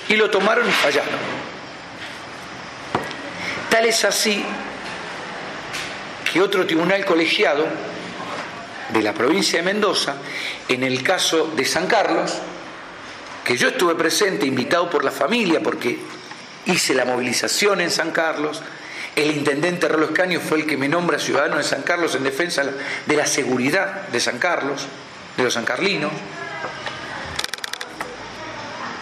Y 0.08 0.14
lo 0.14 0.30
tomaron 0.30 0.68
y 0.68 0.72
fallaron. 0.72 1.18
Tal 3.70 3.86
es 3.86 4.04
así 4.04 4.44
que 6.32 6.40
otro 6.40 6.66
tribunal 6.66 7.04
colegiado 7.04 7.66
de 8.90 9.02
la 9.02 9.12
provincia 9.12 9.58
de 9.58 9.64
Mendoza, 9.64 10.16
en 10.68 10.84
el 10.84 11.02
caso 11.02 11.52
de 11.56 11.64
San 11.64 11.86
Carlos, 11.86 12.34
que 13.44 13.56
yo 13.56 13.68
estuve 13.68 13.94
presente, 13.94 14.46
invitado 14.46 14.88
por 14.90 15.04
la 15.04 15.10
familia, 15.10 15.60
porque 15.60 15.98
hice 16.66 16.94
la 16.94 17.04
movilización 17.04 17.80
en 17.80 17.90
San 17.90 18.10
Carlos, 18.10 18.62
el 19.16 19.30
intendente 19.30 19.88
Rolo 19.88 20.06
Escaño 20.06 20.40
fue 20.40 20.58
el 20.58 20.66
que 20.66 20.76
me 20.76 20.88
nombra 20.88 21.18
ciudadano 21.18 21.56
de 21.56 21.64
San 21.64 21.82
Carlos 21.82 22.14
en 22.14 22.24
defensa 22.24 22.62
de 23.06 23.16
la 23.16 23.26
seguridad 23.26 24.08
de 24.08 24.20
San 24.20 24.38
Carlos, 24.38 24.86
de 25.36 25.44
los 25.44 25.54
sancarlinos 25.54 26.12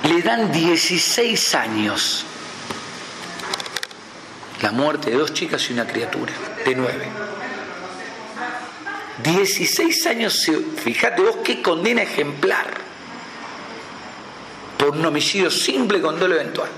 le 0.08 0.22
dan 0.22 0.52
16 0.52 1.54
años. 1.54 2.24
La 4.60 4.70
muerte 4.70 5.10
de 5.10 5.16
dos 5.16 5.32
chicas 5.32 5.68
y 5.68 5.72
una 5.72 5.86
criatura, 5.86 6.32
de 6.64 6.74
nueve. 6.74 7.08
16 9.22 10.06
años, 10.06 10.50
fíjate 10.82 11.22
vos 11.22 11.36
qué 11.44 11.62
condena 11.62 12.02
ejemplar 12.02 12.66
por 14.78 14.90
un 14.90 15.04
homicidio 15.06 15.50
simple 15.50 16.00
con 16.00 16.18
dolo 16.18 16.34
eventual. 16.34 16.68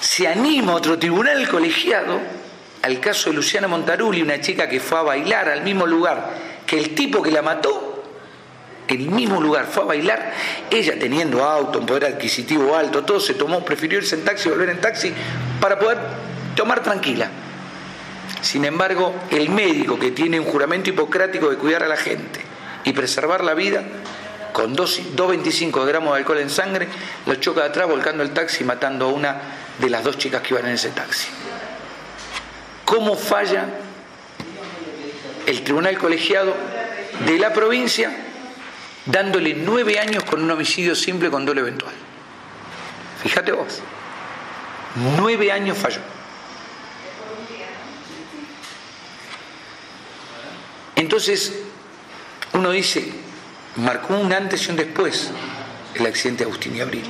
Se 0.00 0.26
anima 0.26 0.74
otro 0.74 0.98
tribunal 0.98 1.48
colegiado 1.48 2.20
al 2.82 3.00
caso 3.00 3.30
de 3.30 3.36
Luciana 3.36 3.68
Montarulli, 3.68 4.22
una 4.22 4.40
chica 4.40 4.68
que 4.68 4.80
fue 4.80 4.98
a 4.98 5.02
bailar 5.02 5.48
al 5.48 5.62
mismo 5.62 5.86
lugar 5.86 6.30
que 6.66 6.78
el 6.78 6.94
tipo 6.94 7.22
que 7.22 7.30
la 7.30 7.42
mató, 7.42 8.04
el 8.88 9.10
mismo 9.10 9.40
lugar 9.40 9.66
fue 9.66 9.82
a 9.82 9.86
bailar, 9.86 10.32
ella 10.70 10.98
teniendo 10.98 11.44
auto, 11.44 11.78
un 11.78 11.86
poder 11.86 12.06
adquisitivo 12.06 12.76
alto, 12.76 13.04
todo 13.04 13.20
se 13.20 13.34
tomó, 13.34 13.64
prefirió 13.64 13.98
irse 13.98 14.16
en 14.16 14.24
taxi, 14.24 14.48
volver 14.48 14.70
en 14.70 14.80
taxi, 14.80 15.12
para 15.60 15.78
poder 15.78 15.98
tomar 16.54 16.82
tranquila. 16.82 17.30
Sin 18.40 18.64
embargo, 18.64 19.14
el 19.30 19.50
médico 19.50 19.98
que 19.98 20.10
tiene 20.10 20.38
un 20.38 20.46
juramento 20.46 20.90
hipocrático 20.90 21.50
de 21.50 21.56
cuidar 21.56 21.82
a 21.82 21.88
la 21.88 21.96
gente 21.96 22.40
y 22.84 22.92
preservar 22.92 23.42
la 23.42 23.54
vida, 23.54 23.82
con 24.52 24.76
2,25 24.76 25.86
gramos 25.86 26.12
de 26.14 26.18
alcohol 26.18 26.38
en 26.38 26.50
sangre, 26.50 26.88
lo 27.26 27.34
choca 27.36 27.62
de 27.62 27.68
atrás 27.68 27.88
volcando 27.88 28.22
el 28.22 28.30
taxi 28.30 28.64
matando 28.64 29.06
a 29.06 29.08
una 29.08 29.36
de 29.78 29.90
las 29.90 30.04
dos 30.04 30.18
chicas 30.18 30.42
que 30.42 30.54
iban 30.54 30.66
en 30.66 30.74
ese 30.74 30.90
taxi. 30.90 31.28
¿Cómo 32.88 33.16
falla 33.16 33.66
el 35.44 35.62
tribunal 35.62 35.98
colegiado 35.98 36.56
de 37.26 37.38
la 37.38 37.52
provincia 37.52 38.10
dándole 39.04 39.52
nueve 39.52 39.98
años 39.98 40.24
con 40.24 40.42
un 40.42 40.50
homicidio 40.50 40.94
simple 40.94 41.30
con 41.30 41.44
doble 41.44 41.60
eventual? 41.60 41.92
Fíjate 43.22 43.52
vos, 43.52 43.80
nueve 45.18 45.52
años 45.52 45.76
falló. 45.76 46.00
Entonces, 50.96 51.58
uno 52.54 52.70
dice, 52.70 53.12
marcó 53.76 54.16
un 54.16 54.32
antes 54.32 54.66
y 54.66 54.70
un 54.70 54.76
después 54.78 55.30
el 55.94 56.06
accidente 56.06 56.44
de 56.44 56.50
Agustín 56.50 56.74
y 56.74 56.80
Abril, 56.80 57.04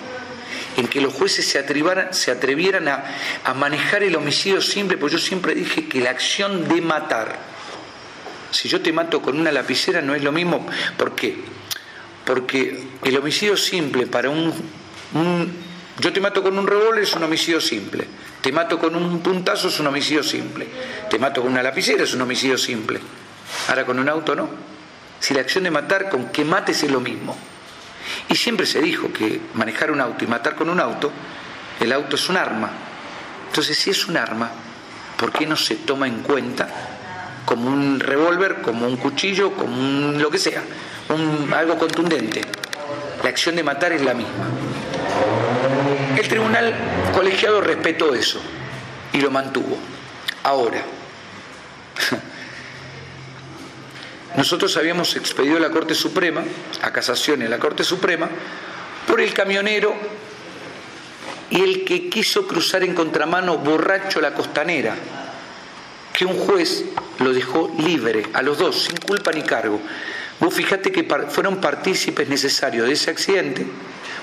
en 0.78 0.86
que 0.86 1.00
los 1.00 1.12
jueces 1.12 1.46
se 1.46 1.58
atrevieran, 1.58 2.14
se 2.14 2.30
atrevieran 2.30 2.88
a, 2.88 3.04
a 3.44 3.52
manejar 3.52 4.02
el 4.04 4.16
homicidio 4.16 4.62
simple, 4.62 4.96
pues 4.96 5.12
yo 5.12 5.18
siempre 5.18 5.54
dije 5.54 5.88
que 5.88 6.00
la 6.00 6.10
acción 6.10 6.68
de 6.68 6.80
matar, 6.80 7.38
si 8.50 8.68
yo 8.68 8.80
te 8.80 8.92
mato 8.92 9.20
con 9.20 9.38
una 9.38 9.52
lapicera 9.52 10.00
no 10.00 10.14
es 10.14 10.22
lo 10.22 10.32
mismo, 10.32 10.66
¿por 10.96 11.14
qué? 11.14 11.36
Porque 12.24 12.80
el 13.04 13.16
homicidio 13.16 13.56
simple 13.56 14.06
para 14.06 14.30
un, 14.30 14.54
un 15.14 15.52
yo 15.98 16.12
te 16.12 16.20
mato 16.20 16.42
con 16.44 16.56
un 16.56 16.66
revólver 16.66 17.02
es 17.02 17.12
un 17.14 17.24
homicidio 17.24 17.60
simple. 17.60 18.06
Te 18.40 18.52
mato 18.52 18.78
con 18.78 18.94
un 18.94 19.20
puntazo 19.20 19.66
es 19.66 19.80
un 19.80 19.88
homicidio 19.88 20.22
simple. 20.22 20.68
Te 21.10 21.18
mato 21.18 21.42
con 21.42 21.50
una 21.50 21.62
lapicera 21.62 22.04
es 22.04 22.14
un 22.14 22.20
homicidio 22.20 22.56
simple. 22.56 23.00
Ahora 23.66 23.84
con 23.84 23.98
un 23.98 24.08
auto 24.08 24.36
no. 24.36 24.48
Si 25.18 25.34
la 25.34 25.40
acción 25.40 25.64
de 25.64 25.72
matar 25.72 26.08
con 26.08 26.28
que 26.28 26.44
mates 26.44 26.84
es 26.84 26.90
lo 26.90 27.00
mismo. 27.00 27.36
Y 28.28 28.34
siempre 28.34 28.66
se 28.66 28.80
dijo 28.80 29.12
que 29.12 29.40
manejar 29.54 29.90
un 29.90 30.00
auto 30.00 30.24
y 30.24 30.26
matar 30.26 30.54
con 30.54 30.68
un 30.68 30.80
auto, 30.80 31.10
el 31.80 31.92
auto 31.92 32.16
es 32.16 32.28
un 32.28 32.36
arma. 32.36 32.70
Entonces, 33.48 33.78
si 33.78 33.90
es 33.90 34.06
un 34.06 34.16
arma, 34.16 34.50
¿por 35.16 35.32
qué 35.32 35.46
no 35.46 35.56
se 35.56 35.76
toma 35.76 36.06
en 36.06 36.22
cuenta 36.22 36.68
como 37.44 37.70
un 37.70 37.98
revólver, 38.00 38.60
como 38.60 38.86
un 38.86 38.96
cuchillo, 38.96 39.52
como 39.52 39.74
un, 39.76 40.20
lo 40.20 40.30
que 40.30 40.38
sea, 40.38 40.62
un, 41.08 41.52
algo 41.52 41.78
contundente? 41.78 42.42
La 43.22 43.30
acción 43.30 43.56
de 43.56 43.62
matar 43.62 43.92
es 43.92 44.02
la 44.02 44.14
misma. 44.14 44.48
El 46.16 46.28
tribunal 46.28 46.74
colegiado 47.14 47.60
respetó 47.60 48.14
eso 48.14 48.40
y 49.12 49.20
lo 49.20 49.30
mantuvo. 49.30 49.78
Ahora, 50.44 50.82
nosotros 54.36 54.76
habíamos 54.76 55.16
expedido 55.16 55.56
a 55.56 55.60
la 55.60 55.70
Corte 55.70 55.94
Suprema, 55.94 56.42
a 56.82 56.92
casación 56.92 57.42
en 57.42 57.50
la 57.50 57.58
Corte 57.58 57.82
Suprema, 57.82 58.28
por 59.06 59.20
el 59.20 59.32
camionero 59.32 59.94
y 61.50 61.62
el 61.62 61.84
que 61.84 62.08
quiso 62.10 62.46
cruzar 62.46 62.82
en 62.84 62.94
contramano 62.94 63.58
borracho 63.58 64.20
la 64.20 64.34
costanera, 64.34 64.94
que 66.12 66.24
un 66.24 66.34
juez 66.34 66.84
lo 67.20 67.32
dejó 67.32 67.74
libre, 67.78 68.26
a 68.34 68.42
los 68.42 68.58
dos, 68.58 68.84
sin 68.84 68.96
culpa 68.98 69.32
ni 69.32 69.42
cargo. 69.42 69.80
Vos 70.40 70.54
fijate 70.54 70.92
que 70.92 71.08
fueron 71.30 71.60
partícipes 71.60 72.28
necesarios 72.28 72.86
de 72.86 72.92
ese 72.92 73.10
accidente, 73.10 73.66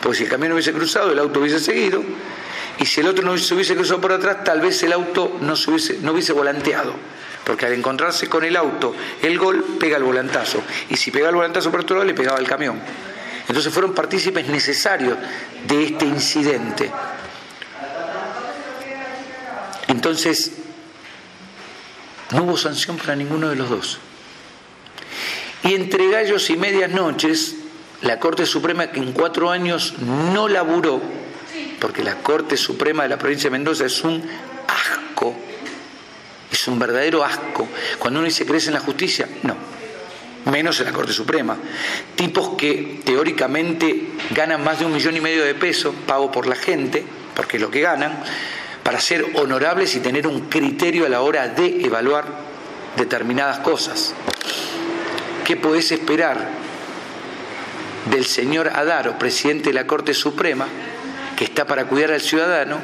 porque 0.02 0.20
si 0.20 0.24
el 0.26 0.30
camión 0.30 0.54
hubiese 0.54 0.72
cruzado, 0.72 1.12
el 1.12 1.20
auto 1.20 1.40
hubiese 1.40 1.60
seguido, 1.60 2.04
y 2.80 2.86
si 2.86 3.02
el 3.02 3.08
otro 3.08 3.26
no 3.26 3.38
se 3.38 3.54
hubiese 3.54 3.76
cruzado 3.76 4.00
por 4.02 4.12
atrás, 4.12 4.44
tal 4.44 4.62
vez 4.62 4.82
el 4.84 4.94
auto 4.94 5.38
no, 5.42 5.56
se 5.56 5.72
hubiese, 5.72 5.98
no 6.02 6.12
hubiese 6.12 6.32
volanteado 6.32 6.94
porque 7.46 7.66
al 7.66 7.74
encontrarse 7.74 8.28
con 8.28 8.44
el 8.44 8.56
auto, 8.56 8.94
el 9.22 9.38
gol 9.38 9.78
pega 9.80 9.98
el 9.98 10.04
volantazo, 10.04 10.62
y 10.90 10.98
si 10.98 11.12
pega 11.12 11.30
el 11.30 11.36
volantazo 11.36 11.72
por 11.72 11.82
otro 11.82 11.96
lado, 11.96 12.08
le 12.08 12.14
pegaba 12.14 12.40
el 12.40 12.48
camión. 12.48 12.82
Entonces 13.48 13.72
fueron 13.72 13.94
partícipes 13.94 14.48
necesarios 14.48 15.18
de 15.68 15.84
este 15.84 16.06
incidente. 16.06 16.92
Entonces, 19.88 20.52
no 22.32 22.44
hubo 22.44 22.58
sanción 22.58 22.98
para 22.98 23.16
ninguno 23.16 23.50
de 23.50 23.56
los 23.56 23.70
dos. 23.70 24.00
Y 25.64 25.74
entre 25.74 26.10
gallos 26.10 26.50
y 26.50 26.58
medias 26.58 26.92
noches, 26.92 27.56
la 28.02 28.20
Corte 28.20 28.46
Suprema, 28.46 28.88
que 28.88 29.00
en 29.00 29.14
cuatro 29.14 29.52
años 29.52 29.96
no 30.00 30.48
laburó, 30.48 31.02
porque 31.80 32.04
la 32.04 32.16
Corte 32.16 32.58
Suprema 32.58 33.04
de 33.04 33.10
la 33.10 33.18
provincia 33.18 33.50
de 33.50 33.52
Mendoza 33.52 33.86
es 33.86 34.04
un 34.04 34.24
asco, 34.68 35.36
es 36.56 36.68
un 36.68 36.80
verdadero 36.80 37.24
asco. 37.24 37.68
Cuando 38.00 38.20
uno 38.20 38.28
dice 38.28 38.46
crees 38.46 38.68
en 38.68 38.74
la 38.74 38.80
justicia, 38.80 39.28
no. 39.44 39.56
Menos 40.52 40.80
en 40.80 40.86
la 40.86 40.94
Corte 40.94 41.12
Suprema. 41.12 41.58
Tipos 42.16 42.56
que 42.58 43.02
teóricamente 43.04 44.10
ganan 44.32 44.64
más 44.64 44.80
de 44.80 44.86
un 44.86 44.94
millón 44.94 45.18
y 45.18 45.22
medio 45.22 45.44
de 45.44 45.56
pesos, 45.56 45.94
pago 46.06 46.32
por 46.32 46.48
la 46.48 46.56
gente, 46.56 47.04
porque 47.36 47.58
es 47.58 47.62
lo 47.62 47.72
que 47.72 47.82
ganan, 47.82 48.20
para 48.84 49.00
ser 49.00 49.26
honorables 49.34 49.96
y 49.96 50.00
tener 50.00 50.28
un 50.28 50.42
criterio 50.42 51.06
a 51.06 51.10
la 51.10 51.22
hora 51.22 51.48
de 51.48 51.84
evaluar 51.84 52.26
determinadas 52.96 53.60
cosas. 53.60 54.14
¿Qué 55.44 55.56
podés 55.56 55.92
esperar 55.92 56.48
del 58.10 58.26
señor 58.26 58.70
Adaro, 58.70 59.18
presidente 59.18 59.70
de 59.70 59.74
la 59.74 59.88
Corte 59.88 60.14
Suprema, 60.14 60.68
que 61.36 61.44
está 61.44 61.66
para 61.66 61.86
cuidar 61.86 62.12
al 62.12 62.22
ciudadano, 62.22 62.78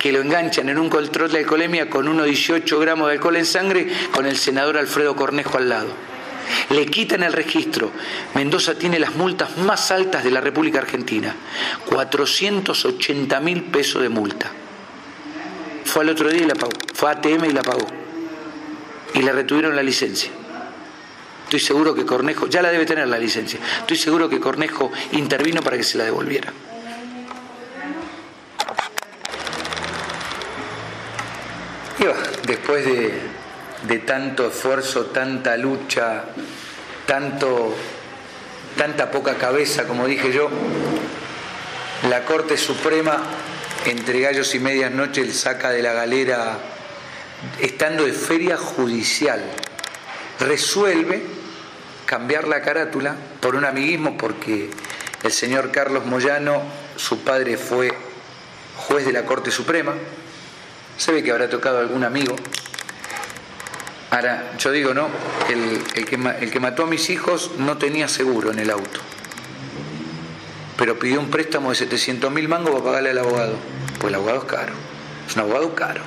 que 0.00 0.12
lo 0.12 0.22
enganchan 0.22 0.70
en 0.70 0.78
un 0.78 0.88
control 0.88 1.30
de 1.30 1.40
alcoholemia 1.40 1.90
con 1.90 2.06
1,18 2.06 2.80
gramos 2.80 3.08
de 3.08 3.12
alcohol 3.12 3.36
en 3.36 3.44
sangre 3.44 3.86
con 4.10 4.24
el 4.24 4.38
senador 4.38 4.78
Alfredo 4.78 5.14
Cornejo 5.14 5.58
al 5.58 5.68
lado. 5.68 5.88
Le 6.70 6.86
quitan 6.86 7.22
el 7.22 7.34
registro. 7.34 7.92
Mendoza 8.34 8.76
tiene 8.76 8.98
las 8.98 9.14
multas 9.14 9.58
más 9.58 9.90
altas 9.90 10.24
de 10.24 10.30
la 10.30 10.40
República 10.40 10.78
Argentina. 10.78 11.36
480 11.84 13.40
mil 13.40 13.64
pesos 13.64 14.00
de 14.00 14.08
multa. 14.08 14.50
Fue 15.84 16.02
al 16.02 16.08
otro 16.08 16.30
día 16.30 16.44
y 16.44 16.46
la 16.46 16.54
pagó. 16.54 16.72
Fue 16.94 17.10
a 17.10 17.12
ATM 17.12 17.44
y 17.44 17.52
la 17.52 17.62
pagó. 17.62 17.86
Y 19.14 19.20
le 19.20 19.32
retuvieron 19.32 19.76
la 19.76 19.82
licencia. 19.82 20.30
Estoy 21.44 21.60
seguro 21.60 21.94
que 21.94 22.06
Cornejo, 22.06 22.46
ya 22.46 22.62
la 22.62 22.70
debe 22.70 22.86
tener 22.86 23.06
la 23.08 23.18
licencia, 23.18 23.58
estoy 23.80 23.96
seguro 23.96 24.28
que 24.28 24.38
Cornejo 24.38 24.92
intervino 25.12 25.60
para 25.62 25.76
que 25.76 25.82
se 25.82 25.98
la 25.98 26.04
devolviera. 26.04 26.52
Después 32.46 32.84
de, 32.84 33.98
tanto 33.98 34.48
esfuerzo, 34.48 35.06
tanta 35.06 35.56
lucha, 35.56 36.24
tanto, 37.06 37.74
tanta 38.76 39.10
poca 39.10 39.34
cabeza, 39.36 39.86
como 39.86 40.06
dije 40.06 40.32
yo, 40.32 40.48
la 42.08 42.24
Corte 42.24 42.56
Suprema, 42.56 43.22
entre 43.84 44.20
gallos 44.20 44.54
y 44.54 44.60
medias 44.60 44.92
noches, 44.92 45.38
saca 45.38 45.70
de 45.70 45.82
la 45.82 45.92
galera, 45.92 46.58
estando 47.60 48.04
de 48.04 48.12
feria 48.12 48.56
judicial, 48.56 49.42
resuelve 50.38 51.22
cambiar 52.06 52.48
la 52.48 52.62
carátula 52.62 53.14
por 53.40 53.54
un 53.54 53.64
amiguismo, 53.64 54.16
porque 54.16 54.70
el 55.22 55.32
señor 55.32 55.70
Carlos 55.70 56.06
Moyano, 56.06 56.62
su 56.96 57.22
padre 57.24 57.56
fue 57.56 57.92
juez 58.76 59.04
de 59.04 59.12
la 59.12 59.24
Corte 59.26 59.50
Suprema, 59.50 59.92
se 61.00 61.12
ve 61.12 61.22
que 61.24 61.30
habrá 61.30 61.48
tocado 61.48 61.78
algún 61.78 62.04
amigo. 62.04 62.36
Ahora, 64.10 64.52
yo 64.58 64.70
digo, 64.70 64.92
no, 64.92 65.08
el, 65.48 66.04
que, 66.04 66.16
el 66.40 66.50
que 66.50 66.60
mató 66.60 66.82
a 66.82 66.86
mis 66.86 67.08
hijos 67.08 67.52
no 67.56 67.78
tenía 67.78 68.06
seguro 68.06 68.52
en 68.52 68.58
el 68.58 68.70
auto, 68.70 69.00
pero 70.76 70.98
pidió 70.98 71.18
un 71.20 71.30
préstamo 71.30 71.70
de 71.70 71.76
700 71.76 72.30
mil 72.30 72.48
mangos 72.48 72.72
para 72.72 72.84
pagarle 72.84 73.10
al 73.10 73.18
abogado. 73.18 73.54
Pues 73.98 74.08
el 74.10 74.16
abogado 74.16 74.40
es 74.40 74.44
caro, 74.44 74.72
es 75.26 75.34
un 75.36 75.40
abogado 75.40 75.74
caro. 75.74 76.02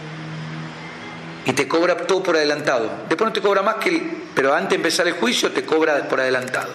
Y 1.45 1.53
te 1.53 1.67
cobra 1.67 1.97
todo 1.97 2.21
por 2.21 2.35
adelantado. 2.35 2.91
Después 3.09 3.29
no 3.29 3.33
te 3.33 3.41
cobra 3.41 3.63
más 3.63 3.75
que 3.75 3.89
el, 3.89 4.11
pero 4.35 4.53
antes 4.53 4.69
de 4.69 4.75
empezar 4.75 5.07
el 5.07 5.13
juicio 5.13 5.51
te 5.51 5.65
cobra 5.65 6.07
por 6.07 6.19
adelantado. 6.19 6.71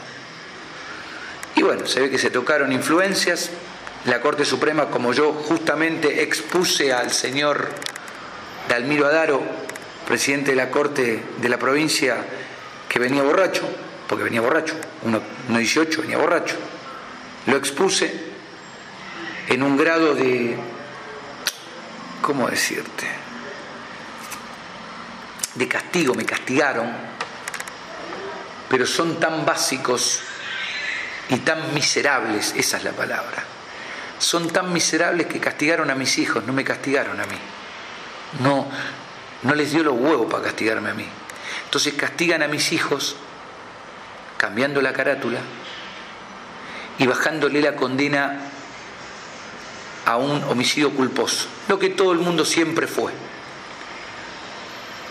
Y 1.55 1.63
bueno, 1.63 1.87
se 1.87 2.01
ve 2.01 2.11
que 2.11 2.19
se 2.19 2.31
tocaron 2.31 2.73
influencias. 2.73 3.51
La 4.07 4.21
Corte 4.21 4.45
Suprema, 4.45 4.87
como 4.87 5.13
yo 5.13 5.33
justamente 5.33 6.23
expuse 6.23 6.93
al 6.93 7.13
señor 7.13 7.69
Dalmiro 8.69 9.07
Adaro, 9.07 9.43
presidente 10.07 10.51
de 10.51 10.57
la 10.57 10.71
Corte 10.71 11.23
de 11.39 11.49
la 11.49 11.59
provincia, 11.59 12.17
que 12.89 12.99
venía 12.99 13.23
borracho, 13.23 13.69
porque 14.07 14.25
venía 14.25 14.41
borracho, 14.41 14.75
1.18 15.07 16.03
venía 16.03 16.19
borracho. 16.19 16.57
Lo 17.47 17.57
expuse 17.57 18.13
en 19.49 19.63
un 19.63 19.77
grado 19.77 20.15
de, 20.15 20.57
¿cómo 22.21 22.49
decirte? 22.49 23.07
De 25.55 25.67
castigo, 25.67 26.15
me 26.15 26.25
castigaron, 26.25 26.93
pero 28.69 28.87
son 28.87 29.19
tan 29.19 29.47
básicos 29.47 30.21
y 31.31 31.37
tan 31.39 31.75
miserables, 31.75 32.55
esa 32.57 32.77
es 32.77 32.85
la 32.85 32.93
palabra. 32.93 33.45
Son 34.19 34.49
tan 34.51 34.73
miserables 34.73 35.27
que 35.27 35.41
castigaron 35.41 35.91
a 35.91 35.95
mis 35.95 36.19
hijos, 36.19 36.45
no 36.45 36.53
me 36.53 36.65
castigaron 36.65 37.19
a 37.21 37.25
mí. 37.25 37.39
No, 38.41 38.67
no 39.43 39.55
les 39.55 39.73
dio 39.73 39.83
los 39.83 39.95
huevos 39.95 40.31
para 40.31 40.45
castigarme 40.45 40.91
a 40.91 40.95
mí. 40.95 41.07
Entonces 41.65 41.95
castigan 41.95 42.43
a 42.43 42.49
mis 42.49 42.73
hijos 42.73 43.17
cambiando 44.37 44.81
la 44.81 44.93
carátula 44.93 45.41
y 46.99 47.07
bajándole 47.07 47.61
la 47.61 47.77
condena 47.77 48.41
a 50.07 50.17
un 50.17 50.43
homicidio 50.45 50.91
culposo, 50.93 51.47
lo 51.69 51.79
que 51.79 51.91
todo 51.91 52.13
el 52.13 52.19
mundo 52.19 52.45
siempre 52.45 52.87
fue. 52.87 53.13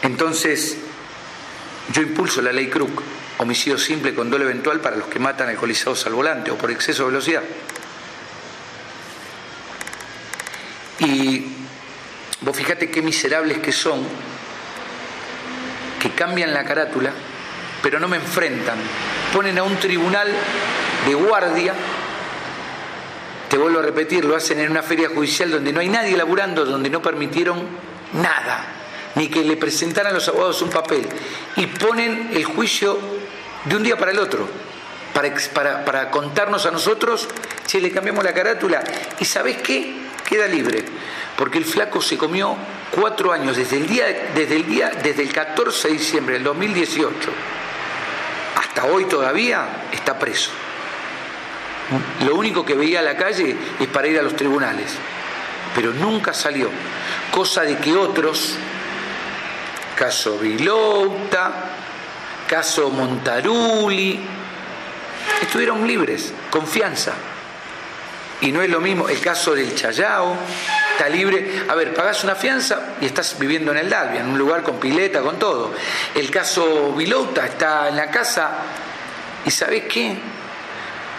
Entonces, 0.01 0.77
yo 1.93 2.01
impulso 2.01 2.41
la 2.41 2.51
ley 2.51 2.67
Krug, 2.67 3.03
homicidio 3.37 3.77
simple 3.77 4.15
con 4.15 4.29
dolo 4.29 4.45
eventual 4.45 4.79
para 4.79 4.95
los 4.95 5.07
que 5.07 5.19
matan 5.19 5.49
alcoholizados 5.49 6.05
al 6.07 6.13
volante 6.13 6.49
o 6.49 6.57
por 6.57 6.71
exceso 6.71 7.03
de 7.03 7.09
velocidad. 7.09 7.43
Y 10.99 11.56
vos 12.47 12.55
fíjate 12.55 12.89
qué 12.89 13.01
miserables 13.01 13.57
que 13.57 13.73
son, 13.73 13.99
que 16.01 16.11
cambian 16.11 16.53
la 16.53 16.63
carátula, 16.63 17.11
pero 17.83 17.99
no 17.99 18.07
me 18.07 18.15
enfrentan. 18.15 18.77
Ponen 19.33 19.57
a 19.57 19.63
un 19.63 19.75
tribunal 19.75 20.29
de 21.05 21.13
guardia, 21.13 21.73
te 23.49 23.57
vuelvo 23.57 23.79
a 23.79 23.81
repetir, 23.81 24.23
lo 24.23 24.33
hacen 24.33 24.61
en 24.61 24.71
una 24.71 24.81
feria 24.81 25.09
judicial 25.09 25.51
donde 25.51 25.73
no 25.73 25.81
hay 25.81 25.89
nadie 25.89 26.15
laburando, 26.15 26.63
donde 26.63 26.89
no 26.89 27.01
permitieron 27.01 27.67
nada, 28.13 28.65
ni 29.15 29.27
que 29.27 29.43
le 29.43 29.57
presentaran 29.57 30.13
a 30.13 30.15
los 30.15 30.29
abogados 30.29 30.61
un 30.61 30.69
papel, 30.69 31.05
y 31.57 31.65
ponen 31.65 32.29
el 32.33 32.45
juicio 32.45 32.97
de 33.65 33.75
un 33.75 33.83
día 33.83 33.97
para 33.97 34.11
el 34.11 34.19
otro, 34.19 34.47
para, 35.13 35.35
para, 35.53 35.83
para 35.83 36.11
contarnos 36.11 36.65
a 36.65 36.71
nosotros, 36.71 37.27
si 37.65 37.81
le 37.81 37.91
cambiamos 37.91 38.23
la 38.23 38.33
carátula, 38.33 38.85
y 39.19 39.25
¿sabés 39.25 39.57
qué? 39.57 40.06
Queda 40.27 40.47
libre, 40.47 40.83
porque 41.37 41.57
el 41.57 41.65
flaco 41.65 42.01
se 42.01 42.17
comió 42.17 42.55
cuatro 42.91 43.31
años, 43.31 43.55
desde 43.55 43.77
el 43.77 43.87
día, 43.87 44.05
desde 44.35 44.57
el 44.57 44.67
día, 44.67 44.91
desde 45.01 45.23
el 45.23 45.31
14 45.31 45.87
de 45.87 45.93
diciembre 45.93 46.33
del 46.33 46.43
2018 46.43 47.31
hasta 48.57 48.85
hoy 48.85 49.05
todavía 49.05 49.67
está 49.91 50.17
preso. 50.17 50.49
Lo 52.25 52.35
único 52.35 52.65
que 52.65 52.73
veía 52.73 52.99
a 52.99 53.03
la 53.03 53.15
calle 53.15 53.55
es 53.79 53.87
para 53.87 54.07
ir 54.07 54.19
a 54.19 54.23
los 54.23 54.35
tribunales, 54.35 54.93
pero 55.75 55.93
nunca 55.93 56.33
salió. 56.33 56.69
Cosa 57.31 57.61
de 57.61 57.77
que 57.77 57.95
otros, 57.95 58.55
caso 59.95 60.37
Vilouta, 60.39 61.69
caso 62.47 62.89
Montaruli, 62.89 64.19
estuvieron 65.41 65.87
libres, 65.87 66.33
confianza. 66.49 67.13
Y 68.41 68.51
no 68.51 68.61
es 68.61 68.69
lo 68.69 68.79
mismo 68.79 69.09
el 69.09 69.19
caso 69.19 69.55
del 69.55 69.73
Chayao, 69.73 70.37
está 70.91 71.09
libre. 71.09 71.63
A 71.67 71.75
ver, 71.75 71.93
pagás 71.93 72.23
una 72.23 72.35
fianza 72.35 72.95
y 73.01 73.05
estás 73.05 73.37
viviendo 73.39 73.71
en 73.71 73.79
el 73.79 73.89
Dalvia, 73.89 74.21
en 74.21 74.27
un 74.27 74.37
lugar 74.37 74.61
con 74.61 74.79
pileta, 74.79 75.21
con 75.21 75.39
todo. 75.39 75.73
El 76.13 76.29
caso 76.29 76.93
Vilouta 76.93 77.45
está 77.45 77.89
en 77.89 77.95
la 77.95 78.11
casa 78.11 78.51
y 79.43 79.49
¿sabés 79.49 79.85
qué? 79.85 80.17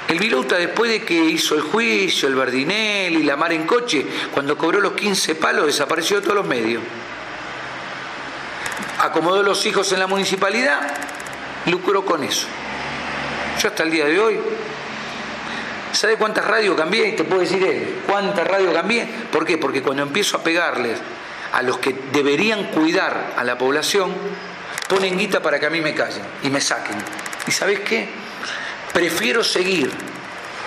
El 0.07 0.19
Vilouta 0.19 0.57
después 0.57 0.91
de 0.91 1.05
que 1.05 1.15
hizo 1.15 1.55
el 1.55 1.61
juicio, 1.61 2.29
el 2.29 2.35
Bardinel 2.37 3.15
y 3.15 3.25
la 3.25 3.37
mar 3.37 3.53
en 3.53 3.67
coche, 3.67 4.07
cuando 4.33 4.57
cobró 4.57 4.81
los 4.81 4.93
15 4.93 5.35
palos 5.35 5.67
desapareció 5.67 6.17
de 6.17 6.23
todos 6.23 6.37
los 6.37 6.47
medios. 6.47 6.83
Acomodó 9.01 9.43
los 9.43 9.67
hijos 9.67 9.93
en 9.93 9.99
la 9.99 10.07
municipalidad, 10.07 10.81
lucró 11.67 12.07
con 12.07 12.23
eso. 12.25 12.47
Yo 13.61 13.69
hasta 13.69 13.83
el 13.83 13.91
día 13.91 14.07
de 14.07 14.19
hoy 14.19 14.41
¿Sabe 15.93 16.17
cuántas 16.17 16.47
radios 16.47 16.77
cambié? 16.77 17.13
Te 17.13 17.25
puedo 17.25 17.41
decir 17.41 17.63
él. 17.63 18.03
¿Cuántas 18.07 18.47
radios 18.47 18.73
cambié? 18.75 19.07
¿Por 19.33 19.45
qué? 19.45 19.59
Porque 19.59 19.83
cuando 19.83 20.03
empiezo 20.03 20.37
a 20.37 20.43
pegarles 20.43 20.99
a 21.53 21.63
los 21.63 21.79
que 21.79 21.95
deberían 22.13 22.65
cuidar 22.65 23.35
a 23.37 23.45
la 23.45 23.57
población, 23.57 24.15
ponen 24.89 25.19
guita 25.19 25.41
para 25.41 25.59
que 25.59 25.67
a 25.67 25.71
mí 25.71 25.81
me 25.81 25.95
callen 25.95 26.23
y 26.43 26.51
me 26.51 26.61
saquen. 26.61 26.97
¿Y 27.47 27.51
sabes 27.51 27.81
qué? 27.81 28.09
Prefiero 28.93 29.43
seguir 29.43 29.91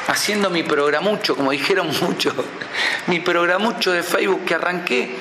haciendo 0.07 0.49
mi 0.49 0.63
programucho, 0.63 1.35
como 1.35 1.51
dijeron 1.51 1.91
muchos, 2.01 2.33
mi 3.07 3.19
programucho 3.19 3.91
de 3.91 4.03
Facebook 4.03 4.45
que 4.45 4.55
arranqué 4.55 5.15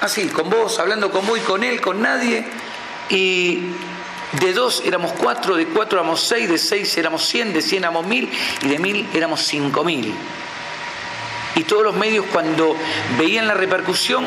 así, 0.00 0.28
con 0.28 0.48
vos, 0.48 0.78
hablando 0.78 1.10
con 1.10 1.26
vos 1.26 1.38
y 1.38 1.42
con 1.42 1.62
él, 1.62 1.80
con 1.80 2.00
nadie, 2.00 2.44
y 3.08 3.60
de 4.32 4.52
dos 4.52 4.82
éramos 4.84 5.12
cuatro, 5.12 5.56
de 5.56 5.66
cuatro 5.66 5.98
éramos 5.98 6.20
seis, 6.20 6.48
de 6.48 6.58
seis 6.58 6.96
éramos 6.96 7.24
cien, 7.24 7.52
de 7.52 7.62
cien 7.62 7.82
éramos 7.82 8.06
mil 8.06 8.30
y 8.62 8.68
de 8.68 8.78
mil 8.78 9.08
éramos 9.12 9.42
cinco 9.42 9.84
mil. 9.84 10.14
Y 11.56 11.64
todos 11.64 11.82
los 11.82 11.96
medios 11.96 12.26
cuando 12.32 12.76
veían 13.18 13.48
la 13.48 13.54
repercusión 13.54 14.24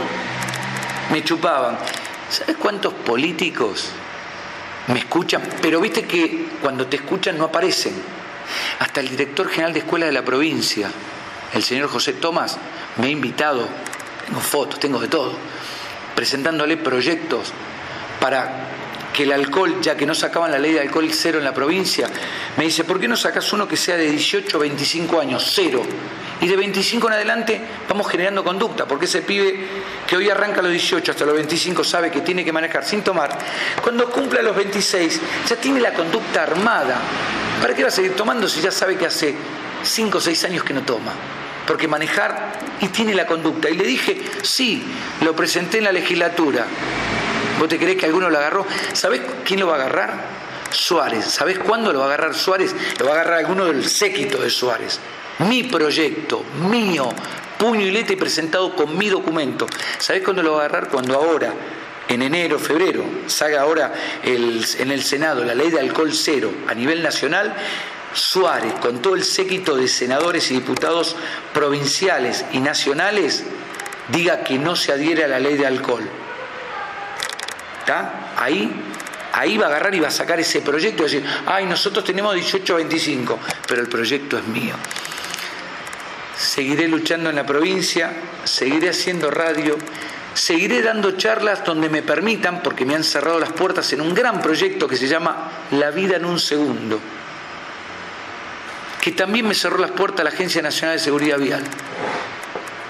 me 1.12 1.24
chupaban. 1.24 1.78
¿Sabes 2.30 2.58
cuántos 2.58 2.94
políticos 2.94 3.90
me 4.88 5.00
escuchan? 5.00 5.42
Pero 5.62 5.80
viste 5.80 6.04
que 6.04 6.48
cuando 6.62 6.88
te 6.88 6.98
escuchan 6.98 7.38
no 7.38 7.46
aparecen. 7.46 7.94
Hasta 8.80 9.00
el 9.00 9.10
director 9.10 9.48
general 9.48 9.74
de 9.74 9.80
escuela 9.80 10.06
de 10.06 10.12
la 10.12 10.26
provincia, 10.26 10.92
el 11.54 11.64
señor 11.64 11.90
José 11.90 12.14
Tomás, 12.14 12.58
me 12.98 13.08
ha 13.08 13.10
invitado, 13.10 13.68
tengo 14.28 14.42
fotos, 14.42 14.80
tengo 14.80 15.00
de 15.00 15.08
todo, 15.08 15.34
presentándole 16.14 16.76
proyectos 16.76 17.54
para 18.20 18.68
que 19.14 19.24
el 19.24 19.32
alcohol, 19.32 19.80
ya 19.82 19.96
que 19.96 20.06
no 20.06 20.16
sacaban 20.16 20.52
la 20.52 20.60
ley 20.60 20.74
de 20.74 20.82
alcohol 20.82 21.08
cero 21.14 21.38
en 21.38 21.46
la 21.46 21.54
provincia, 21.54 22.10
me 22.58 22.66
dice, 22.66 22.84
¿por 22.84 23.00
qué 23.00 23.08
no 23.08 23.16
sacas 23.16 23.54
uno 23.54 23.68
que 23.68 23.78
sea 23.78 23.96
de 23.96 24.10
18 24.10 24.58
o 24.58 24.60
25 24.60 25.20
años, 25.20 25.52
cero? 25.54 25.84
Y 26.42 26.48
de 26.48 26.58
25 26.58 27.08
en 27.08 27.14
adelante 27.14 27.62
vamos 27.88 28.10
generando 28.10 28.44
conducta, 28.44 28.86
porque 28.86 29.06
ese 29.06 29.22
pibe 29.22 29.66
que 30.08 30.18
hoy 30.18 30.30
arranca 30.30 30.60
a 30.60 30.64
los 30.64 30.72
18 30.72 31.12
hasta 31.12 31.26
los 31.26 31.36
25 31.36 31.84
sabe 31.84 32.12
que 32.12 32.22
tiene 32.22 32.44
que 32.44 32.52
manejar 32.52 32.84
sin 32.84 33.02
tomar, 33.02 33.38
cuando 33.82 34.10
cumpla 34.10 34.42
los 34.42 34.56
26 34.56 35.22
ya 35.48 35.56
tiene 35.56 35.80
la 35.80 35.94
conducta 35.94 36.44
armada. 36.44 37.00
¿Para 37.62 37.74
qué 37.76 37.84
va 37.84 37.90
a 37.90 37.92
seguir 37.92 38.16
tomando 38.16 38.48
si 38.50 38.60
ya 38.60 38.72
sabe 38.72 38.98
que 38.98 39.06
hace 39.06 39.36
5 39.84 40.18
o 40.18 40.22
6 40.22 40.44
años 40.46 40.64
que 40.64 40.74
no 40.74 40.82
toma? 40.82 41.14
Porque 41.66 41.88
manejar 41.88 42.60
y 42.82 42.88
tiene 42.88 43.16
la 43.16 43.26
conducta. 43.26 43.70
Y 43.70 43.78
le 43.78 43.86
dije, 43.86 44.22
sí, 44.42 44.84
lo 45.22 45.34
presenté 45.34 45.78
en 45.78 45.86
la 45.86 45.94
legislatura. 45.94 46.66
¿Vos 47.60 47.70
te 47.70 47.78
crees 47.78 47.98
que 47.98 48.06
alguno 48.06 48.30
lo 48.30 48.38
agarró? 48.38 48.66
¿Sabés 48.94 49.22
quién 49.46 49.60
lo 49.60 49.68
va 49.68 49.74
a 49.74 49.80
agarrar? 49.82 50.14
Suárez. 50.72 51.26
¿Sabés 51.26 51.60
cuándo 51.60 51.94
lo 51.94 52.00
va 52.00 52.06
a 52.06 52.08
agarrar 52.10 52.34
Suárez? 52.34 52.76
Lo 53.00 53.06
va 53.06 53.12
a 53.12 53.14
agarrar 53.16 53.40
alguno 53.40 53.66
del 53.66 53.88
séquito 53.88 54.42
de 54.42 54.50
Suárez. 54.50 55.00
Mi 55.40 55.64
proyecto, 55.64 56.44
mío, 56.70 57.10
puño 57.58 57.82
y 57.82 57.92
letra 57.92 58.14
y 58.14 58.18
presentado 58.18 58.76
con 58.76 58.98
mi 58.98 59.10
documento. 59.10 59.68
¿Sabés 59.98 60.24
cuándo 60.24 60.44
lo 60.44 60.54
va 60.54 60.64
a 60.64 60.66
agarrar? 60.66 60.90
Cuando 60.90 61.16
ahora, 61.16 61.54
en 62.08 62.22
enero, 62.22 62.60
febrero, 62.60 63.04
salga 63.28 63.62
ahora 63.62 63.94
en 64.24 64.92
el 64.92 65.04
Senado 65.04 65.44
la 65.44 65.56
ley 65.56 65.70
de 65.70 65.80
alcohol 65.80 66.14
cero 66.14 66.52
a 66.68 66.74
nivel 66.74 67.02
nacional, 67.02 67.56
Suárez, 68.14 68.74
con 68.76 69.02
todo 69.02 69.16
el 69.16 69.24
séquito 69.24 69.76
de 69.76 69.88
senadores 69.88 70.52
y 70.52 70.56
diputados 70.56 71.16
provinciales 71.54 72.46
y 72.52 72.60
nacionales, 72.60 73.44
diga 74.10 74.44
que 74.44 74.60
no 74.60 74.76
se 74.76 74.92
adhiere 74.92 75.24
a 75.24 75.28
la 75.28 75.40
ley 75.40 75.56
de 75.56 75.66
alcohol. 75.66 76.08
Ahí, 78.38 78.72
ahí 79.34 79.58
va 79.58 79.66
a 79.66 79.70
agarrar 79.70 79.94
y 79.96 80.00
va 80.00 80.08
a 80.08 80.12
sacar 80.12 80.40
ese 80.40 80.62
proyecto 80.62 81.04
y 81.04 81.06
decir, 81.06 81.26
ay, 81.46 81.66
nosotros 81.66 82.06
tenemos 82.06 82.34
18 82.36 82.76
25, 82.76 83.40
pero 83.68 83.82
el 83.82 83.88
proyecto 83.88 84.38
es 84.38 84.46
mío. 84.46 84.76
Seguiré 86.38 86.88
luchando 86.88 87.30
en 87.30 87.36
la 87.36 87.46
provincia, 87.46 88.12
seguiré 88.44 88.90
haciendo 88.90 89.30
radio, 89.30 89.78
seguiré 90.34 90.82
dando 90.82 91.12
charlas 91.12 91.64
donde 91.64 91.90
me 91.90 92.02
permitan, 92.02 92.62
porque 92.64 92.86
me 92.86 92.96
han 92.96 93.04
cerrado 93.04 93.40
las 93.40 93.52
puertas 93.52 93.92
en 93.94 94.02
un 94.02 94.14
gran 94.14 94.42
proyecto 94.42 94.88
que 94.88 94.96
se 94.96 95.08
llama 95.08 95.52
La 95.72 95.92
vida 95.92 96.18
en 96.18 96.26
un 96.26 96.40
segundo, 96.40 97.00
que 99.02 99.12
también 99.12 99.48
me 99.48 99.54
cerró 99.54 99.78
las 99.78 99.92
puertas 99.92 100.24
la 100.24 100.32
Agencia 100.32 100.62
Nacional 100.62 100.98
de 100.98 101.04
Seguridad 101.04 101.38
Vial, 101.38 101.64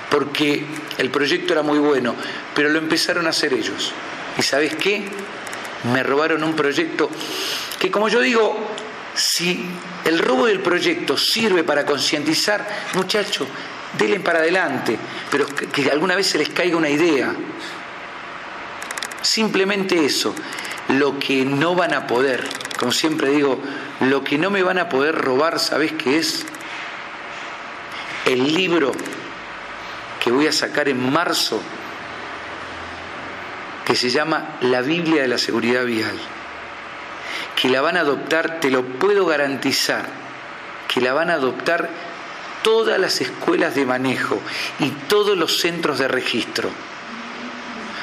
porque 0.10 0.66
el 0.98 1.10
proyecto 1.10 1.54
era 1.54 1.64
muy 1.64 1.80
bueno, 1.80 2.16
pero 2.56 2.70
lo 2.70 2.78
empezaron 2.78 3.26
a 3.28 3.32
hacer 3.32 3.54
ellos. 3.54 3.94
¿Y 4.38 4.42
sabes 4.42 4.76
qué? 4.76 5.04
Me 5.92 6.04
robaron 6.04 6.44
un 6.44 6.56
proyecto 6.56 7.10
que, 7.80 7.92
como 7.92 8.08
yo 8.08 8.22
digo, 8.22 8.58
si 9.14 9.66
el 10.06 10.20
robo 10.20 10.46
del 10.46 10.60
proyecto 10.60 11.18
sirve 11.18 11.64
para 11.64 11.86
concientizar, 11.86 12.68
muchachos, 12.96 13.48
denle 13.98 14.20
para 14.20 14.40
adelante, 14.40 14.98
pero 15.30 15.46
que, 15.46 15.90
alguna 15.92 16.16
vez 16.16 16.28
se 16.28 16.38
les 16.38 16.50
caiga 16.50 16.78
una 16.78 16.90
idea. 16.90 17.34
Simplemente 19.22 20.04
eso, 20.04 20.34
lo 20.90 21.20
que 21.20 21.46
no 21.46 21.76
van 21.76 21.94
a 21.94 22.08
poder, 22.08 22.48
como 22.80 22.92
siempre 22.92 23.30
digo, 23.30 23.60
lo 24.02 24.24
que 24.24 24.38
no 24.38 24.50
me 24.50 24.64
van 24.64 24.80
a 24.80 24.90
poder 24.90 25.16
robar, 25.16 25.60
¿sabes 25.60 25.94
qué 25.94 26.18
es? 26.18 26.46
El 28.26 28.54
libro 28.54 28.94
que 30.24 30.32
voy 30.32 30.48
a 30.48 30.52
sacar 30.52 30.88
en 30.90 31.12
marzo 31.12 31.62
que 33.86 33.96
se 33.96 34.10
llama 34.10 34.58
La 34.62 34.82
Biblia 34.82 35.22
de 35.22 35.28
la 35.28 35.38
Seguridad 35.38 35.86
Vial, 35.86 36.18
que 37.56 37.70
la 37.70 37.82
van 37.82 37.98
a 37.98 38.02
adoptar, 38.02 38.60
te 38.60 38.70
lo 38.70 38.84
puedo 38.84 39.26
garantizar, 39.26 40.06
que 40.88 41.02
la 41.02 41.14
van 41.14 41.30
a 41.30 41.36
adoptar 41.36 41.90
todas 42.62 43.00
las 43.00 43.20
escuelas 43.22 43.76
de 43.76 43.86
manejo 43.86 44.40
y 44.80 44.90
todos 45.08 45.38
los 45.38 45.60
centros 45.60 46.00
de 46.00 46.08
registro, 46.08 46.70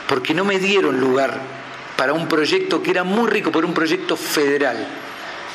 porque 0.09 0.35
no 0.35 0.45
me 0.45 0.59
dieron 0.59 1.01
lugar 1.01 1.41
para 1.97 2.13
un 2.13 2.29
proyecto 2.29 2.83
que 2.83 2.91
era 2.91 3.05
muy 3.05 3.29
rico, 3.29 3.51
por 3.51 3.65
un 3.65 3.75
proyecto 3.75 4.17
federal, 4.17 4.87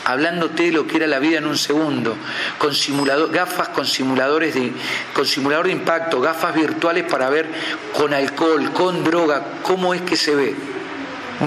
hablándote 0.06 0.64
de 0.64 0.72
lo 0.72 0.88
que 0.88 0.98
era 0.98 1.08
la 1.08 1.20
vida 1.20 1.40
en 1.40 1.48
un 1.48 1.58
segundo, 1.58 2.16
con 2.60 2.74
simulador, 2.74 3.32
gafas 3.32 3.70
con 3.70 3.86
simuladores 3.86 4.54
de, 4.54 4.72
con 5.14 5.26
simulador 5.26 5.66
de 5.66 5.74
impacto, 5.74 6.22
gafas 6.22 6.54
virtuales 6.54 7.04
para 7.04 7.30
ver 7.30 7.50
con 7.98 8.14
alcohol, 8.14 8.72
con 8.72 9.04
droga, 9.04 9.44
cómo 9.64 9.94
es 9.94 10.02
que 10.02 10.16
se 10.16 10.36
ve. 10.36 10.56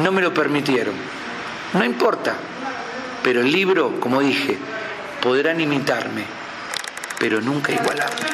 No 0.03 0.13
me 0.13 0.21
lo 0.21 0.35
permitieron. 0.35 0.95
No 1.73 1.85
importa. 1.85 2.35
Pero 3.23 3.41
el 3.41 3.51
libro, 3.51 4.01
como 4.01 4.21
dije, 4.21 4.59
podrán 5.23 5.61
imitarme, 5.61 6.25
pero 7.19 7.41
nunca 7.41 7.73
igualarme. 7.73 8.27